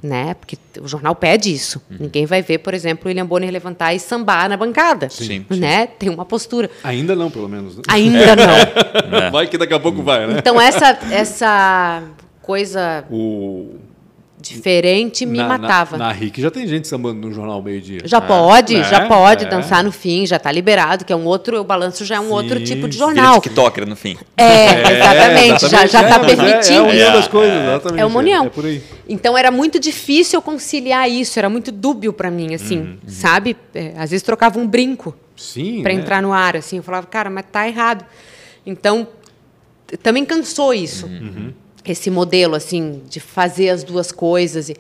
Né? 0.02 0.34
Porque 0.34 0.58
o 0.82 0.88
jornal 0.88 1.14
pede 1.16 1.54
isso. 1.54 1.82
Ninguém 1.90 2.26
vai 2.26 2.42
ver, 2.42 2.60
por 2.60 2.74
exemplo, 2.74 3.06
o 3.06 3.08
William 3.10 3.26
Bonner 3.26 3.52
levantar 3.52 3.94
e 3.94 4.00
sambar 4.00 4.48
na 4.50 4.56
bancada. 4.58 5.10
Sim, 5.10 5.46
Né? 5.50 5.88
Tem 5.88 6.10
uma 6.10 6.26
postura. 6.26 6.70
Ainda 6.84 7.16
não, 7.16 7.30
pelo 7.30 7.50
menos. 7.50 7.76
né? 7.78 7.84
Ainda 7.88 8.36
não. 8.36 9.32
Vai 9.32 9.48
que 9.48 9.58
daqui 9.58 9.74
a 9.74 9.80
pouco 9.80 10.02
vai, 10.02 10.26
né? 10.26 10.36
Então 10.40 10.60
essa 10.60 10.98
essa 11.12 12.04
coisa 12.42 13.04
O, 13.12 13.76
diferente 14.42 15.26
me 15.26 15.38
na, 15.38 15.48
matava. 15.48 15.98
Na, 15.98 16.08
na 16.08 16.12
RIC 16.14 16.40
já 16.40 16.50
tem 16.50 16.66
gente 16.66 16.88
sambando 16.88 17.28
no 17.28 17.34
jornal 17.34 17.62
meio-dia. 17.62 18.00
Já 18.06 18.22
pode, 18.22 18.76
É, 18.76 18.84
já 18.86 19.06
pode 19.08 19.44
é. 19.46 19.48
dançar 19.50 19.84
no 19.84 19.92
fim, 19.92 20.26
já 20.26 20.38
está 20.38 20.50
liberado, 20.52 21.04
que 21.04 21.12
é 21.12 21.16
um 21.16 21.26
outro, 21.26 21.60
o 21.60 21.64
balanço 21.64 22.06
já 22.06 22.16
é 22.16 22.20
um 22.20 22.28
Sim, 22.28 22.32
outro 22.32 22.64
tipo 22.64 22.88
de 22.88 22.98
jornal. 22.98 23.42
TikToker 23.42 23.86
no 23.86 23.96
fim. 23.98 24.18
É, 24.38 24.94
exatamente, 24.94 25.62
já 25.68 25.86
já 25.86 26.02
é, 26.02 26.06
está 26.06 26.20
mas 26.20 26.32
é- 26.32 26.36
permitindo. 26.36 26.74
É, 26.74 26.78
a 26.78 26.84
união 26.90 27.10
É. 27.10 27.14
das 27.14 27.28
coisas, 27.28 27.62
exatamente. 27.64 28.02
É 28.02 28.06
uma 28.06 28.20
união. 28.20 28.46
É, 28.46 28.50
por 28.50 28.66
aí. 28.66 28.82
Então 29.10 29.38
era 29.38 29.52
muito 29.52 29.78
difícil 29.80 30.38
eu 30.38 30.42
conciliar 30.42 31.10
isso, 31.10 31.38
era 31.38 31.50
muito 31.50 31.72
dúbio 31.72 32.14
para 32.14 32.32
mim, 32.32 32.54
assim, 32.54 32.80
Uhum, 32.80 32.98
sabe? 33.08 33.58
É, 33.76 33.94
às 33.98 34.12
vezes 34.12 34.24
trocava 34.24 34.58
um 34.60 34.66
brinco 34.68 35.14
para 35.84 35.94
né? 35.94 36.00
entrar 36.00 36.22
no 36.22 36.32
ar, 36.32 36.56
assim, 36.56 36.78
eu 36.78 36.84
falava, 36.84 37.08
cara, 37.08 37.30
mas 37.30 37.46
tá 37.52 37.68
errado. 37.68 38.06
Então 38.66 39.08
também 40.04 40.24
cansou 40.24 40.74
isso, 40.74 41.08
Uhum. 41.08 41.52
Esse 41.86 42.10
modelo 42.10 42.56
assim 42.56 43.02
de 43.10 43.20
fazer 43.20 43.70
as 43.70 43.84
duas 43.84 44.12
coisas. 44.12 44.70
e- 44.70 44.76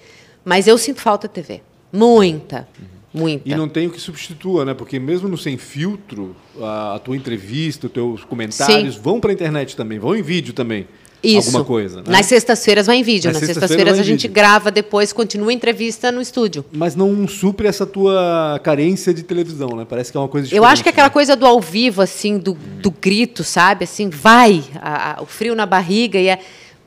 Mas 0.45 0.67
eu 0.67 0.77
sinto 0.77 1.01
falta 1.01 1.27
da 1.27 1.33
TV, 1.33 1.61
muita, 1.91 2.67
muita. 3.13 3.47
E 3.49 3.55
não 3.55 3.67
tem 3.67 3.87
o 3.87 3.91
que 3.91 3.99
substitua, 3.99 4.65
né? 4.65 4.73
Porque 4.73 4.99
mesmo 4.99 5.27
no 5.27 5.37
Sem 5.37 5.57
Filtro, 5.57 6.35
a, 6.61 6.95
a 6.95 6.99
tua 6.99 7.15
entrevista, 7.15 7.87
os 7.87 7.93
teus 7.93 8.23
comentários 8.23 8.95
vão 8.95 9.19
para 9.19 9.31
a 9.31 9.33
internet 9.33 9.75
também, 9.75 9.99
vão 9.99 10.15
em 10.15 10.21
vídeo 10.21 10.53
também. 10.53 10.87
Isso. 11.21 11.49
Alguma 11.49 11.65
coisa. 11.65 11.97
Né? 11.97 12.03
Nas 12.07 12.27
sextas-feiras 12.27 12.87
vai 12.87 12.95
em 12.95 13.03
vídeo. 13.03 13.29
Nas 13.29 13.41
Nas 13.41 13.45
sextas-feiras 13.47 13.99
a 13.99 14.03
gente 14.03 14.21
vídeo. 14.21 14.33
grava 14.33 14.71
depois, 14.71 15.11
continua 15.11 15.49
a 15.49 15.53
entrevista 15.53 16.13
no 16.13 16.21
estúdio. 16.21 16.63
Mas 16.71 16.95
não 16.95 17.27
supre 17.27 17.67
essa 17.67 17.85
tua 17.85 18.57
carência 18.63 19.13
de 19.13 19.21
televisão, 19.23 19.75
né? 19.75 19.85
Parece 19.87 20.13
que 20.13 20.17
é 20.17 20.21
uma 20.21 20.29
coisa 20.29 20.47
Eu 20.55 20.63
acho 20.63 20.75
que 20.81 20.89
diferente, 20.89 20.93
aquela 20.93 21.07
né? 21.09 21.13
coisa 21.13 21.35
do 21.35 21.45
ao 21.45 21.59
vivo, 21.59 22.01
assim, 22.01 22.37
do, 22.37 22.53
do 22.53 22.89
grito, 22.89 23.43
sabe? 23.43 23.83
Assim, 23.83 24.07
vai, 24.09 24.63
a- 24.81 25.19
a- 25.19 25.21
o 25.21 25.25
frio 25.25 25.55
na 25.55 25.65
barriga. 25.65 26.17
E 26.17 26.29
é, 26.29 26.39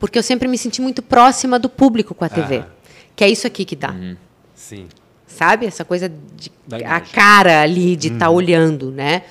porque 0.02 0.18
eu 0.18 0.22
sempre 0.24 0.48
me 0.48 0.58
senti 0.58 0.82
muito 0.82 1.00
próxima 1.00 1.60
do 1.60 1.68
público 1.68 2.12
com 2.12 2.24
a 2.24 2.28
TV. 2.28 2.56
Ah. 2.56 2.66
Que 3.14 3.22
é 3.22 3.28
isso 3.28 3.46
aqui 3.46 3.64
que 3.64 3.76
dá. 3.76 3.94
Sim. 4.52 4.88
Sabe? 5.28 5.64
Essa 5.64 5.84
coisa 5.84 6.08
de 6.08 6.50
Da 6.66 6.96
a 6.96 7.00
cara 7.00 7.62
ali 7.62 7.94
de 7.94 8.08
estar 8.08 8.28
olhando, 8.28 8.90
né? 8.90 9.22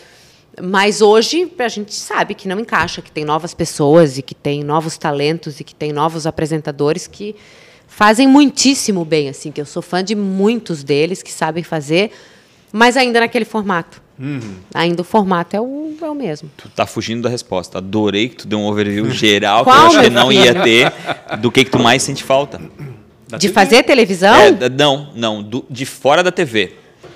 Mas 0.62 1.02
hoje 1.02 1.52
a 1.60 1.68
gente 1.68 1.94
sabe 1.94 2.34
que 2.34 2.48
não 2.48 2.58
encaixa, 2.58 3.02
que 3.02 3.12
tem 3.12 3.26
novas 3.26 3.54
pessoas 3.54 4.18
e 4.18 4.22
que 4.22 4.34
tem 4.34 4.64
novos 4.64 4.98
talentos 4.98 5.60
e 5.60 5.66
que 5.66 5.76
tem 5.76 5.92
novos 5.92 6.26
apresentadores 6.26 7.06
que 7.06 7.36
fazem 7.86 8.26
muitíssimo 8.26 9.04
bem, 9.04 9.28
assim, 9.28 9.52
que 9.52 9.60
eu 9.60 9.66
sou 9.66 9.82
fã 9.82 10.02
de 10.02 10.16
muitos 10.16 10.86
deles 10.86 11.22
que 11.22 11.34
sabem 11.34 11.64
fazer, 11.66 12.14
mas 12.72 12.96
ainda 12.96 13.20
naquele 13.20 13.44
formato. 13.44 14.02
Ainda 14.74 15.02
o 15.02 15.04
formato 15.06 15.56
é 15.56 15.62
o, 15.62 15.94
é 16.02 16.10
o 16.10 16.16
mesmo. 16.16 16.50
Tu 16.58 16.70
tá 16.70 16.86
fugindo 16.86 17.24
da 17.24 17.30
resposta. 17.30 17.78
Adorei 17.80 18.30
que 18.30 18.36
tu 18.38 18.48
deu 18.48 18.60
um 18.60 18.66
overview 18.66 19.10
geral, 19.12 19.64
que 19.64 19.70
eu 19.70 19.74
acho 19.74 20.00
que 20.02 20.10
não 20.10 20.30
filho? 20.30 20.44
ia 20.46 20.62
ter, 20.64 20.94
do 21.40 21.52
que, 21.52 21.64
que 21.66 21.72
tu 21.72 21.80
mais 21.80 22.04
sente 22.04 22.24
falta. 22.24 22.60
Da 23.28 23.38
de 23.38 23.48
TV. 23.48 23.54
fazer 23.54 23.84
televisão? 23.84 24.34
É, 24.36 24.70
não, 24.70 25.10
não, 25.16 25.42
do- 25.42 25.66
de 25.70 25.86
fora 25.86 26.22
da 26.24 26.32
TV. 26.32 26.74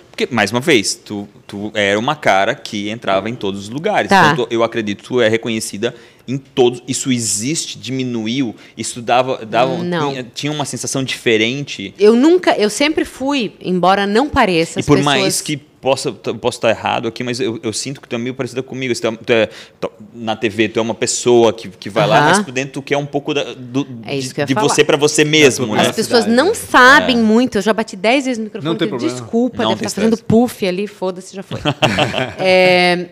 Porque, 0.10 0.34
mais 0.34 0.49
uma 0.49 0.62
vez, 0.62 0.95
tu, 0.95 1.28
tu 1.45 1.72
era 1.74 1.99
uma 1.99 2.16
cara 2.16 2.56
que 2.56 2.89
entrava 2.89 3.30
em 3.30 3.36
todos 3.36 3.64
os 3.64 3.70
lugares. 3.70 4.08
Tá. 4.10 4.32
Então, 4.32 4.45
tu- 4.45 4.53
eu 4.53 4.64
acredito 4.64 5.01
que 5.01 5.08
tu 5.10 5.20
é 5.22 5.28
reconhecida 5.28 5.93
em 6.26 6.38
todos. 6.38 6.82
Isso 6.88 7.12
existe, 7.12 7.78
diminuiu, 7.78 8.56
isso 8.78 9.01
dava, 9.01 9.45
dava 9.45 9.78
Não. 9.84 10.12
tinha, 10.12 10.24
tinha 10.34 10.51
uma 10.53 10.64
sensação 10.64 11.03
diferente. 11.03 11.93
Eu 11.99 12.16
nunca, 12.16 12.56
eu 12.58 12.70
sempre 12.70 13.03
fui, 13.03 13.53
embora 13.62 14.08
não 14.08 14.30
pareça, 14.30 14.80
e 14.80 14.82
as 14.82 14.86
por 14.86 14.97
pessoas... 14.97 15.18
mais 15.20 15.41
que 15.41 15.58
possa, 15.86 16.12
t- 16.12 16.34
posso 16.34 16.58
estar 16.58 16.72
errado 16.72 17.08
aqui, 17.08 17.24
mas 17.24 17.40
eu, 17.40 17.60
eu 17.62 17.72
sinto 17.72 18.02
que 18.02 18.08
tu 18.10 18.16
é 18.16 18.18
meio 18.18 18.34
parecida 18.34 18.64
comigo. 18.64 18.92
Tu 19.00 19.06
é- 19.08 19.12
tu 19.12 19.32
é- 19.34 19.50
tu- 19.80 19.92
na 20.16 20.36
TV, 20.36 20.68
tu 20.68 20.80
é 20.80 20.82
uma 20.82 20.96
pessoa 20.96 21.54
que, 21.54 21.70
que 21.70 21.90
vai 21.92 22.08
lá, 22.08 22.22
mas 22.22 22.40
por 22.40 22.52
dentro 22.52 22.74
tu 22.74 22.82
quer 22.82 22.98
um 22.98 23.06
pouco 23.06 23.34
da- 23.36 23.54
do, 23.54 23.88
É 24.04 24.18
de, 24.18 24.34
de 24.46 24.54
você 24.56 24.84
para 24.84 24.98
você 24.98 25.24
mesmo, 25.24 25.76
né? 25.76 25.82
As 25.88 25.96
pessoas 25.96 26.26
não 26.26 26.56
sabem 26.56 27.18
muito. 27.18 27.60
Eu 27.60 27.62
já 27.62 27.72
bati 27.72 27.96
10 27.96 28.26
vezes 28.26 28.38
no 28.40 28.46
microfone. 28.46 28.68
Não 28.74 28.78
tem 28.78 28.88
problema. 28.88 29.14
Desculpa, 29.14 29.62
Não 29.64 29.70
deve 29.70 29.86
estar 29.86 29.96
fazendo 30.02 30.14
estresse. 30.14 30.28
puff 30.28 30.68
ali, 30.68 30.88
foda-se, 30.88 31.36
já 31.36 31.44
foi. 31.44 31.60
É, 32.40 33.10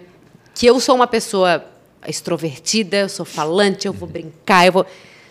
que 0.55 0.65
eu 0.65 0.79
sou 0.79 0.95
uma 0.95 1.05
pessoa 1.07 1.63
extrovertida, 2.07 2.97
eu 2.97 3.09
sou 3.09 3.25
falante, 3.25 3.87
eu 3.87 3.93
vou 3.93 4.09
brincar, 4.09 4.65
eu 4.65 4.71
vou. 4.73 4.85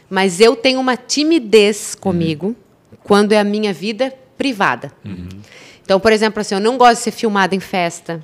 Mas 0.09 0.41
eu 0.41 0.55
tenho 0.55 0.79
uma 0.81 0.97
timidez 0.97 1.95
comigo 1.95 2.55
quando 3.03 3.33
é 3.33 3.39
a 3.41 3.45
minha 3.45 3.73
vida 3.73 4.13
privada. 4.39 4.93
Então, 5.85 5.99
por 5.99 6.13
exemplo, 6.13 6.41
assim, 6.41 6.55
eu 6.55 6.61
não 6.61 6.79
gosto 6.79 6.99
de 6.99 7.05
ser 7.05 7.11
filmada 7.11 7.55
em 7.55 7.61
festa. 7.61 8.23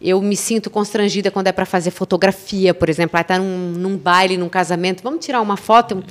Eu 0.00 0.22
me 0.22 0.36
sinto 0.36 0.70
constrangida 0.70 1.30
quando 1.30 1.48
é 1.48 1.52
para 1.52 1.66
fazer 1.66 1.90
fotografia, 1.90 2.72
por 2.72 2.88
exemplo. 2.88 3.18
Está 3.18 3.38
num, 3.38 3.72
num 3.72 3.96
baile, 3.96 4.36
num 4.36 4.48
casamento, 4.48 5.02
vamos 5.02 5.24
tirar 5.24 5.40
uma 5.40 5.56
foto. 5.56 6.04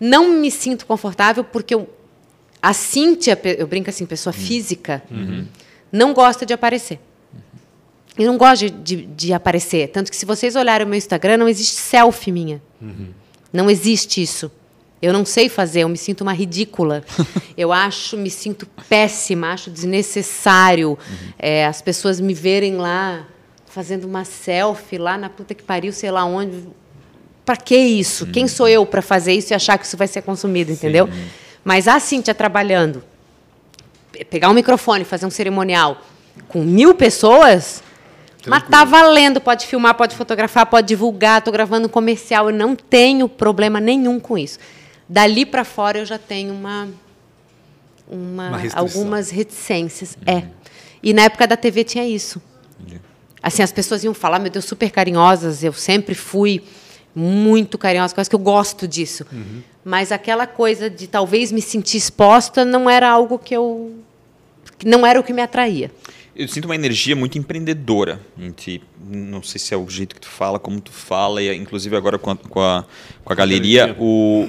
Não 0.00 0.32
me 0.32 0.50
sinto 0.50 0.86
confortável 0.86 1.44
porque 1.44 1.74
eu, 1.74 1.88
a 2.62 2.72
Cíntia, 2.72 3.38
eu 3.58 3.66
brinco 3.66 3.90
assim, 3.90 4.06
pessoa 4.06 4.32
física, 4.32 5.02
não 5.92 6.14
gosta 6.14 6.46
de 6.46 6.52
aparecer. 6.54 6.98
Eu 8.18 8.26
não 8.26 8.38
gosto 8.38 8.70
de, 8.70 8.70
de, 8.70 9.06
de 9.06 9.32
aparecer. 9.34 9.88
Tanto 9.88 10.10
que 10.10 10.16
se 10.16 10.24
vocês 10.24 10.56
olharem 10.56 10.86
o 10.86 10.88
meu 10.88 10.96
Instagram, 10.96 11.36
não 11.36 11.48
existe 11.48 11.74
selfie 11.74 12.32
minha. 12.32 12.62
Não 13.52 13.68
existe 13.70 14.22
isso. 14.22 14.50
Eu 15.00 15.12
não 15.12 15.24
sei 15.26 15.48
fazer, 15.48 15.80
eu 15.80 15.88
me 15.88 15.96
sinto 15.98 16.22
uma 16.22 16.32
ridícula. 16.32 17.04
eu 17.56 17.72
acho, 17.72 18.16
me 18.16 18.30
sinto 18.30 18.66
péssima, 18.88 19.52
acho 19.52 19.70
desnecessário 19.70 20.98
é, 21.38 21.66
as 21.66 21.82
pessoas 21.82 22.18
me 22.20 22.32
verem 22.34 22.76
lá 22.76 23.26
fazendo 23.66 24.04
uma 24.04 24.24
selfie 24.24 24.96
lá 24.98 25.18
na 25.18 25.28
puta 25.28 25.54
que 25.54 25.62
pariu, 25.62 25.92
sei 25.92 26.10
lá 26.10 26.24
onde. 26.24 26.64
Para 27.44 27.56
que 27.56 27.76
isso? 27.76 28.26
Quem 28.26 28.48
sou 28.48 28.66
eu 28.66 28.84
para 28.86 29.02
fazer 29.02 29.32
isso 29.34 29.52
e 29.52 29.54
achar 29.54 29.78
que 29.78 29.84
isso 29.86 29.96
vai 29.96 30.08
ser 30.08 30.22
consumido, 30.22 30.72
entendeu? 30.72 31.08
Mas 31.62 31.86
a 31.86 32.00
Cíntia 32.00 32.34
trabalhando, 32.34 33.04
pe- 34.10 34.24
pegar 34.24 34.48
um 34.50 34.54
microfone, 34.54 35.04
fazer 35.04 35.26
um 35.26 35.30
cerimonial 35.30 36.00
com 36.48 36.62
mil 36.62 36.94
pessoas, 36.94 37.82
mas 38.46 38.62
tá 38.68 38.84
valendo. 38.84 39.40
Pode 39.40 39.66
filmar, 39.66 39.94
pode 39.94 40.16
fotografar, 40.16 40.66
pode 40.66 40.88
divulgar. 40.88 41.38
Estou 41.38 41.52
gravando 41.52 41.86
um 41.86 41.90
comercial. 41.90 42.48
Eu 42.50 42.56
não 42.56 42.74
tenho 42.74 43.28
problema 43.28 43.78
nenhum 43.80 44.18
com 44.18 44.36
isso. 44.38 44.58
Dali 45.08 45.46
para 45.46 45.64
fora 45.64 45.98
eu 45.98 46.04
já 46.04 46.18
tenho 46.18 46.52
uma, 46.52 46.88
uma, 48.08 48.48
Uma 48.48 48.62
algumas 48.74 49.30
reticências. 49.30 50.16
É. 50.26 50.44
E 51.02 51.12
na 51.12 51.22
época 51.22 51.46
da 51.46 51.56
TV 51.56 51.84
tinha 51.84 52.06
isso. 52.06 52.40
Assim, 53.42 53.62
as 53.62 53.70
pessoas 53.70 54.02
iam 54.02 54.12
falar, 54.12 54.40
meu 54.40 54.50
Deus, 54.50 54.64
super 54.64 54.90
carinhosas. 54.90 55.62
Eu 55.62 55.72
sempre 55.72 56.14
fui 56.14 56.64
muito 57.14 57.78
carinhosa, 57.78 58.14
quase 58.14 58.28
que 58.28 58.34
eu 58.34 58.40
gosto 58.40 58.88
disso. 58.88 59.24
Mas 59.84 60.10
aquela 60.10 60.46
coisa 60.46 60.90
de 60.90 61.06
talvez 61.06 61.52
me 61.52 61.62
sentir 61.62 61.96
exposta 61.96 62.64
não 62.64 62.90
era 62.90 63.08
algo 63.08 63.38
que 63.38 63.54
eu. 63.54 63.94
não 64.84 65.06
era 65.06 65.20
o 65.20 65.22
que 65.22 65.32
me 65.32 65.40
atraía. 65.40 65.90
Eu 66.38 66.46
sinto 66.48 66.66
uma 66.66 66.74
energia 66.74 67.16
muito 67.16 67.38
empreendedora. 67.38 68.20
Entre, 68.38 68.82
não 69.08 69.42
sei 69.42 69.58
se 69.58 69.72
é 69.72 69.76
o 69.76 69.88
jeito 69.88 70.14
que 70.14 70.20
tu 70.20 70.28
fala, 70.28 70.58
como 70.58 70.80
tu 70.80 70.92
fala, 70.92 71.42
e 71.42 71.56
inclusive 71.56 71.96
agora 71.96 72.18
com 72.18 72.30
a, 72.30 72.36
com 72.36 72.60
a, 72.60 72.84
com 73.24 73.32
a 73.32 73.36
galeria, 73.36 73.96
o, 73.98 74.46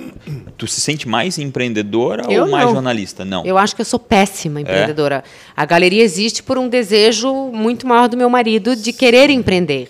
tu 0.57 0.67
se 0.67 0.81
sente 0.81 1.07
mais 1.07 1.37
empreendedora 1.37 2.31
Eu 2.31 2.43
ou 2.43 2.49
mais 2.49 2.65
não. 2.65 2.73
jornalista? 2.73 3.23
Não. 3.23 3.45
Eu 3.45 3.57
acho 3.57 3.75
que 3.75 3.81
eu 3.81 3.85
sou 3.85 3.99
péssima 3.99 4.59
empreendedora. 4.59 5.23
A 5.55 5.65
galeria 5.65 6.03
existe 6.03 6.43
por 6.43 6.57
um 6.57 6.67
desejo 6.67 7.33
muito 7.53 7.87
maior 7.87 8.09
do 8.09 8.17
meu 8.17 8.29
marido 8.29 8.75
de 8.75 8.91
querer 8.91 9.29
empreender, 9.29 9.89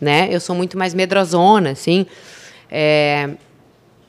né? 0.00 0.28
Eu 0.30 0.40
sou 0.40 0.56
muito 0.56 0.78
mais 0.78 0.94
medrosona, 0.94 1.70
assim. 1.70 2.06
É, 2.70 3.30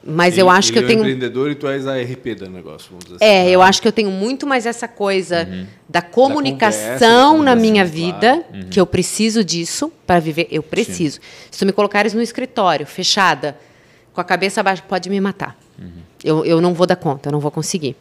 mas 0.06 0.38
eu 0.38 0.48
Ele- 0.48 0.58
acho 0.58 0.72
que 0.72 0.78
eu 0.78 0.84
é 0.84 0.86
o 0.86 0.88
tenho 0.88 1.00
empreendedor 1.00 1.50
e 1.50 1.56
tu 1.56 1.68
és 1.68 1.88
a 1.88 1.98
RP 2.00 2.36
do 2.36 2.50
negócio, 2.50 2.90
vamos 2.90 3.06
dizer 3.06 3.16
assim. 3.16 3.26
É, 3.26 3.50
eu 3.50 3.62
acho 3.62 3.82
que 3.82 3.88
eu 3.88 3.92
tenho 3.92 4.12
muito 4.12 4.46
mais 4.46 4.66
essa 4.66 4.88
coisa 4.88 5.48
da 5.90 6.02
comunicação 6.02 7.32
conversa, 7.32 7.38
da 7.40 7.44
na 7.44 7.56
minha 7.56 7.84
comunicação, 7.86 8.14
vida, 8.38 8.46
claro. 8.50 8.68
que 8.70 8.80
eu 8.80 8.86
preciso 8.86 9.44
disso 9.44 9.92
para 10.06 10.20
viver. 10.20 10.48
Eu 10.52 10.62
preciso. 10.62 11.20
Se 11.50 11.58
tu 11.58 11.66
me 11.66 11.72
colocares 11.72 12.14
no 12.14 12.22
escritório, 12.22 12.86
fechada, 12.86 13.58
com 14.14 14.22
a 14.22 14.24
cabeça 14.24 14.62
abaixo, 14.62 14.84
pode 14.88 15.10
me 15.10 15.20
matar. 15.20 15.58
Eu, 16.24 16.46
eu 16.46 16.62
não 16.62 16.74
vou 16.74 16.86
dar 16.88 16.96
conta, 16.96 17.30
eu 17.30 17.32
não 17.32 17.40
vou 17.40 17.52
conseguir. 17.52 17.96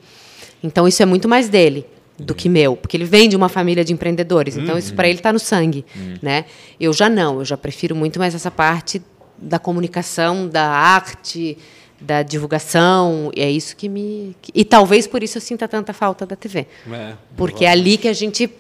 Então, 0.63 0.87
isso 0.87 1.03
é 1.03 1.07
muito 1.07 1.29
mais 1.29 1.49
dele 1.49 1.87
do 2.19 2.35
que 2.35 2.49
meu, 2.49 2.77
porque 2.77 2.97
ele 2.97 3.05
vem 3.05 3.29
de 3.29 3.35
uma 3.37 3.49
família 3.49 3.85
de 3.85 3.93
empreendedores, 3.93 4.57
então 4.57 4.79
isso 4.79 4.95
para 4.95 5.09
ele 5.09 5.19
está 5.19 5.33
no 5.33 5.39
sangue, 5.41 5.85
né? 6.23 6.45
Eu 6.79 6.93
já 6.93 7.09
não, 7.09 7.41
eu 7.41 7.45
já 7.45 7.57
prefiro 7.57 7.97
muito 7.97 8.21
mais 8.21 8.35
essa 8.37 8.53
parte 8.53 9.03
da 9.37 9.59
comunicação, 9.59 10.49
da 10.49 10.65
arte, 10.71 11.59
da 12.05 12.23
divulgação, 12.23 13.31
e 13.35 13.41
é 13.41 13.51
isso 13.51 13.75
que 13.77 13.89
me 13.89 14.37
e 14.55 14.65
talvez 14.65 15.07
por 15.07 15.23
isso 15.23 15.39
eu 15.39 15.43
sinta 15.43 15.67
tanta 15.67 15.93
falta 15.93 16.27
da 16.27 16.37
TV, 16.37 16.67
É, 16.93 17.15
porque 17.37 17.65
é 17.65 17.71
ali 17.71 17.97
que 17.97 18.09
a 18.09 18.13
gente 18.13 18.51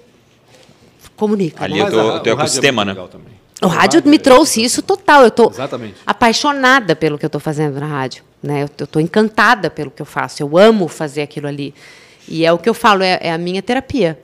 comunica. 1.14 1.64
Ali 1.64 1.74
né? 1.74 1.80
é 1.80 1.84
o 1.84 1.90
teu 1.90 2.04
rádio 2.06 2.30
é 2.30 2.32
ecossistema, 2.32 2.84
muito 2.84 3.18
né? 3.18 3.34
O 3.62 3.66
rádio 3.66 4.02
me 4.04 4.18
trouxe 4.18 4.62
isso 4.62 4.82
total. 4.82 5.22
Eu 5.22 5.30
tô 5.30 5.48
Exatamente. 5.48 5.94
apaixonada 6.04 6.96
pelo 6.96 7.18
que 7.18 7.24
eu 7.24 7.28
estou 7.28 7.40
fazendo 7.40 7.78
na 7.78 7.86
rádio, 7.86 8.24
né? 8.42 8.62
Eu 8.62 8.84
estou 8.84 9.00
encantada 9.00 9.70
pelo 9.70 9.90
que 9.90 10.02
eu 10.02 10.06
faço. 10.06 10.42
Eu 10.42 10.58
amo 10.58 10.88
fazer 10.88 11.22
aquilo 11.22 11.46
ali. 11.46 11.74
E 12.28 12.44
é 12.44 12.52
o 12.52 12.58
que 12.58 12.68
eu 12.68 12.74
falo, 12.74 13.02
é, 13.02 13.18
é 13.22 13.32
a 13.32 13.38
minha 13.38 13.62
terapia. 13.62 14.18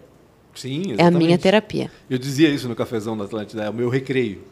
Sim, 0.55 0.79
É 0.79 0.83
a 0.83 0.85
minha 0.85 0.95
exatamente. 1.09 1.39
terapia. 1.39 1.91
Eu 2.09 2.19
dizia 2.19 2.49
isso 2.49 2.69
no 2.69 2.75
cafezão 2.75 3.17
da 3.17 3.25
Atlântida, 3.25 3.63
é 3.65 3.71
o 3.71 3.75
meu 3.75 3.89
recreio. 3.89 4.43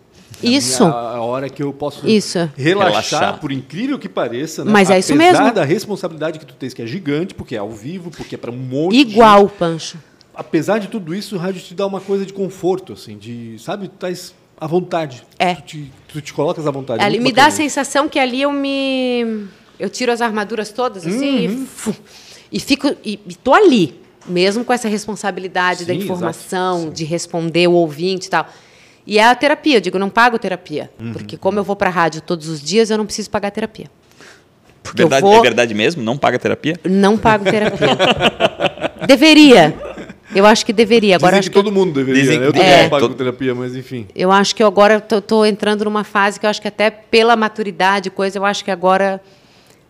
Isso. 0.42 0.82
É 0.82 0.86
a, 0.86 0.88
minha- 0.90 1.01
a 1.01 1.22
hora 1.22 1.49
que 1.49 1.62
eu 1.62 1.72
posso 1.72 2.07
Isso. 2.07 2.38
relaxar, 2.57 2.88
Relaxar. 2.90 3.40
por 3.40 3.51
incrível 3.51 3.99
que 3.99 4.09
pareça. 4.09 4.64
Né? 4.64 4.70
Mas 4.70 4.90
é 4.90 4.99
isso 4.99 5.12
Apesar 5.14 5.40
mesmo. 5.42 5.55
da 5.55 5.64
responsabilidade 5.64 6.38
que 6.38 6.46
tu 6.46 6.55
tens, 6.55 6.72
que 6.74 6.82
é 6.82 6.86
gigante, 6.86 7.34
porque 7.34 7.55
é 7.55 7.59
ao 7.59 7.70
vivo, 7.70 8.11
porque 8.11 8.34
é 8.34 8.38
para 8.38 8.51
um 8.51 8.57
monte 8.57 8.92
de 9.05 9.12
Igual, 9.12 9.49
Pancho. 9.49 9.99
apesar 10.34 10.78
de 10.78 10.88
tudo 10.88 11.14
isso, 11.14 11.34
o 11.36 11.38
rádio 11.38 11.61
te 11.62 11.74
dá 11.74 11.86
uma 11.86 12.01
coisa 12.01 12.24
de 12.26 12.32
conforto, 12.32 12.92
assim, 12.92 13.16
de, 13.16 13.57
sabe, 13.59 13.88
tu 13.88 13.94
estás 13.94 14.34
à 14.61 14.66
vontade. 14.66 15.22
É. 15.38 15.55
Tu 15.57 15.62
te, 15.62 15.92
tu 16.09 16.20
te 16.20 16.32
colocas 16.32 16.66
à 16.66 16.70
vontade. 16.70 17.03
é 17.03 17.07
Ali 17.07 17.18
me 17.20 17.32
dá 17.32 17.46
a 17.46 17.49
isso. 17.49 17.57
sensação 17.57 18.09
que 18.09 18.18
ali 18.18 18.42
eu 18.42 18.53
me. 18.53 19.46
Eu 19.80 19.88
tiro 19.88 20.12
as 20.12 20.20
armaduras 20.20 20.70
todas, 20.72 21.07
assim, 21.07 21.46
Uhum. 21.49 21.62
e, 21.62 21.66
fu- 21.66 21.96
e 22.53 22.61
fico. 22.61 22.88
E, 23.05 23.18
e 23.26 23.34
tô 23.34 23.55
ali, 23.55 23.99
mesmo 24.29 24.64
com 24.64 24.72
essa 24.72 24.89
responsabilidade 24.89 25.85
da 25.85 25.95
Sim, 25.95 26.01
informação, 26.01 26.79
exato. 26.79 26.93
de 26.93 27.05
responder 27.05 27.68
o 27.68 27.72
ouvinte 27.72 28.26
e 28.26 28.31
tal. 28.31 28.47
E 29.07 29.18
é 29.18 29.24
a 29.24 29.35
terapia, 29.35 29.79
eu 29.79 29.81
digo, 29.81 29.97
eu 29.97 30.01
não 30.01 30.11
pago 30.11 30.39
terapia. 30.39 30.91
Uhum. 31.01 31.12
Porque 31.12 31.37
como 31.37 31.59
eu 31.59 31.64
vou 31.64 31.74
para 31.74 31.89
a 31.89 31.93
rádio 31.93 32.20
todos 32.20 32.49
os 32.49 32.61
dias, 32.61 32.91
eu 32.91 32.99
não 32.99 33.07
preciso 33.07 33.31
pagar 33.31 33.51
terapia. 33.51 33.87
Porque 34.83 35.03
Verdade, 35.03 35.24
eu 35.24 35.31
vou, 35.31 35.39
É 35.39 35.43
verdade 35.43 35.74
mesmo? 35.74 36.03
Não 36.03 36.16
paga 36.16 36.39
terapia? 36.39 36.79
Não 36.85 37.16
pago 37.16 37.45
terapia. 37.45 37.97
deveria. 39.07 39.74
Eu 40.35 40.45
acho 40.45 40.64
que 40.64 40.72
deveria. 40.72 41.16
Agora 41.16 41.33
Dizem 41.33 41.39
acho 41.41 41.51
que 41.51 41.59
que 41.59 41.64
todo 41.64 41.72
mundo 41.72 41.93
deveria, 41.93 42.22
Dizem 42.22 42.39
né? 42.39 42.47
Eu 42.47 42.53
também 42.53 42.68
é, 42.68 42.83
não 42.83 42.91
pago 42.91 43.14
terapia, 43.14 43.55
mas 43.55 43.74
enfim. 43.74 44.07
Eu 44.14 44.31
acho 44.31 44.55
que 44.55 44.62
eu 44.62 44.66
agora 44.66 44.97
estou 44.97 45.47
entrando 45.47 45.85
numa 45.85 46.05
fase 46.05 46.39
que 46.39 46.45
eu 46.45 46.51
acho 46.51 46.61
que 46.61 46.68
até 46.68 46.91
pela 46.91 47.35
maturidade, 47.35 48.11
coisa, 48.11 48.39
eu 48.39 48.45
acho 48.45 48.64
que 48.64 48.70
agora 48.70 49.20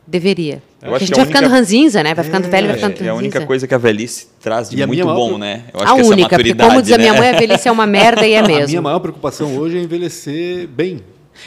deveria. 0.06 0.62
Eu 0.80 0.90
Porque 0.90 0.94
acho 0.94 0.96
a 0.96 0.98
que 0.98 1.04
gente 1.06 1.12
a 1.12 1.16
vai 1.16 1.24
única- 1.24 1.38
ficando 1.38 1.52
ranzinza, 1.52 2.02
né? 2.04 2.14
Vai 2.14 2.24
ficando 2.24 2.48
velho, 2.48 2.66
vai 2.68 2.76
ficando 2.76 3.02
É, 3.02 3.06
é 3.06 3.08
a 3.08 3.14
única 3.14 3.34
ranzinza. 3.38 3.46
coisa 3.46 3.66
que 3.66 3.74
a 3.74 3.78
velhice 3.78 4.28
traz 4.40 4.70
de 4.70 4.80
E 4.80 4.86
muito 4.86 5.04
maior 5.04 5.16
bom, 5.16 5.28
pro- 5.30 5.38
né? 5.38 5.62
Eu 5.74 5.80
A 5.80 5.94
que 5.94 6.00
essa 6.00 6.10
única, 6.12 6.36
porque 6.36 6.54
como 6.54 6.82
diz 6.82 6.92
a 6.92 6.98
minha 6.98 7.12
né? 7.14 7.18
mãe, 7.18 7.28
a 7.30 7.38
velhice 7.38 7.66
é 7.68 7.72
uma 7.72 7.86
merda 7.86 8.24
e 8.26 8.32
é 8.32 8.38
A 8.40 8.42
minha 8.46 8.58
mesmo. 8.60 8.82
maior 8.82 9.00
preocupação 9.00 9.56
hoje 9.56 9.76
é 9.76 9.80
envelhecer 9.80 10.68
bem. 10.68 11.00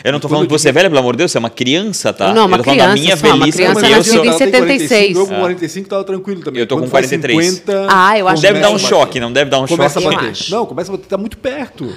Eu 0.04 0.12
não 0.14 0.20
tô 0.22 0.28
E 0.28 0.32
falando 0.32 0.48
que 0.48 0.52
você 0.54 0.70
é 0.70 0.72
velho, 0.72 0.90
pelo 0.90 1.00
amor 1.00 1.14
de 1.14 1.20
Deus, 1.20 1.32
você 1.32 1.38
é 1.38 1.40
uma 1.40 1.50
criança, 1.50 2.12
tá? 2.14 2.34
Não, 2.34 2.46
uma 2.46 2.56
eu 2.56 2.58
tô 2.60 2.64
falando 2.64 2.80
da 2.80 2.92
criança 2.92 3.02
minha 3.04 3.18
só, 3.18 3.28
uma 3.28 3.38
velhice, 3.40 3.58
criança 3.58 3.74
porque 3.74 3.90
nascida 3.96 3.98
eu 4.00 4.04
sou... 4.16 4.24
em 4.24 4.28
ela 4.28 4.38
tem 4.38 4.52
76. 4.78 5.18
Eu 5.18 5.28
com 5.28 5.36
45 5.36 5.90
tava 5.90 6.04
tranquilo 6.04 6.42
também. 6.42 6.60
Eu 6.62 6.68
tô 6.68 6.76
com 6.78 6.88
faz 6.88 7.06
43. 7.08 7.46
50, 7.56 7.88
Ah, 7.90 8.18
eu 8.18 8.28
acho 8.28 8.42
Deve 8.42 8.60
dar 8.60 8.70
um 8.70 8.78
choque, 8.80 9.20
não 9.20 9.32
deve 9.34 9.50
dar 9.52 9.60
um 9.60 9.68
Começa 9.68 10.00
choque. 10.02 10.08
a 10.08 10.18
Eu 10.18 10.22
bater. 10.22 10.32
acho. 10.32 10.52
Não, 10.52 10.66
começa 10.66 10.92
a 10.92 10.96
bater, 10.96 11.08
tá 11.08 11.18
muito 11.18 11.38
perto. 11.38 11.94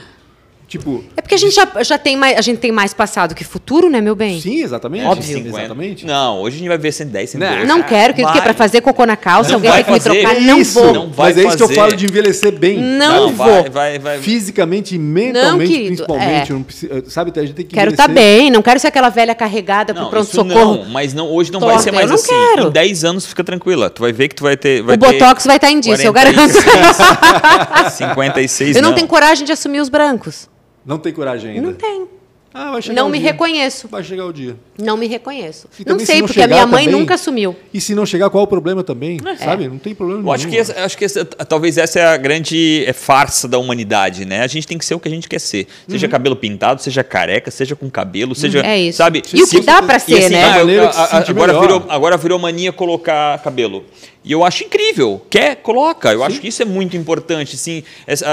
Tipo, 0.79 1.05
É 1.16 1.20
porque 1.22 1.37
a 1.37 1.39
gente 1.39 1.55
já, 1.55 1.68
já 1.85 1.97
tem 1.97 2.16
mais, 2.16 2.37
a 2.37 2.41
gente 2.41 2.59
tem 2.59 2.72
mais 2.72 2.93
passado 2.93 3.33
que 3.33 3.45
futuro, 3.45 3.89
né, 3.89 4.01
meu 4.01 4.16
bem? 4.16 4.41
sim, 4.41 4.61
exatamente. 4.62 5.05
Óbvio. 5.07 5.39
Exatamente. 5.47 6.05
Não, 6.05 6.41
hoje 6.41 6.57
a 6.57 6.59
gente 6.59 6.68
vai 6.68 6.79
ver 6.79 6.91
110, 6.91 7.31
112. 7.31 7.64
Não 7.66 7.81
quero, 7.83 8.12
que, 8.12 8.22
que 8.25 8.29
Vai. 8.33 8.43
para 8.43 8.55
fazer 8.55 8.81
cocô 8.81 9.07
na 9.07 9.14
calça, 9.16 9.51
Não 9.51 9.57
alguém 9.57 9.70
vai 9.70 9.85
tem 9.85 9.95
que 9.95 10.01
me 10.09 10.14
trocar, 10.22 10.37
É 10.37 10.41
não 10.41 10.59
isso. 10.59 10.75
vou. 10.81 10.93
Não 10.93 11.11
vai 11.11 11.29
Mas 11.33 11.39
é 11.39 11.47
isso 11.47 11.57
que 11.57 11.62
eu 11.62 11.68
falo 11.68 11.95
de 11.95 12.05
envelhecer 12.07 12.53
bem. 12.59 12.79
Não 12.81 13.31
vou. 13.33 13.47
vai, 13.47 13.70
vai, 13.70 13.99
vai. 14.01 14.18
Fisicamente 14.18 14.97
e 14.97 14.99
mentalmente, 14.99 15.70
querido, 15.70 15.87
principalmente. 16.07 16.51
é. 16.51 16.55
não 16.55 16.62
preciso- 16.64 16.93
sabe, 17.09 17.33
a 17.37 17.41
gente 17.43 17.55
tem 17.55 17.64
que 17.66 17.75
Quero 17.75 17.93
estar 17.93 18.09
bem, 18.09 18.51
não 18.51 18.61
quero 18.62 18.81
ser 18.81 18.89
aquela 18.89 19.11
velha 19.11 19.35
carregada 19.35 19.95
pro 19.95 20.03
Não, 20.03 20.11
pronto-socorro. 20.11 20.77
não, 20.79 20.85
mas 20.87 21.14
não, 21.14 21.29
hoje 21.31 21.53
não 21.53 21.61
Torta, 21.61 21.75
vai 21.77 21.83
ser 21.85 21.93
mais 21.93 22.05
eu 22.05 22.09
não 22.09 22.14
assim. 22.16 22.29
quero. 22.57 22.68
Em 22.68 22.72
10 22.72 23.05
anos 23.05 23.27
fica 23.27 23.45
tranquila. 23.45 23.89
Tu 23.91 24.01
vai 24.03 24.12
ver 24.12 24.27
que 24.29 24.35
tu 24.35 24.43
vai 24.43 24.57
ter. 24.57 24.83
Vai 24.83 24.97
O 24.97 24.99
ter 24.99 25.07
Botox 25.12 25.45
vai 25.47 25.57
estar 25.57 25.70
em 25.70 25.79
disso, 25.79 26.03
eu 26.03 26.12
garanto. 26.12 26.35
46, 26.35 27.93
56 27.93 28.77
Eu 28.77 28.83
não 28.83 28.93
tenho 28.95 29.07
coragem 29.07 29.45
de 29.45 29.53
assumir 29.53 29.81
os 29.81 29.89
brancos. 29.89 30.49
Não 30.85 30.99
tem 30.99 31.12
coragem 31.12 31.51
ainda. 31.53 31.62
Não 31.62 31.72
tenho. 31.74 32.09
Ah, 32.57 32.70
vai 32.70 32.80
chegar 32.82 33.01
Não 33.01 33.09
o 33.09 33.11
me 33.11 33.18
dia. 33.18 33.32
reconheço. 33.32 33.89
Vai 33.89 34.05
chegar 34.05 34.26
o 34.26 34.32
dia. 34.32 34.55
Não 34.80 34.97
me 34.97 35.09
reconheço. 35.09 35.66
E 35.76 35.80
Não 35.80 35.87
também, 35.87 36.07
se 36.07 36.12
sei, 36.12 36.20
não 36.20 36.28
porque 36.28 36.41
a 36.41 36.47
minha 36.47 36.64
mãe 36.68 36.85
também- 36.85 37.01
nunca 37.01 37.14
assumiu. 37.14 37.57
E 37.72 37.80
se 37.80 37.97
não 37.97 38.07
chegar, 38.07 38.30
qual 38.30 38.45
o 38.45 38.47
problema 38.47 38.85
também? 38.85 39.18
Sabe? 39.41 39.66
Não 39.66 39.76
tem 39.76 39.93
problema 39.93 40.22
Eu 40.22 40.30
acho 40.32 40.45
que, 40.45 40.51
nenhum. 40.53 40.62
essa, 40.62 40.85
acho 40.85 40.97
que 40.97 41.05
essa- 41.05 41.24
talvez 41.24 41.76
essa 41.78 41.99
é 41.99 42.07
a 42.07 42.16
grande 42.16 42.85
é, 42.87 42.93
farsa 42.93 43.49
da 43.49 43.59
humanidade, 43.59 44.24
né? 44.24 44.41
A 44.43 44.47
gente 44.47 44.68
tem 44.68 44.78
que 44.78 44.85
ser 44.85 44.95
o 44.95 45.01
que 45.01 45.09
a 45.09 45.11
gente 45.11 45.28
quer 45.28 45.41
ser. 45.41 45.66
Seja 45.89 46.07
cabelo 46.07 46.37
pintado, 46.37 46.80
seja 46.80 47.03
careca, 47.03 47.51
seja 47.51 47.74
com 47.74 47.91
cabelo, 47.91 48.37
seja. 48.37 48.61
É 48.64 48.78
isso. 48.78 48.99
Sabe? 48.99 49.20
E 49.35 49.43
o 49.43 49.49
que 49.49 49.61
dá 49.61 49.82
pra 49.82 49.99
ser, 49.99 50.16
assim, 50.16 50.35
né? 50.35 50.45
ah, 50.45 50.59
eu- 50.62 50.85
a- 50.85 50.91
a- 50.91 51.18
agora, 51.28 51.53
melhor. 51.55 51.61
virou, 51.61 51.85
agora 51.89 52.16
virou 52.16 52.39
mania 52.39 52.72
colocar 52.72 53.37
cabelo. 53.43 53.82
E 54.25 54.33
eu 54.33 54.43
acho 54.43 54.64
incrível. 54.64 55.20
Quer? 55.29 55.57
Coloca. 55.57 56.11
Eu 56.11 56.25
acho 56.25 56.41
que 56.41 56.49
isso 56.49 56.62
é 56.62 56.64
muito 56.64 56.97
importante. 56.97 57.57
Assim, 57.57 57.85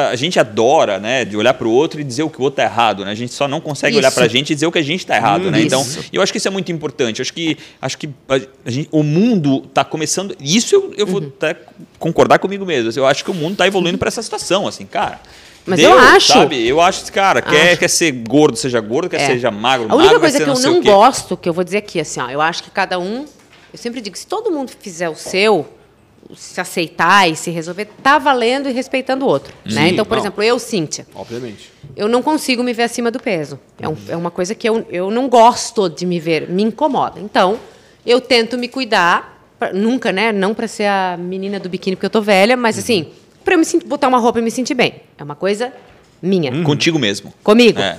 a 0.10 0.16
gente 0.16 0.40
adora, 0.40 0.98
né, 1.00 1.26
de 1.26 1.36
olhar 1.36 1.54
para 1.54 1.68
o 1.68 1.72
outro 1.72 2.00
e 2.00 2.04
dizer 2.04 2.24
o 2.24 2.30
que 2.30 2.40
o 2.40 2.44
outro 2.44 2.58
tá 2.58 2.64
errado, 2.64 3.04
né? 3.04 3.12
A 3.12 3.16
gente 3.16 3.34
só 3.34 3.46
não 3.46 3.60
consegue 3.60 3.98
olhar 3.98 4.08
Isso. 4.08 4.16
para 4.16 4.24
a 4.26 4.30
gente 4.30 4.52
e 4.52 4.56
dizer 4.56 4.68
o 4.68 4.72
que 4.72 4.80
a 4.80 4.84
gente 4.84 5.06
tá 5.06 5.18
errado, 5.18 5.52
né? 5.52 5.60
Isso. 5.60 5.68
Então, 5.68 5.86
eu 6.14 6.22
acho 6.22 6.32
que 6.32 6.38
isso 6.38 6.48
é 6.48 6.52
muito 6.52 6.72
importante. 6.72 7.20
Eu 7.20 7.24
acho 7.24 7.34
que, 7.34 7.58
acho 7.82 7.98
que 7.98 8.10
gente- 8.66 8.88
o 8.90 9.04
mundo 9.04 9.64
está 9.68 9.84
começando. 9.84 10.34
Isso 10.40 10.74
eu, 10.74 10.94
eu 10.98 11.06
Uhum. 11.06 11.12
vou 11.12 11.22
até 11.24 11.58
concordar 12.00 12.40
comigo 12.40 12.66
mesmo. 12.66 12.90
Eu 12.96 13.06
acho 13.06 13.26
que 13.26 13.32
o 13.32 13.34
mundo 13.34 13.54
está 13.54 13.68
evoluindo 13.68 13.98
para 13.98 14.08
essa 14.08 14.22
situação, 14.24 14.66
assim, 14.68 14.86
cara. 14.86 15.20
Mas 15.66 15.78
Deu, 15.78 15.92
eu 15.92 16.00
acho. 16.00 16.32
Sabe? 16.34 16.66
Eu 16.68 16.80
acho 16.80 17.04
que, 17.04 17.12
cara, 17.12 17.42
quer, 17.42 17.72
Acho. 17.72 17.80
quer 17.80 17.90
ser 17.90 18.12
gordo, 18.14 18.56
seja 18.58 18.80
gordo, 18.80 19.10
quer 19.10 19.22
É. 19.22 19.28
seja 19.28 19.52
magro, 19.52 19.88
A 19.92 19.96
única 19.96 20.06
magro, 20.06 20.20
coisa 20.22 20.42
que 20.44 20.50
eu 20.50 20.56
sei 20.56 20.70
o 20.72 20.74
não 20.76 20.82
gosto, 20.82 21.36
que 21.38 21.50
eu 21.50 21.54
vou 21.54 21.64
dizer 21.66 21.78
aqui, 21.80 22.00
assim, 22.00 22.20
ó, 22.22 22.30
eu 22.30 22.40
acho 22.42 22.64
que 22.64 22.72
cada 22.72 22.98
um. 22.98 23.26
Eu 23.74 23.78
sempre 23.78 24.02
digo, 24.02 24.18
se 24.18 24.26
todo 24.26 24.50
mundo 24.52 24.72
fizer 24.80 25.08
o 25.10 25.16
seu, 25.16 25.68
se 26.36 26.60
aceitar 26.62 27.30
e 27.30 27.36
se 27.36 27.50
resolver, 27.52 27.86
tá 28.02 28.18
valendo 28.18 28.70
e 28.70 28.72
respeitando 28.72 29.26
o 29.26 29.28
outro. 29.28 29.54
né? 29.66 29.90
Então, 29.90 30.06
por 30.06 30.16
não. 30.16 30.24
exemplo, 30.24 30.44
eu, 30.44 30.58
Cíntia, 30.60 31.06
Obviamente. 31.14 31.72
eu 31.96 32.08
não 32.08 32.22
consigo 32.22 32.64
me 32.64 32.74
ver 32.74 32.84
acima 32.84 33.12
do 33.12 33.20
peso. 33.20 33.60
É, 33.80 33.88
um- 33.88 33.98
é 34.08 34.16
uma 34.16 34.32
coisa 34.32 34.56
que 34.56 34.68
eu, 34.68 34.86
eu 34.90 35.12
não 35.12 35.28
gosto 35.28 35.90
de 35.90 36.06
me 36.06 36.20
ver, 36.20 36.50
me 36.50 36.64
incomoda. 36.64 37.20
Então, 37.20 37.60
eu 38.06 38.20
tento 38.22 38.58
me 38.58 38.68
cuidar, 38.68 39.46
pra- 39.60 39.74
nunca, 39.74 40.12
né? 40.12 40.32
Não 40.32 40.54
para 40.54 40.68
ser 40.68 40.86
a 40.86 41.18
menina 41.20 41.60
do 41.60 41.68
biquíni 41.70 41.96
porque 41.96 42.06
eu 42.06 42.10
tô 42.10 42.22
velha, 42.22 42.56
mas 42.58 42.78
assim, 42.80 43.08
para 43.44 43.56
eu 43.56 43.60
me 43.60 43.66
botar 43.86 44.08
uma 44.08 44.18
roupa 44.20 44.40
e 44.40 44.42
me 44.42 44.52
sentir 44.52 44.74
bem. 44.74 44.96
É 45.18 45.24
uma 45.24 45.36
coisa 45.36 45.74
minha. 46.22 46.64
Contigo 46.64 46.98
mesmo. 46.98 47.34
Comigo. 47.44 47.80
É. 47.80 47.98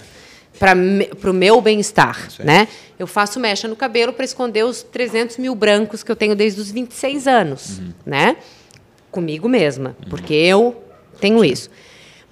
Para 0.63 1.31
o 1.31 1.35
meu 1.35 1.61
bem-estar, 1.61 2.29
né? 2.39 2.69
Eu 2.97 3.09
faço 3.09 3.41
mecha 3.41 3.67
no 3.67 3.75
cabelo 3.75 4.13
para 4.13 4.25
esconder 4.25 4.65
os 4.65 4.81
300 4.81 5.37
mil 5.39 5.57
brancos 5.57 6.05
que 6.05 6.13
eu 6.13 6.15
tenho 6.15 6.37
desde 6.37 6.61
os 6.61 6.71
26 6.71 7.27
anos, 7.27 7.81
Uhum. 7.81 7.93
né? 8.07 8.37
Comigo 9.11 9.49
mesma, 9.49 9.97
porque 10.09 10.33
eu 10.33 10.81
tenho 11.21 11.45
isso. 11.45 11.69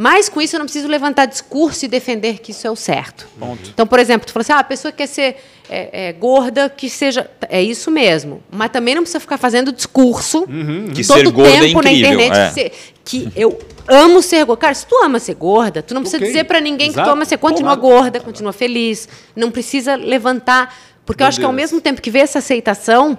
Mas 0.03 0.31
com 0.31 0.41
isso 0.41 0.57
eu 0.57 0.59
não 0.61 0.65
preciso 0.65 0.89
levantar 0.89 1.27
discurso 1.27 1.85
e 1.85 1.89
defender 1.89 2.39
que 2.39 2.53
isso 2.53 2.67
é 2.67 2.71
o 2.71 2.75
certo. 2.75 3.29
Ponto. 3.39 3.69
Então, 3.69 3.87
por 3.87 3.99
exemplo, 3.99 4.27
tu 4.27 4.33
falou 4.33 4.41
assim, 4.41 4.53
ah, 4.55 4.61
a 4.61 4.65
pessoa 4.65 4.91
quer 4.91 5.07
ser 5.07 5.37
é, 5.69 6.09
é, 6.09 6.13
gorda, 6.15 6.71
que 6.71 6.89
seja... 6.89 7.31
É 7.51 7.63
isso 7.63 7.91
mesmo. 7.91 8.43
Mas 8.51 8.71
também 8.71 8.95
não 8.95 9.03
precisa 9.03 9.21
ficar 9.21 9.37
fazendo 9.37 9.71
discurso 9.71 10.47
Que 10.95 11.07
todo 11.07 11.19
ser 11.19 11.31
gorda 11.31 11.51
é 11.51 11.61
tempo 11.61 11.83
na 11.83 11.93
incrível, 11.93 12.13
internet. 12.15 12.35
é. 12.35 12.49
que 12.49 12.55
ser- 12.55 12.73
Que 13.05 13.33
eu 13.37 13.59
amo 13.87 14.23
ser 14.23 14.43
gorda. 14.47 14.61
Cara, 14.63 14.73
se 14.75 14.87
tu 14.87 14.97
ama 15.05 15.19
ser 15.19 15.35
gorda, 15.35 15.83
tu 15.83 15.93
não 15.93 16.01
precisa 16.01 16.17
Ok. 16.23 16.29
dizer 16.29 16.45
pra 16.45 16.63
ninguém 16.63 16.89
que 16.89 16.95
tu 16.95 17.01
Exato. 17.01 17.11
ama 17.11 17.25
ser... 17.27 17.37
Continua 17.37 17.75
gorda, 17.75 18.21
continua 18.21 18.55
feliz. 18.55 19.07
Não 19.37 19.51
precisa 19.51 19.97
levantar... 19.97 20.75
Porque 21.05 21.23
eu 21.23 21.27
acho 21.27 21.39
que 21.39 21.45
ao 21.45 21.53
mesmo 21.53 21.79
tempo 21.79 22.01
que 22.01 22.11
vê 22.11 22.21
essa 22.21 22.39
aceitação, 22.39 23.19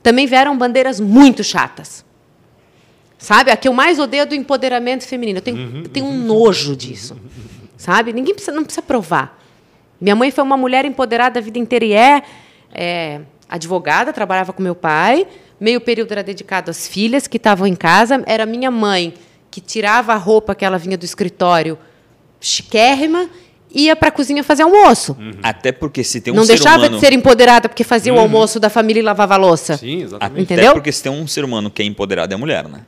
também 0.00 0.26
vieram 0.28 0.56
bandeiras 0.56 1.00
muito 1.00 1.42
chatas. 1.42 2.04
Sabe? 3.20 3.50
A 3.50 3.56
que 3.56 3.68
eu 3.68 3.72
mais 3.74 3.98
odeio 3.98 4.22
é 4.22 4.26
do 4.26 4.34
empoderamento 4.34 5.06
feminino. 5.06 5.38
Eu 5.38 5.42
tenho, 5.42 5.58
Uhum. 5.58 5.80
eu 5.84 5.88
tenho 5.88 6.06
um 6.06 6.18
nojo 6.18 6.74
disso. 6.74 7.16
Sabe? 7.76 8.12
Ninguém 8.14 8.34
precisa, 8.34 8.56
não 8.56 8.64
precisa 8.64 8.82
provar. 8.82 9.38
Minha 10.00 10.16
mãe 10.16 10.30
foi 10.30 10.42
uma 10.42 10.56
mulher 10.56 10.86
empoderada 10.86 11.38
a 11.38 11.42
vida 11.42 11.58
inteira 11.58 11.84
e 11.84 11.92
é, 11.92 12.22
é, 12.72 13.20
advogada, 13.48 14.10
trabalhava 14.12 14.54
com 14.54 14.62
meu 14.62 14.74
pai. 14.74 15.26
Meio 15.60 15.80
período 15.82 16.10
era 16.12 16.22
dedicado 16.22 16.70
às 16.70 16.88
filhas 16.88 17.26
que 17.26 17.36
estavam 17.36 17.66
em 17.66 17.76
casa. 17.76 18.22
Era 18.26 18.46
minha 18.46 18.70
mãe 18.70 19.12
que 19.50 19.60
tirava 19.60 20.14
a 20.14 20.16
roupa 20.16 20.54
que 20.54 20.64
ela 20.64 20.78
vinha 20.78 20.96
do 20.96 21.04
escritório 21.04 21.78
chiquérrima 22.40 23.28
ia 23.72 23.94
para 23.94 24.08
a 24.08 24.10
cozinha 24.10 24.42
fazer 24.42 24.62
almoço. 24.62 25.16
Até 25.42 25.70
porque 25.72 26.02
se 26.02 26.20
tem 26.20 26.32
um 26.32 26.36
não 26.36 26.44
ser 26.44 26.54
deixava 26.54 26.78
humano... 26.78 26.94
de 26.96 27.00
ser 27.00 27.12
empoderada 27.12 27.68
porque 27.68 27.84
fazia 27.84 28.12
o 28.12 28.18
almoço 28.18 28.58
da 28.58 28.68
família 28.68 29.00
e 29.00 29.02
lavava 29.02 29.34
a 29.34 29.36
louça. 29.36 29.76
Sim, 29.76 30.02
exatamente. 30.02 30.44
Até 30.44 30.54
Entendeu? 30.54 30.72
porque 30.72 30.90
se 30.90 31.02
tem 31.02 31.12
um 31.12 31.26
ser 31.26 31.44
humano 31.44 31.70
que 31.70 31.82
é 31.82 31.84
empoderado 31.84 32.32
é 32.32 32.34
a 32.34 32.38
mulher, 32.38 32.66
né? 32.68 32.80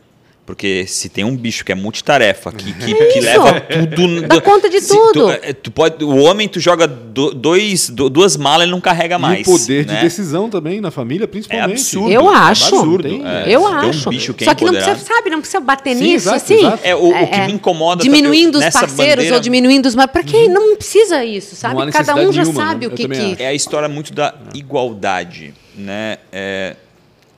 Porque 0.45 0.84
se 0.88 1.09
tem 1.09 1.22
um 1.22 1.36
bicho 1.36 1.64
que 1.64 1.70
é 1.70 1.74
multitarefa, 1.74 2.51
que, 2.51 2.72
que, 2.72 2.93
que 2.95 3.18
isso. 3.20 3.20
leva 3.20 3.61
tudo. 3.61 4.22
Dá 4.26 4.40
conta 4.40 4.68
de 4.68 4.80
tudo. 4.80 5.12
Tu, 5.12 5.30
é, 5.30 5.53
tu 5.53 5.70
pode, 5.70 6.03
o 6.05 6.16
homem, 6.16 6.49
tu 6.49 6.59
joga 6.59 6.88
do- 6.88 7.32
dois, 7.32 7.88
do- 7.88 8.11
duas 8.11 8.36
malas, 8.36 8.62
ele 8.64 8.72
não 8.72 8.80
carrega 8.80 9.20
mais. 9.20 9.38
E 9.38 9.43
o 9.43 9.45
poder 9.57 9.86
né? 9.86 9.95
de 9.95 10.01
decisão 10.03 10.51
também 10.51 10.80
na 10.80 10.90
família, 10.90 11.24
É 11.24 11.26
principalmente. 11.28 11.72
absurdo. 11.74 12.11
Eu 12.11 12.28
acho. 12.28 12.64
Absurdo. 12.74 13.09
Tem, 13.09 13.24
é. 13.24 13.45
Eu 13.47 13.64
acho. 13.68 14.09
Um 14.09 14.11
bicho 14.11 14.34
que 14.34 14.43
é 14.43 14.49
Só 14.49 14.55
que 14.57 14.64
não 14.64 14.72
precisa, 14.72 14.97
sabe, 14.97 15.30
não 15.30 15.38
precisa 15.38 15.61
bater 15.61 15.95
Sim, 15.97 16.03
nisso, 16.03 16.28
exato, 16.28 16.36
assim. 16.36 16.55
exato. 16.59 16.80
É, 16.82 16.97
o, 16.97 17.09
o 17.22 17.26
que 17.28 17.40
me 17.43 17.53
incomoda 17.53 18.03
Diminuindo 18.03 18.57
os 18.59 18.64
nessa 18.64 18.80
parceiros 18.80 19.14
bandeira- 19.14 19.34
ou 19.36 19.40
diminuindo 19.40 19.86
os. 19.86 19.95
Mas 19.95 20.07
pra 20.11 20.24
quê? 20.24 20.49
Não 20.49 20.74
precisa 20.74 21.24
isso, 21.24 21.55
sabe? 21.55 21.93
Cada 21.93 22.16
um 22.16 22.32
já 22.32 22.43
nenhuma, 22.43 22.66
sabe 22.66 22.88
né? 22.88 22.93
o 22.93 22.97
que. 22.97 23.07
que... 23.09 23.40
É 23.40 23.47
a 23.47 23.55
história 23.55 23.88
muito 23.88 24.12
da 24.12 24.34
igualdade, 24.55 25.55
né? 25.76 26.16
É, 26.32 26.74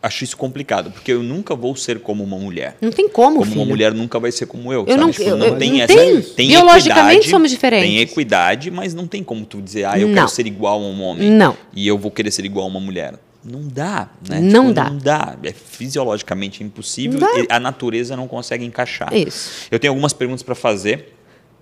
acho 0.04 0.22
isso 0.24 0.36
complicado, 0.36 0.90
porque 0.90 1.12
eu 1.12 1.22
nunca 1.22 1.54
vou 1.54 1.74
ser 1.74 1.98
como 2.00 2.22
uma 2.22 2.38
mulher. 2.38 2.76
Não 2.80 2.90
tem 2.90 3.08
como, 3.08 3.38
Como 3.38 3.44
filho. 3.46 3.60
uma 3.60 3.66
mulher 3.66 3.94
nunca 3.94 4.20
vai 4.20 4.30
ser 4.30 4.46
como 4.46 4.72
eu. 4.72 4.80
Eu 4.82 4.86
sabe? 4.88 5.00
não- 5.00 5.10
Tipo, 5.10 5.22
eu- 5.30 5.36
não 5.36 5.46
eu- 5.46 5.56
tem 5.58 5.72
não 5.72 5.80
essa. 5.80 5.94
tem. 5.94 6.20
tem 6.22 6.48
Biologicamente 6.48 7.08
equidade, 7.14 7.30
somos 7.30 7.50
diferentes. 7.50 7.88
Tem 7.88 7.98
equidade, 8.00 8.70
mas 8.70 8.92
não 8.94 9.06
tem 9.06 9.22
como 9.24 9.44
tu 9.46 9.60
dizer, 9.62 9.84
ah, 9.84 9.98
eu 9.98 10.08
Não. 10.08 10.14
quero 10.14 10.28
ser 10.28 10.46
igual 10.46 10.80
a 10.82 10.86
um 10.86 11.02
homem. 11.02 11.30
Não. 11.30 11.56
E 11.74 11.86
eu 11.88 11.96
vou 11.98 12.10
querer 12.10 12.30
ser 12.30 12.44
igual 12.44 12.66
a 12.66 12.68
uma 12.68 12.80
mulher. 12.80 13.14
Não 13.44 13.60
dá, 13.68 14.08
né? 14.28 14.40
Não 14.40 14.62
Tipo, 14.68 14.74
dá. 14.74 14.90
Não 14.90 14.98
dá. 14.98 15.36
É 15.42 15.52
fisiologicamente 15.52 16.62
impossível. 16.64 17.20
Não 17.20 17.34
dá. 17.34 17.40
e 17.40 17.46
A 17.50 17.60
natureza 17.60 18.16
não 18.16 18.26
consegue 18.26 18.64
encaixar. 18.64 19.12
Isso. 19.14 19.66
Eu 19.70 19.78
tenho 19.78 19.92
algumas 19.92 20.12
perguntas 20.12 20.42
para 20.42 20.54
fazer. 20.54 21.12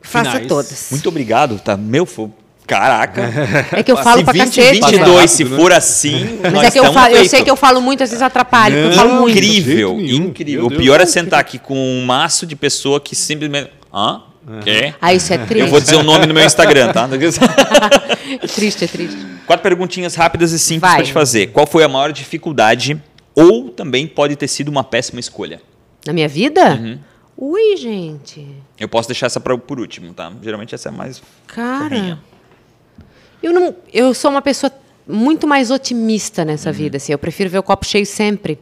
Faça 0.01 0.31
Finais. 0.31 0.47
todas. 0.49 0.89
Muito 0.91 1.09
obrigado, 1.09 1.59
tá? 1.61 1.77
Meu, 1.77 2.05
foi... 2.07 2.29
caraca. 2.67 3.23
É 3.73 3.83
que 3.83 3.91
eu 3.93 3.97
falo 3.97 4.19
se 4.19 4.25
pra 4.25 4.33
20, 4.33 4.45
cacete. 4.45 4.81
né? 4.81 4.89
22, 4.89 5.31
se 5.31 5.45
né? 5.45 5.57
for 5.57 5.73
assim, 5.73 6.39
Mas 6.43 6.53
nós 6.53 6.65
é 6.67 6.71
que 6.71 6.79
eu, 6.79 6.93
falo, 6.93 7.15
eu 7.15 7.25
sei 7.27 7.43
que 7.43 7.51
eu 7.51 7.57
falo 7.57 7.81
muito, 7.81 8.03
às 8.03 8.11
vezes 8.11 8.23
atrapalho. 8.23 8.75
porque 8.75 8.89
eu 8.89 8.93
falo 8.93 9.21
muito. 9.21 9.37
Incrível, 9.37 10.01
incrível. 10.01 10.67
O 10.67 10.69
Deus. 10.69 10.81
pior 10.83 11.01
é 11.01 11.07
sentar 11.07 11.41
aqui 11.41 11.59
com 11.59 11.77
um 11.77 12.05
maço 12.05 12.47
de 12.47 12.57
pessoa 12.57 13.01
que 13.01 13.15
simplesmente. 13.15 13.71
Hã? 13.93 14.23
Quê? 14.65 14.93
Ah, 15.01 15.15
isso 15.15 15.33
é 15.33 15.39
triste. 15.39 15.61
Eu 15.61 15.69
vou 15.69 15.81
dizer 15.81 15.95
o 15.97 16.03
nome 16.03 16.27
no 16.27 16.35
meu 16.35 16.45
Instagram, 16.45 16.93
tá? 16.93 17.09
É 17.13 18.47
triste, 18.49 18.85
é 18.85 18.89
triste. 18.89 19.17
Quatro 19.47 19.63
perguntinhas 19.63 20.15
rápidas 20.15 20.53
e 20.53 20.59
simples 20.59 20.81
Vai. 20.81 20.97
para 20.97 21.05
te 21.07 21.13
fazer. 21.13 21.49
Qual 21.49 21.67
foi 21.67 21.85
a 21.85 21.89
maior 21.89 22.13
dificuldade 22.13 23.01
ou 23.35 23.69
também 23.71 24.07
pode 24.07 24.35
ter 24.35 24.49
sido 24.49 24.69
uma 24.69 24.83
péssima 24.83 25.21
escolha? 25.21 25.61
Na 26.05 26.13
minha 26.13 26.29
vida? 26.29 26.73
Uhum. 26.75 26.99
Ui, 27.37 27.77
gente. 27.77 28.47
Eu 28.79 28.89
posso 28.89 29.09
deixar 29.09 29.27
essa 29.27 29.39
pra, 29.41 29.57
por 29.57 29.79
último, 29.79 30.13
tá? 30.13 30.33
Geralmente 30.43 30.75
essa 30.75 30.89
é 30.89 30.93
mais. 30.93 31.23
Cara. 31.47 31.89
Corrinha. 31.89 32.19
Eu, 33.43 33.53
não, 33.53 33.75
eu 33.93 34.15
sou 34.15 34.31
uma 34.31 34.43
pessoa 34.43 34.71
muito 35.07 35.47
mais 35.47 35.71
otimista 35.71 36.45
nessa 36.45 36.69
Uhum. 36.71 36.75
vida. 36.77 36.97
Assim, 36.97 37.13
eu 37.13 37.19
prefiro 37.19 37.51
ver 37.51 37.59
o 37.59 37.63
copo 37.63 37.85
cheio 37.85 38.07
sempre. 38.07 38.59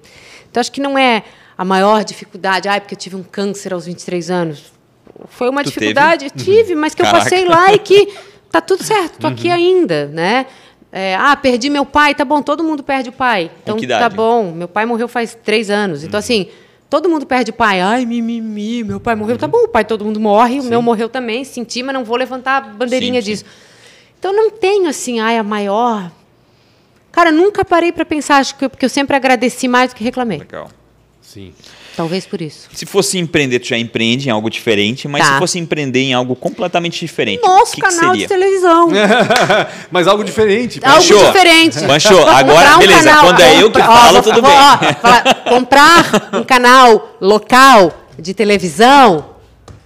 Então, 0.50 0.60
acho 0.60 0.72
que 0.72 0.80
não 0.80 0.96
é 0.98 1.22
a 1.56 1.64
maior 1.64 2.02
dificuldade. 2.04 2.68
Ai, 2.68 2.80
porque 2.80 2.94
eu 2.94 2.98
tive 2.98 3.16
um 3.16 3.22
câncer 3.22 3.72
aos 3.72 3.86
23 3.86 4.30
anos. 4.30 4.72
Foi 5.28 5.50
uma 5.50 5.62
Tu 5.62 5.66
dificuldade, 5.66 6.30
tive, 6.30 6.74
mas 6.74 6.94
que 6.94 7.02
Caraca. 7.02 7.18
Uhum. 7.18 7.20
eu 7.20 7.24
passei 7.30 7.44
lá 7.44 7.72
e 7.74 7.78
que 7.78 8.08
tá 8.50 8.60
tudo 8.60 8.82
certo, 8.82 9.18
tô 9.18 9.26
aqui 9.26 9.50
ainda, 9.50 10.06
né? 10.06 10.46
É, 10.90 11.14
ah, 11.14 11.36
perdi 11.36 11.68
meu 11.70 11.84
pai, 11.86 12.14
tá 12.14 12.24
bom, 12.24 12.42
todo 12.42 12.64
mundo 12.64 12.82
perde 12.82 13.10
o 13.10 13.12
pai. 13.12 13.50
Então 13.62 13.76
tá 13.78 14.08
bom, 14.08 14.50
meu 14.50 14.66
pai 14.66 14.86
morreu 14.86 15.06
faz 15.06 15.36
três 15.44 15.68
anos. 15.70 16.02
Então, 16.02 16.18
assim, 16.18 16.48
todo 16.88 17.08
mundo 17.08 17.26
perde 17.26 17.50
o 17.50 17.54
pai. 17.54 17.80
Ai, 17.80 18.04
mimimi, 18.06 18.82
meu 18.82 18.98
pai 18.98 19.14
morreu. 19.14 19.36
Tá 19.38 19.46
Uhum. 19.46 19.52
bom, 19.52 19.58
o 19.64 19.68
pai 19.68 19.84
todo 19.84 20.04
mundo 20.04 20.18
morre, 20.18 20.58
o 20.58 20.64
meu 20.64 20.80
morreu 20.82 21.08
também, 21.08 21.44
senti, 21.44 21.82
mas 21.82 21.94
não 21.94 22.02
vou 22.02 22.16
levantar 22.16 22.56
a 22.56 22.60
bandeirinha 22.62 23.20
Sim, 23.22 23.36
sim. 23.36 23.44
Então 24.20 24.32
não 24.32 24.50
tenho 24.50 24.86
assim, 24.88 25.18
ai, 25.18 25.36
a 25.38 25.42
maior. 25.42 26.10
Cara, 27.10 27.32
nunca 27.32 27.64
parei 27.64 27.90
para 27.90 28.04
pensar, 28.04 28.36
acho 28.36 28.54
que 28.54 28.64
eu- 28.66 28.70
porque 28.70 28.84
eu 28.84 28.88
sempre 28.88 29.16
agradeci 29.16 29.66
mais 29.66 29.90
do 29.92 29.96
que 29.96 30.04
reclamei. 30.04 30.38
Legal. 30.38 30.68
Sim. 31.22 31.52
Talvez 31.96 32.24
por 32.26 32.40
isso. 32.40 32.68
Se 32.72 32.86
fosse 32.86 33.18
empreender, 33.18 33.58
tu 33.58 33.66
já 33.68 33.76
empreende 33.78 34.28
em 34.28 34.30
algo 34.32 34.48
diferente, 34.48 35.08
mas 35.08 35.26
Tá. 35.26 35.32
se 35.34 35.38
fosse 35.38 35.58
empreender 35.58 36.00
em 36.00 36.14
algo 36.14 36.36
completamente 36.36 37.00
diferente, 37.00 37.42
Nosso 37.42 37.74
que, 37.74 37.80
que 37.80 37.86
canal 37.88 38.12
de 38.12 38.20
seria? 38.20 38.28
televisão. 38.28 38.88
Mas 39.90 40.06
algo 40.06 40.22
diferente. 40.24 40.80
Algo 40.82 40.96
Pancho, 40.96 41.18
diferente. 41.26 41.80
Pancho, 41.86 42.16
agora, 42.26 42.76
um 42.76 42.78
beleza, 42.78 43.04
canal- 43.10 43.24
quando 43.24 43.40
é 43.40 43.62
eu 43.62 43.70
que 43.72 43.78
falo, 43.80 44.18
ó, 44.18 44.22
tudo 44.22 44.40
vou- 44.40 44.50
bem. 44.50 44.58
ó, 45.02 45.50
comprar 45.50 46.30
um 46.34 46.44
canal 46.44 47.16
local 47.20 47.92
de 48.18 48.32
televisão 48.34 49.26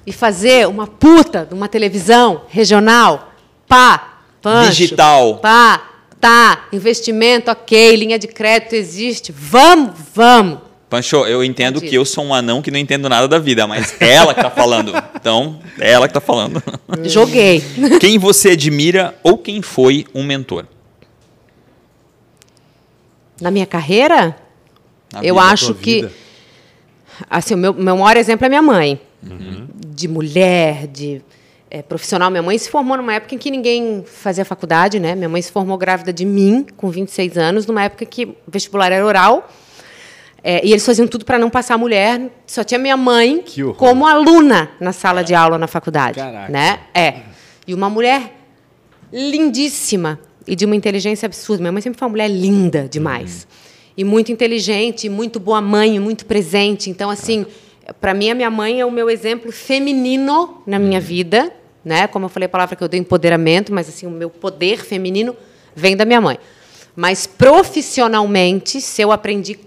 e 0.06 0.12
fazer 0.12 0.68
uma 0.68 0.86
puta 0.86 1.46
de 1.46 1.54
uma 1.54 1.68
televisão 1.68 2.42
regional. 2.48 3.32
Pá, 3.66 4.13
pancho. 4.44 4.70
Digital. 4.72 5.38
Pá, 5.38 5.90
tá. 6.20 6.68
Investimento, 6.70 7.50
ok. 7.50 7.96
Linha 7.96 8.18
de 8.18 8.28
crédito 8.28 8.74
existe. 8.74 9.32
Vamos, 9.32 9.94
vamos. 10.14 10.58
Pancho, 10.90 11.26
eu 11.26 11.42
entendo 11.42 11.78
Entendi. 11.78 11.90
que 11.90 11.96
eu 11.96 12.04
sou 12.04 12.24
um 12.24 12.34
anão 12.34 12.60
que 12.62 12.70
não 12.70 12.78
entendo 12.78 13.08
nada 13.08 13.26
da 13.26 13.38
vida, 13.38 13.66
mas 13.66 13.96
é 13.98 14.12
ela 14.12 14.34
que 14.34 14.42
tá 14.42 14.50
falando. 14.50 14.92
Então, 15.24 15.58
é 15.80 15.90
ela 15.90 16.06
que 16.06 16.12
tá 16.12 16.20
falando. 16.20 16.62
Joguei. 17.04 17.62
Quem 17.98 18.18
você 18.18 18.50
admira 18.50 19.18
ou 19.22 19.38
quem 19.38 19.62
foi 19.62 20.04
um 20.14 20.22
mentor? 20.22 20.66
Na 23.40 23.50
minha 23.50 23.64
carreira, 23.64 24.36
Na 25.10 25.24
eu 25.24 25.36
vida. 25.36 25.46
acho 25.46 25.74
que. 25.74 26.02
vida. 26.02 26.12
Assim, 27.30 27.54
o 27.54 27.56
meu, 27.56 27.72
meu 27.72 27.96
maior 27.96 28.18
exemplo 28.18 28.44
é 28.44 28.48
minha 28.50 28.60
mãe. 28.60 29.00
De 29.22 30.06
mulher, 30.06 30.86
de 30.88 31.22
eh, 31.74 31.82
profissional. 31.82 32.30
Minha 32.30 32.42
mãe 32.42 32.56
se 32.56 32.70
formou 32.70 32.96
numa 32.96 33.14
época 33.14 33.34
em 33.34 33.38
que 33.38 33.50
ninguém 33.50 34.04
fazia 34.06 34.44
faculdade, 34.44 35.00
né? 35.00 35.16
Minha 35.16 35.28
mãe 35.28 35.42
se 35.42 35.50
formou 35.50 35.76
grávida 35.76 36.12
de 36.12 36.24
mim, 36.24 36.64
com 36.76 36.88
26 36.88 37.36
anos, 37.36 37.66
numa 37.66 37.82
época 37.82 38.06
que 38.06 38.26
o 38.26 38.36
vestibular 38.46 38.92
era 38.92 39.04
oral. 39.04 39.50
Eh, 40.44 40.66
e 40.66 40.70
eles 40.70 40.86
faziam 40.86 41.08
tudo 41.08 41.24
para 41.24 41.36
não 41.36 41.50
passar 41.50 41.76
mulher. 41.76 42.30
Só 42.46 42.62
tinha 42.62 42.78
minha 42.78 42.96
mãe 42.96 43.42
como 43.76 44.06
aluna 44.06 44.70
na 44.78 44.92
sala 44.92 45.24
de 45.24 45.34
aula 45.34 45.58
na 45.58 45.66
faculdade. 45.66 46.20
Caraca. 46.20 46.52
Né? 46.52 46.78
É. 46.94 47.22
E 47.66 47.74
uma 47.74 47.90
mulher 47.90 48.32
lindíssima 49.12 50.20
e 50.46 50.54
de 50.54 50.64
uma 50.64 50.76
inteligência 50.76 51.26
absurda. 51.26 51.60
Minha 51.60 51.72
mãe 51.72 51.82
sempre 51.82 51.98
foi 51.98 52.06
uma 52.06 52.12
mulher 52.12 52.28
linda 52.28 52.86
demais. 52.88 53.48
E 53.96 54.04
muito 54.04 54.30
inteligente, 54.30 55.08
muito 55.08 55.40
boa 55.40 55.60
mãe, 55.60 55.98
muito 55.98 56.24
presente. 56.24 56.88
Então, 56.88 57.10
assim, 57.10 57.44
para 58.00 58.14
mim, 58.14 58.30
a 58.30 58.34
minha 58.36 58.50
mãe 58.50 58.80
é 58.80 58.86
o 58.86 58.92
meu 58.92 59.10
exemplo 59.10 59.50
feminino 59.50 60.62
na 60.64 60.78
minha 60.78 61.00
vida. 61.00 61.52
Né? 61.84 62.06
Como 62.06 62.24
eu 62.24 62.28
falei 62.28 62.46
a 62.46 62.48
palavra 62.48 62.74
que 62.76 62.82
eu 62.82 62.88
dei 62.88 62.98
empoderamento, 62.98 63.72
mas 63.72 63.88
assim, 63.88 64.06
o 64.06 64.10
meu 64.10 64.30
poder 64.30 64.78
feminino 64.84 65.36
vem 65.76 65.96
da 65.96 66.04
minha 66.04 66.20
mãe. 66.20 66.38
Mas 66.96 67.26
profissionalmente, 67.26 68.80
se 68.80 69.02
eu 69.02 69.12
aprendi 69.12 69.58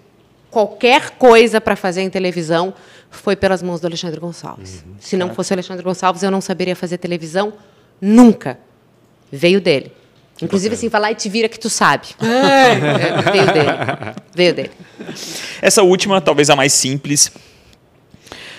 qualquer 0.49 1.11
coisa 1.11 1.59
para 1.61 1.75
fazer 1.75 2.01
em 2.01 2.09
televisão, 2.09 2.73
foi 3.11 3.35
pelas 3.35 3.61
mãos 3.61 3.79
do 3.79 3.87
Alexandre 3.87 4.19
Gonçalves. 4.19 4.83
Se 4.99 5.15
não 5.17 5.33
fosse 5.33 5.51
o 5.51 5.55
Alexandre 5.55 5.83
Gonçalves, 5.83 6.23
eu 6.23 6.31
não 6.31 6.41
saberia 6.41 6.75
fazer 6.75 6.97
televisão 6.97 7.53
nunca. 8.01 8.57
Veio 9.31 9.59
dele. 9.61 9.91
Inclusive, 10.41 10.75
assim, 10.75 10.89
falar 10.89 11.11
e 11.11 11.15
te 11.15 11.27
vira 11.29 11.49
que 11.49 11.59
tu 11.59 11.69
sabe. 11.69 12.07
É, 12.21 13.31
veio 13.31 13.45
dele. 13.53 13.69
Veio 14.35 14.53
dele. 14.53 14.71
Essa 15.61 15.81
última, 15.81 16.21
talvez 16.21 16.49
a 16.49 16.55
mais 16.55 16.73
simples. 16.73 17.31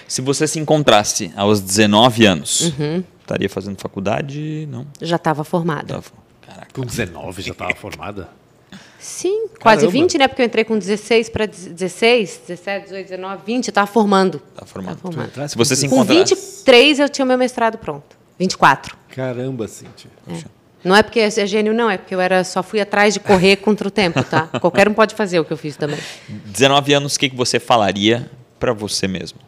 Se 0.06 0.20
você 0.20 0.46
se 0.46 0.58
encontrasse 0.58 1.32
aos 1.36 1.60
19 1.60 2.26
anos, 2.26 2.72
Uhum. 2.78 3.04
Estaria 3.28 3.48
fazendo 3.48 3.78
faculdade? 3.78 4.66
Não. 4.70 4.86
Já 5.00 5.16
estava 5.16 5.44
formada. 5.44 5.94
Tava. 5.94 6.10
Caraca. 6.46 6.68
Com 6.72 6.82
19 6.82 7.42
já 7.42 7.52
estava 7.52 7.74
formada. 7.74 8.28
Sim, 8.98 9.48
quase 9.60 9.82
Caramba. 9.86 9.92
20, 9.92 10.18
né? 10.18 10.28
Porque 10.28 10.42
eu 10.42 10.46
entrei 10.46 10.64
com 10.64 10.76
16 10.76 11.28
para 11.28 11.46
16, 11.46 12.40
17, 12.48 12.84
18, 12.86 13.08
19, 13.08 13.42
20, 13.46 13.68
eu 13.68 13.70
estava 13.70 13.86
formando. 13.86 14.40
Tá 14.54 14.66
formado. 14.66 14.96
Tava 14.96 15.12
formando. 15.12 15.28
Entrasse 15.28 15.52
Se 15.52 15.58
você 15.58 15.76
se 15.76 15.88
Com 15.88 15.96
encontrar... 15.96 16.14
23 16.14 16.98
eu 16.98 17.08
tinha 17.08 17.24
o 17.24 17.28
meu 17.28 17.38
mestrado 17.38 17.78
pronto. 17.78 18.16
24. 18.38 18.96
Caramba, 19.14 19.68
Cintia. 19.68 20.10
Não 20.82 20.94
é 20.94 21.02
porque 21.02 21.20
é 21.20 21.30
gênio, 21.46 21.74
não, 21.74 21.90
é 21.90 21.98
porque 21.98 22.14
eu 22.14 22.20
era, 22.20 22.44
só 22.44 22.62
fui 22.62 22.80
atrás 22.80 23.12
de 23.14 23.20
correr 23.20 23.56
contra 23.62 23.88
o 23.88 23.90
tempo, 23.90 24.22
tá? 24.22 24.46
Qualquer 24.60 24.88
um 24.88 24.94
pode 24.94 25.14
fazer 25.14 25.40
o 25.40 25.44
que 25.44 25.52
eu 25.52 25.56
fiz 25.56 25.76
também. 25.76 25.98
19 26.28 26.92
anos, 26.92 27.16
o 27.16 27.18
que, 27.18 27.28
que 27.28 27.36
você 27.36 27.58
falaria 27.58 28.30
pra 28.58 28.72
você 28.72 29.08
mesmo? 29.08 29.38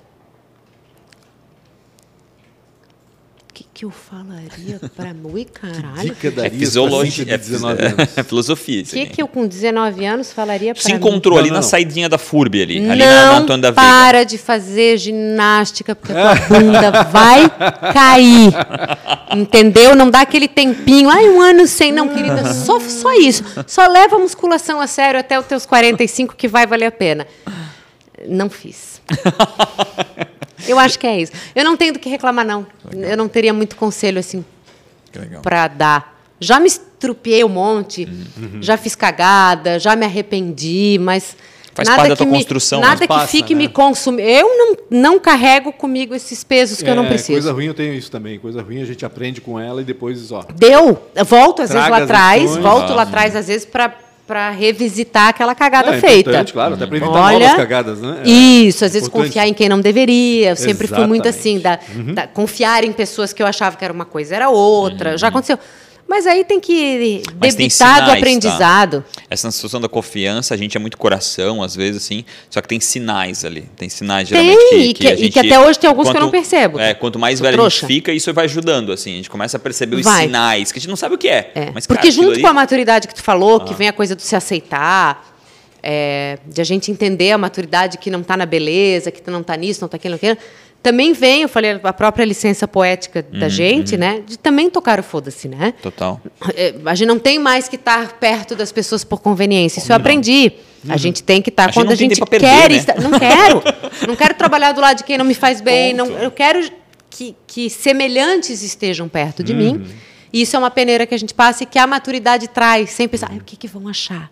Que, 3.80 3.86
que 3.86 3.86
eu 3.86 3.90
falaria 3.90 4.80
pra 4.94 5.14
Ui, 5.32 5.44
caralho? 5.52 6.10
Dica 6.14 6.28
É 6.28 6.30
daria 6.30 6.58
fisiologia, 6.58 7.24
é, 7.28 7.38
19 7.38 7.82
anos. 7.82 8.08
é 8.18 8.22
filosofia. 8.22 8.82
O 8.82 8.86
que, 8.86 9.06
que 9.06 9.22
eu 9.22 9.28
com 9.28 9.46
19 9.46 10.04
anos 10.04 10.32
falaria 10.32 10.74
pra 10.74 10.82
Se 10.82 10.90
mim? 10.90 10.96
encontrou 10.98 11.34
Não, 11.34 11.40
ali 11.40 11.48
não, 11.48 11.54
na 11.56 11.60
não. 11.62 11.68
saidinha 11.68 12.08
da 12.08 12.18
FURB 12.18 12.62
ali, 12.62 12.90
ali 12.90 13.04
não 13.04 13.10
na, 13.10 13.26
na 13.32 13.38
Antônio 13.38 13.62
da 13.62 13.70
Veiga. 13.70 13.80
para 13.80 14.24
de 14.24 14.36
fazer 14.38 14.98
ginástica, 14.98 15.94
porque 15.94 16.12
a 16.12 16.36
tua 16.46 16.58
bunda 16.60 16.90
vai 17.04 17.48
cair. 17.92 18.52
Entendeu? 19.36 19.94
Não 19.94 20.10
dá 20.10 20.20
aquele 20.22 20.48
tempinho. 20.48 21.08
Ai, 21.08 21.28
um 21.30 21.40
ano 21.40 21.66
sem. 21.66 21.92
Não, 21.92 22.08
querida, 22.08 22.52
só, 22.52 22.78
só 22.80 23.12
isso. 23.14 23.44
Só 23.66 23.86
leva 23.86 24.16
a 24.16 24.18
musculação 24.18 24.80
a 24.80 24.86
sério 24.86 25.18
até 25.20 25.38
os 25.38 25.46
teus 25.46 25.64
45 25.66 26.34
que 26.36 26.48
vai 26.48 26.66
valer 26.66 26.86
a 26.86 26.92
pena. 26.92 27.26
Não 28.28 28.50
fiz. 28.50 28.99
Eu 30.68 30.78
acho 30.78 30.98
que 30.98 31.06
é 31.06 31.20
isso. 31.20 31.32
Eu 31.54 31.64
não 31.64 31.76
tenho 31.76 31.92
do 31.92 31.98
que 31.98 32.08
reclamar, 32.08 32.44
não. 32.46 32.66
Eu 32.92 33.16
não 33.16 33.28
teria 33.28 33.52
muito 33.52 33.76
conselho, 33.76 34.18
assim, 34.18 34.44
legal. 35.14 35.42
para 35.42 35.68
dar. 35.68 36.20
Já 36.38 36.60
me 36.60 36.66
estrupiei 36.68 37.42
um 37.44 37.48
monte, 37.48 38.04
Uhum. 38.04 38.62
já 38.62 38.76
fiz 38.76 38.94
cagada, 38.94 39.78
já 39.78 39.96
me 39.96 40.06
arrependi, 40.06 40.98
mas 41.00 41.36
Faz 41.74 41.88
nada 41.88 41.98
parte 41.98 42.08
da 42.10 42.16
que 42.16 42.22
tua 42.24 42.32
me, 42.32 42.38
construção, 42.38 42.80
nada 42.80 43.00
que 43.00 43.08
passa, 43.08 43.26
fique 43.28 43.54
né? 43.54 43.58
me 43.62 43.68
consumindo. 43.68 44.28
Eu 44.28 44.48
não, 44.48 44.76
não 44.90 45.18
carrego 45.20 45.72
comigo 45.72 46.14
esses 46.14 46.42
pesos 46.44 46.82
que 46.82 46.88
eu 46.90 46.94
não 46.96 47.04
É, 47.04 47.08
preciso. 47.08 47.32
Coisa 47.32 47.52
ruim 47.52 47.66
eu 47.66 47.74
tenho 47.74 47.94
isso 47.94 48.10
também. 48.10 48.38
Coisa 48.38 48.60
ruim 48.62 48.82
a 48.82 48.84
gente 48.84 49.04
aprende 49.04 49.40
com 49.40 49.58
ela 49.58 49.80
e 49.80 49.84
depois, 49.84 50.30
ó. 50.32 50.44
Deu, 50.54 51.00
eu 51.14 51.24
volto 51.24 51.62
às 51.62 51.70
vezes 51.70 51.88
lá 51.88 51.98
atrás, 51.98 52.42
lições. 52.42 52.62
volto 52.62 52.92
lá 52.92 53.02
Ah. 53.02 53.04
atrás 53.04 53.36
às 53.36 53.46
vezes 53.46 53.64
para 53.64 53.94
para 54.30 54.48
revisitar 54.50 55.26
aquela 55.30 55.56
cagada 55.56 55.88
Não, 55.90 55.94
é 55.94 56.00
feita. 56.00 56.44
claro, 56.52 56.74
até 56.74 56.86
pra 56.86 56.96
evitar 56.96 57.12
Olha, 57.12 57.38
novas 57.40 57.56
cagadas, 57.56 58.00
né? 58.00 58.20
É 58.24 58.28
Isso, 58.30 58.84
às 58.84 58.92
vezes 58.92 59.08
importante. 59.08 59.26
confiar 59.30 59.48
em 59.48 59.52
quem 59.52 59.68
não 59.68 59.80
deveria. 59.80 60.50
Eu 60.50 60.56
sempre 60.56 60.86
fui 60.86 61.04
muito 61.04 61.28
assim, 61.28 61.56
Exatamente. 61.56 62.12
da, 62.14 62.22
da- 62.22 62.26
confiar 62.28 62.84
em 62.84 62.92
pessoas 62.92 63.32
que 63.32 63.42
eu 63.42 63.46
achava 63.48 63.76
que 63.76 63.84
era 63.84 63.92
uma 63.92 64.04
coisa, 64.04 64.36
era 64.36 64.48
outra. 64.48 65.18
Já 65.18 65.26
aconteceu. 65.26 65.58
Mas 66.10 66.26
aí 66.26 66.42
tem 66.44 66.58
que. 66.58 67.22
Mas 67.40 67.54
tem 67.54 67.68
debitar 67.68 68.00
do 68.00 68.06
tá? 68.08 68.14
aprendizado. 68.14 69.04
Essa 69.30 69.48
sensação 69.48 69.80
da 69.80 69.88
confiança, 69.88 70.52
a 70.52 70.56
gente 70.56 70.76
é 70.76 70.80
muito 70.80 70.98
coração, 70.98 71.62
às 71.62 71.76
vezes, 71.76 72.02
assim, 72.02 72.24
só 72.50 72.60
que 72.60 72.66
tem 72.66 72.80
sinais 72.80 73.44
ali. 73.44 73.62
Tem 73.76 73.88
sinais, 73.88 74.28
geralmente, 74.28 74.58
Tem, 74.58 74.68
que, 74.70 74.76
e 74.88 74.92
que- 74.94 75.06
a 75.06 75.12
e 75.14 75.16
gente, 75.18 75.32
que 75.32 75.38
até 75.38 75.60
hoje 75.60 75.78
tem 75.78 75.86
alguns 75.88 76.06
que 76.06 76.08
eu 76.10 76.14
quanto- 76.14 76.24
não 76.24 76.30
percebo. 76.32 76.80
É, 76.80 76.94
quanto 76.94 77.16
mais 77.16 77.38
velho 77.38 77.54
a 77.54 77.58
trouxa. 77.58 77.86
gente 77.86 77.94
fica, 77.94 78.12
isso 78.12 78.34
vai 78.34 78.46
ajudando, 78.46 78.90
assim. 78.90 79.12
A 79.12 79.16
gente 79.18 79.30
começa 79.30 79.56
a 79.56 79.60
perceber 79.60 79.94
os 79.96 80.02
Vai. 80.02 80.24
sinais, 80.24 80.72
que 80.72 80.78
a 80.78 80.80
gente 80.80 80.88
não 80.90 80.96
sabe 80.96 81.14
o 81.14 81.18
que 81.18 81.28
é. 81.28 81.52
É, 81.54 81.70
Mas, 81.72 81.86
Porque 81.86 82.08
cara, 82.08 82.10
junto 82.12 82.32
ali- 82.32 82.42
com 82.42 82.48
a 82.48 82.54
maturidade 82.54 83.06
que 83.06 83.14
tu 83.14 83.22
falou, 83.22 83.60
que 83.60 83.72
vem 83.72 83.86
a 83.86 83.92
coisa 83.92 84.16
do 84.16 84.20
se 84.22 84.34
aceitar, 84.34 85.32
é, 85.80 86.38
de 86.44 86.60
a 86.60 86.64
gente 86.64 86.90
entender 86.90 87.30
a 87.30 87.38
maturidade 87.38 87.98
que 87.98 88.10
não 88.10 88.20
está 88.20 88.36
na 88.36 88.46
beleza, 88.46 89.12
que 89.12 89.22
não 89.30 89.42
está 89.42 89.56
nisso, 89.56 89.80
não 89.80 89.86
está 89.86 89.96
aquilo, 89.96 90.12
não 90.12 90.16
aquilo, 90.16 90.36
também 90.82 91.12
vem, 91.12 91.42
eu 91.42 91.48
falei, 91.48 91.78
a 91.82 91.92
própria 91.92 92.24
licença 92.24 92.66
poética 92.66 93.22
da 93.22 93.46
Uhum, 93.46 93.50
gente, 93.50 93.96
né? 93.96 94.22
De 94.26 94.38
também 94.38 94.70
tocar 94.70 94.98
o 94.98 95.02
foda-se, 95.02 95.46
né? 95.48 95.74
Total. 95.82 96.20
É, 96.54 96.74
A 96.86 96.94
gente 96.94 97.08
não 97.08 97.18
tem 97.18 97.38
mais 97.38 97.68
que 97.68 97.76
estar 97.76 98.14
perto 98.18 98.54
das 98.56 98.72
pessoas 98.72 99.04
por 99.04 99.20
conveniência. 99.20 99.80
Isso 99.80 99.92
eu 99.92 99.96
aprendi. 99.96 100.52
A 100.88 100.96
gente 100.96 101.22
tem 101.22 101.42
que 101.42 101.50
estar 101.50 101.64
A 101.64 101.66
gente 101.66 101.74
quando 101.74 101.90
a 101.90 101.94
gente 101.94 102.16
quer 102.18 102.26
perder, 102.28 102.70
né? 102.70 102.76
estar. 102.76 103.00
Não 103.00 103.18
quero. 103.18 103.62
Não 104.08 104.16
quero 104.16 104.34
trabalhar 104.34 104.72
do 104.72 104.80
lado 104.80 104.98
de 104.98 105.04
quem 105.04 105.18
não 105.18 105.24
me 105.26 105.34
faz 105.34 105.60
bem. 105.60 105.92
Não, 105.92 106.06
eu 106.18 106.30
quero 106.30 106.70
que, 107.10 107.36
que 107.46 107.68
semelhantes 107.68 108.62
estejam 108.62 109.06
perto 109.08 109.44
de 109.44 109.52
mim. 109.52 109.84
E 110.32 110.42
isso 110.42 110.54
é 110.54 110.58
uma 110.58 110.70
peneira 110.70 111.04
que 111.06 111.14
a 111.14 111.18
gente 111.18 111.34
passa 111.34 111.64
e 111.64 111.66
que 111.66 111.78
a 111.78 111.86
maturidade 111.86 112.48
traz. 112.48 112.90
Sem 112.90 113.08
pensar, 113.08 113.28
ai, 113.30 113.38
o 113.38 113.44
que, 113.44 113.56
que 113.56 113.66
vão 113.68 113.88
achar? 113.88 114.30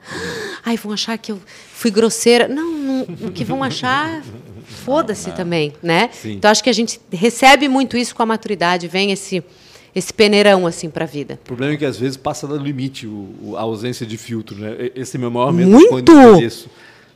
Ai, 0.64 0.76
vão 0.76 0.92
achar 0.92 1.18
que 1.18 1.32
eu 1.32 1.40
fui 1.72 1.90
grosseira. 1.90 2.46
Não, 2.48 2.72
não 2.72 3.02
o 3.28 3.32
que 3.32 3.44
vão 3.44 3.62
achar, 3.64 4.22
foda-se 4.88 5.30
também, 5.32 5.72
né? 5.82 6.10
Sim. 6.12 6.32
Então, 6.32 6.50
acho 6.50 6.62
que 6.62 6.70
a 6.70 6.72
gente 6.72 7.00
recebe 7.12 7.68
muito 7.68 7.96
isso 7.96 8.14
com 8.14 8.22
a 8.22 8.26
maturidade. 8.26 8.88
Vem 8.88 9.12
esse, 9.12 9.42
esse 9.94 10.12
peneirão, 10.12 10.66
assim, 10.66 10.88
para 10.88 11.04
a 11.04 11.08
vida. 11.08 11.38
O 11.42 11.46
problema 11.46 11.74
é 11.74 11.76
que 11.76 11.84
às 11.84 11.98
vezes 11.98 12.16
passa 12.16 12.46
do 12.46 12.56
limite 12.56 13.06
o, 13.06 13.54
a 13.56 13.60
ausência 13.60 14.06
de 14.06 14.16
filtro, 14.16 14.56
né? 14.56 14.90
Esse 14.94 15.16
é 15.16 15.20
meu 15.20 15.30
maior 15.30 15.52
medo 15.52 15.70
Muito! 15.70 16.12
quando. 16.12 16.40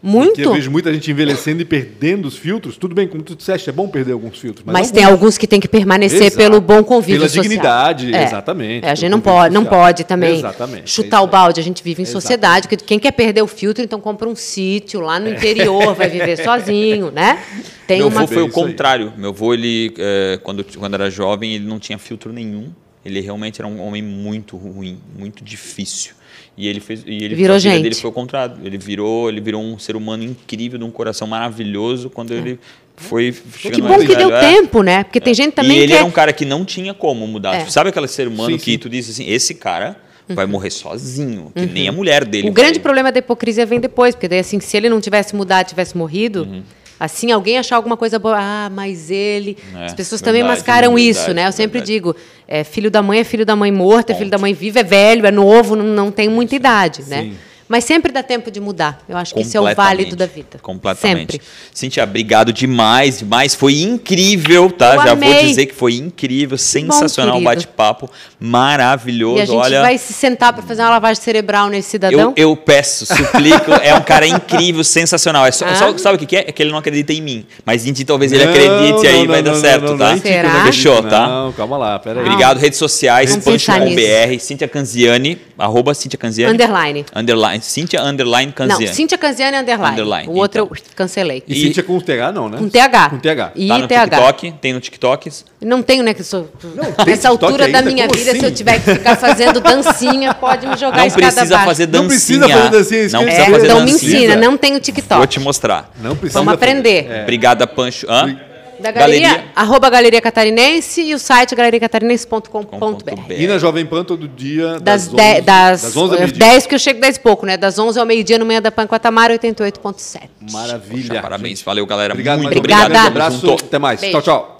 Muito. 0.03 0.31
Porque 0.33 0.47
eu 0.47 0.53
vejo 0.55 0.71
muita 0.71 0.93
gente 0.93 1.09
envelhecendo 1.11 1.63
e 1.63 1.65
perdendo 1.65 2.27
os 2.27 2.37
filtros. 2.37 2.77
Tudo 2.77 2.93
bem, 2.95 3.07
como 3.07 3.23
tu 3.23 3.37
disseste, 3.37 3.71
é 3.71 3.73
bom 3.73 3.87
perder 3.87 4.13
alguns 4.13 4.37
filtros. 4.39 4.65
Mas, 4.67 4.75
alguns- 4.75 4.91
tem 4.91 5.05
alguns 5.05 5.39
que 5.39 5.47
tem 5.47 5.61
que 5.61 5.69
permanecer 5.69 6.23
Exato. 6.23 6.37
pelo 6.39 6.61
bom 6.61 6.83
convívio 6.83 7.19
Pela 7.21 7.29
social. 7.29 7.43
dignidade, 7.45 8.13
É. 8.13 8.25
exatamente, 8.25 8.85
É, 8.85 8.91
a 8.91 8.95
gente 8.97 9.11
não 9.11 9.21
pode, 9.21 9.55
não 9.55 9.65
pode 9.65 10.03
também 10.03 10.39
Exatamente, 10.39 10.83
é 10.85 10.87
chutar 10.87 11.19
isso 11.19 11.25
o 11.25 11.29
balde. 11.29 11.61
A 11.61 11.63
gente 11.63 11.85
vive 11.85 12.01
em 12.01 12.03
Exatamente. 12.03 12.23
sociedade. 12.23 12.69
que 12.69 12.77
Quem 12.79 12.99
quer 12.99 13.13
perder 13.13 13.43
o 13.43 13.47
filtro, 13.47 13.85
então 13.85 14.01
compra 14.01 14.29
um 14.29 14.35
sítio 14.35 15.01
lá 15.01 15.21
no 15.21 15.29
interior, 15.29 15.95
vai 15.95 16.09
viver 16.09 16.37
sozinho, 16.43 17.11
né? 17.13 17.39
Tem 17.87 17.99
Meu 17.99 18.09
uma... 18.09 18.23
avô 18.23 18.35
foi 18.35 18.43
o 18.43 18.49
contrário. 18.51 19.13
Meu 19.17 19.31
avô, 19.31 19.55
ele, 19.55 19.95
é, 19.99 20.39
quando, 20.43 20.65
quando 20.77 20.95
era 20.95 21.09
jovem, 21.11 21.55
ele 21.55 21.65
não 21.65 21.79
tinha 21.79 21.97
filtro 21.99 22.33
nenhum. 22.33 22.71
Ele 23.05 23.21
realmente 23.21 23.61
era 23.61 23.67
um 23.69 23.81
homem 23.85 24.03
muito 24.03 24.57
ruim, 24.57 24.99
muito 25.19 25.43
difícil. 25.45 26.13
E 26.57 26.69
ele 26.69 26.81
fez, 26.81 27.03
e 27.07 27.25
ele 27.25 27.35
Virou 27.35 27.57
a 27.57 27.59
vida 27.59 27.71
gente. 27.75 27.83
dele 27.83 27.95
foi 27.95 28.11
o 28.11 28.13
contrário. 28.13 28.57
Ele 28.63 28.79
virou, 28.79 29.29
ele 29.29 29.41
virou 29.41 29.63
um 29.63 29.79
ser 29.79 29.97
humano 29.97 30.23
incrível, 30.23 30.79
de 30.79 30.85
um 30.85 30.91
coração 30.91 31.27
maravilhoso 31.27 32.11
quando 32.11 32.33
ele 32.33 32.59
foi 32.97 33.33
Que 33.61 33.81
bom 33.81 33.99
que 33.99 34.15
deu. 34.15 34.35
É. 34.35 34.41
tempo, 34.41 34.83
né? 34.83 35.03
Porque 35.03 35.19
tem 35.21 35.35
gente 35.35 35.55
também 35.55 35.79
e 35.79 35.81
ele 35.81 35.87
que 35.89 35.93
era 35.95 36.03
é- 36.03 36.07
um 36.07 36.11
cara 36.11 36.33
que 36.33 36.45
não 36.45 36.65
tinha 36.65 36.93
como 36.95 37.27
mudar. 37.27 37.55
É. 37.55 37.65
Sabe 37.67 37.89
aquele 37.91 38.07
ser 38.07 38.29
humano 38.29 38.51
Sim, 38.53 38.59
que 38.59 38.73
sim. 38.73 38.79
tu 38.79 38.89
diz 38.89 39.09
assim, 39.09 39.25
esse 39.29 39.55
cara 39.55 39.97
vai 40.29 40.47
morrer 40.47 40.71
sozinho, 40.71 41.51
que 41.55 41.67
nem 41.67 41.89
a 41.89 41.93
mulher 41.93 42.25
dele. 42.25 42.45
Uhum. 42.45 42.51
O 42.51 42.55
grande 42.55 42.79
problema 42.81 43.11
da 43.11 43.19
hipocrisia 43.19 43.67
vem 43.67 43.81
depois, 43.81 44.15
porque 44.15 44.29
daí 44.29 44.39
assim, 44.39 44.61
se 44.61 44.77
ele 44.77 44.89
não 44.89 45.01
tivesse 45.01 45.35
mudado, 45.35 45.67
tivesse 45.69 45.97
morrido, 45.97 46.45
Uhum. 46.45 46.63
Assim, 47.05 47.33
alguém 47.33 47.59
achar 47.59 47.75
alguma 47.77 47.97
coisa 47.97 48.17
boa, 48.17 48.37
ah, 48.39 48.71
mas 48.71 49.11
ele. 49.11 49.57
É, 49.75 49.87
As 49.87 49.95
pessoas 49.95 50.21
também 50.21 50.43
verdade, 50.43 50.61
mascaram 50.61 50.95
verdade, 50.95 51.09
isso, 51.11 51.35
né? 51.35 51.49
Eu 51.49 51.53
sempre 51.53 51.81
verdade. 51.81 51.93
digo, 51.93 52.17
é, 52.47 52.63
filho 52.63 52.91
da 52.91 53.03
mãe 53.03 53.19
é 53.19 53.25
filho 53.25 53.45
da 53.45 53.57
mãe 53.57 53.73
morta, 53.73 54.13
é 54.13 54.15
filho 54.15 54.31
da 54.31 54.39
mãe 54.39 54.55
viva, 54.55 54.81
é 54.81 54.85
velho, 54.85 55.27
é 55.27 55.31
novo, 55.33 55.75
não, 55.75 55.85
não 55.85 56.11
tem 56.13 56.29
muita 56.29 56.55
idade, 56.55 57.03
né? 57.09 57.33
Mas 57.73 57.85
sempre 57.85 58.13
dá 58.13 58.23
tempo 58.23 58.51
de 58.51 58.61
mudar. 58.61 59.03
Eu 59.09 59.17
acho 59.17 59.33
que 59.33 59.41
isso 59.41 59.57
é 59.57 59.61
o 59.63 59.75
válido 59.75 60.15
da 60.15 60.27
vida. 60.27 60.59
Completamente. 60.61 61.33
Sempre. 61.33 61.47
Cintia, 61.73 62.05
obrigado 62.05 62.53
demais, 62.53 63.21
demais. 63.21 63.55
Foi 63.55 63.81
incrível, 63.81 64.71
tá? 64.71 64.89
Eu 64.95 64.99
Já 64.99 65.15
vou 65.15 65.27
amei. 65.27 65.47
dizer 65.47 65.65
que 65.65 65.75
foi 65.75 65.95
incrível, 65.95 66.59
sensacional 66.59 67.39
o 67.39 67.41
bate-papo, 67.43 68.11
maravilhoso. 68.39 69.39
E 69.39 69.41
a 69.41 69.47
gente 69.47 69.57
Olha, 69.57 69.81
vai 69.81 69.97
se 69.97 70.13
sentar 70.13 70.53
para 70.53 70.63
fazer 70.63 70.83
uma 70.83 70.91
lavagem 70.91 71.23
cerebral 71.23 71.71
nesse 71.71 71.89
cidadão? 71.89 72.35
eu, 72.37 72.51
eu 72.51 72.57
peço, 72.57 73.07
suplico, 73.07 73.71
é 73.83 73.95
um 73.95 74.03
cara 74.03 74.27
incrível, 74.27 74.85
sensacional. 74.85 75.47
É 75.47 75.51
só, 75.53 75.65
Ah. 75.65 75.75
só- 75.77 75.97
sabe 75.97 76.23
o 76.23 76.27
que 76.27 76.37
é? 76.37 76.41
É 76.41 76.53
que 76.53 76.63
ele 76.63 76.71
não 76.71 76.79
acredita 76.79 77.11
em 77.15 77.23
mim. 77.23 77.47
Mas 77.65 77.87
em 77.87 77.93
ti 77.95 78.05
talvez 78.05 78.33
ele 78.33 78.45
Não, 78.45 78.53
acredite 78.53 79.05
e 79.05 79.09
aí 79.09 79.19
não, 79.21 79.27
vai 79.29 79.37
não, 79.41 79.45
dar 79.45 79.53
não, 79.53 79.61
certo, 79.63 79.85
não, 79.93 79.97
tá? 79.99 80.11
não, 80.15 80.21
Será? 80.21 80.53
não 80.53 80.65
Fechou, 80.67 81.03
tá? 81.03 81.27
Não, 81.27 81.53
calma 81.53 81.79
lá, 81.79 81.99
peraí. 81.99 82.23
Obrigado, 82.23 82.59
redes 82.59 82.79
sociais, 82.79 83.31
Vamos 83.31 83.45
Punch 83.47 83.67
pensar 83.67 83.79
com 83.79 83.87
nisso. 83.87 83.97
BR, 83.97 84.39
Cintia 84.41 84.69
Canziani, 84.69 85.41
arroba 85.57 85.95
Cintia 85.95 86.19
Canziani. 86.19 86.53
Underline. 86.53 87.07
Underline, 87.17 87.62
Cintia 87.63 88.03
Underline 88.03 88.47
Não, 88.47 88.53
Canziani. 88.69 88.95
Cíntia 88.95 89.17
Canziani 89.17 89.57
underline. 89.57 89.93
Underline, 89.93 90.29
O 90.29 90.33
outro 90.37 90.65
então. 90.65 90.77
eu 90.77 90.83
cancelei. 90.97 91.43
E, 91.47 91.53
E- 91.53 91.63
Cintia 91.67 91.83
com 91.83 91.99
TH 92.01 92.33
não, 92.33 92.49
né? 92.49 92.59
Com 92.59 92.69
TH. 92.69 93.11
Com 93.11 93.19
TH. 93.19 93.53
E 93.57 93.69
Tá 93.69 93.79
no 93.79 93.87
TH. 93.89 94.17
TikTok, 94.17 94.53
tem 94.61 94.73
no 94.73 94.81
TikTok. 94.81 95.31
Não 95.61 95.83
tenho, 95.83 96.03
né? 96.03 96.13
Que 96.13 96.25
sou, 96.25 96.45
tem 96.45 97.07
nessa 97.07 97.29
altura 97.29 97.69
da 97.69 97.79
ainda? 97.79 97.91
minha 97.91 98.07
Como 98.09 98.19
vida, 98.19 98.33
se 98.33 98.39
eu 98.39 98.45
assim? 98.47 98.55
tiver 98.55 98.79
que 98.83 98.95
ficar 98.95 99.17
fazendo 99.17 99.61
dancinha, 99.63 100.35
pode 100.35 100.67
me 100.67 100.77
jogar 100.77 100.99
Não 100.99 101.11
precisa 101.11 101.59
fazer 101.61 101.87
dancinha. 101.87 102.03
Não 102.03 102.09
precisa 102.09 102.49
fazer 102.49 102.71
dancinha, 102.71 103.03
isso 103.05 103.17
Não 103.17 103.23
precisa 103.25 103.43
É, 103.47 103.51
fazer 103.51 103.65
então 103.67 103.81
me 103.85 103.93
dancinha. 103.93 104.17
ensina, 104.19 104.37
não 104.37 104.57
tenho 104.57 104.81
TikTok. 104.81 105.19
Vou 105.19 105.27
te 105.27 105.41
mostrar. 105.41 105.91
Não 106.03 106.17
precisa 106.17 106.41
Vamos 106.41 106.55
fazer. 106.55 106.65
aprender. 106.73 107.07
É. 107.11 107.23
Obrigada, 107.23 107.67
Pancho. 107.67 108.07
Hã? 108.11 108.37
Da 108.83 108.91
galeria, 108.91 109.45
arroba 109.55 109.89
Galeria 109.89 110.21
Catarinense 110.21 111.03
e 111.03 111.15
o 111.15 111.19
site 111.19 111.55
galeriacatarinense.com.br. 111.55 113.33
E 113.33 113.47
na 113.47 113.59
Jovem 113.59 113.87
Pan 113.87 114.05
todo 114.05 114.27
dia, 114.29 114.81
Das, 114.81 115.09
das, 115.09 115.15
11, 115.15 115.15
de, 115.15 115.41
das, 115.43 115.83
das 115.83 115.97
11 115.97 115.99
ao 115.99 116.17
eh, 116.17 116.21
meio-dia. 116.21 116.47
10 116.47 116.67
que 116.67 116.75
eu 116.75 116.79
chego 116.79 117.01
10 117.01 117.17
e 117.17 117.21
pouco, 117.21 117.47
né? 117.47 117.57
Das 117.57 117.79
11 117.79 117.99
ao 117.99 118.07
meio-dia 118.07 118.39
no 118.39 118.45
Manhã 118.45 118.61
da 118.61 118.71
Pan 118.71 118.87
com 118.87 118.95
a 118.95 118.99
Tamara, 118.99 119.39
88.7. 119.39 120.21
Maravilha. 120.51 121.09
Poxa, 121.09 121.23
parabéns. 121.23 121.59
gente. 121.59 121.65
Valeu, 121.65 121.87
galera. 121.87 122.13
Obrigado, 122.13 122.43
Muito 122.43 122.59
obrigado. 122.59 122.93
Um 122.93 122.99
abraço. 122.99 123.53
Até 123.53 123.79
mais. 123.79 124.01
Beijo. 124.01 124.21
Tchau, 124.21 124.23
tchau. 124.23 124.52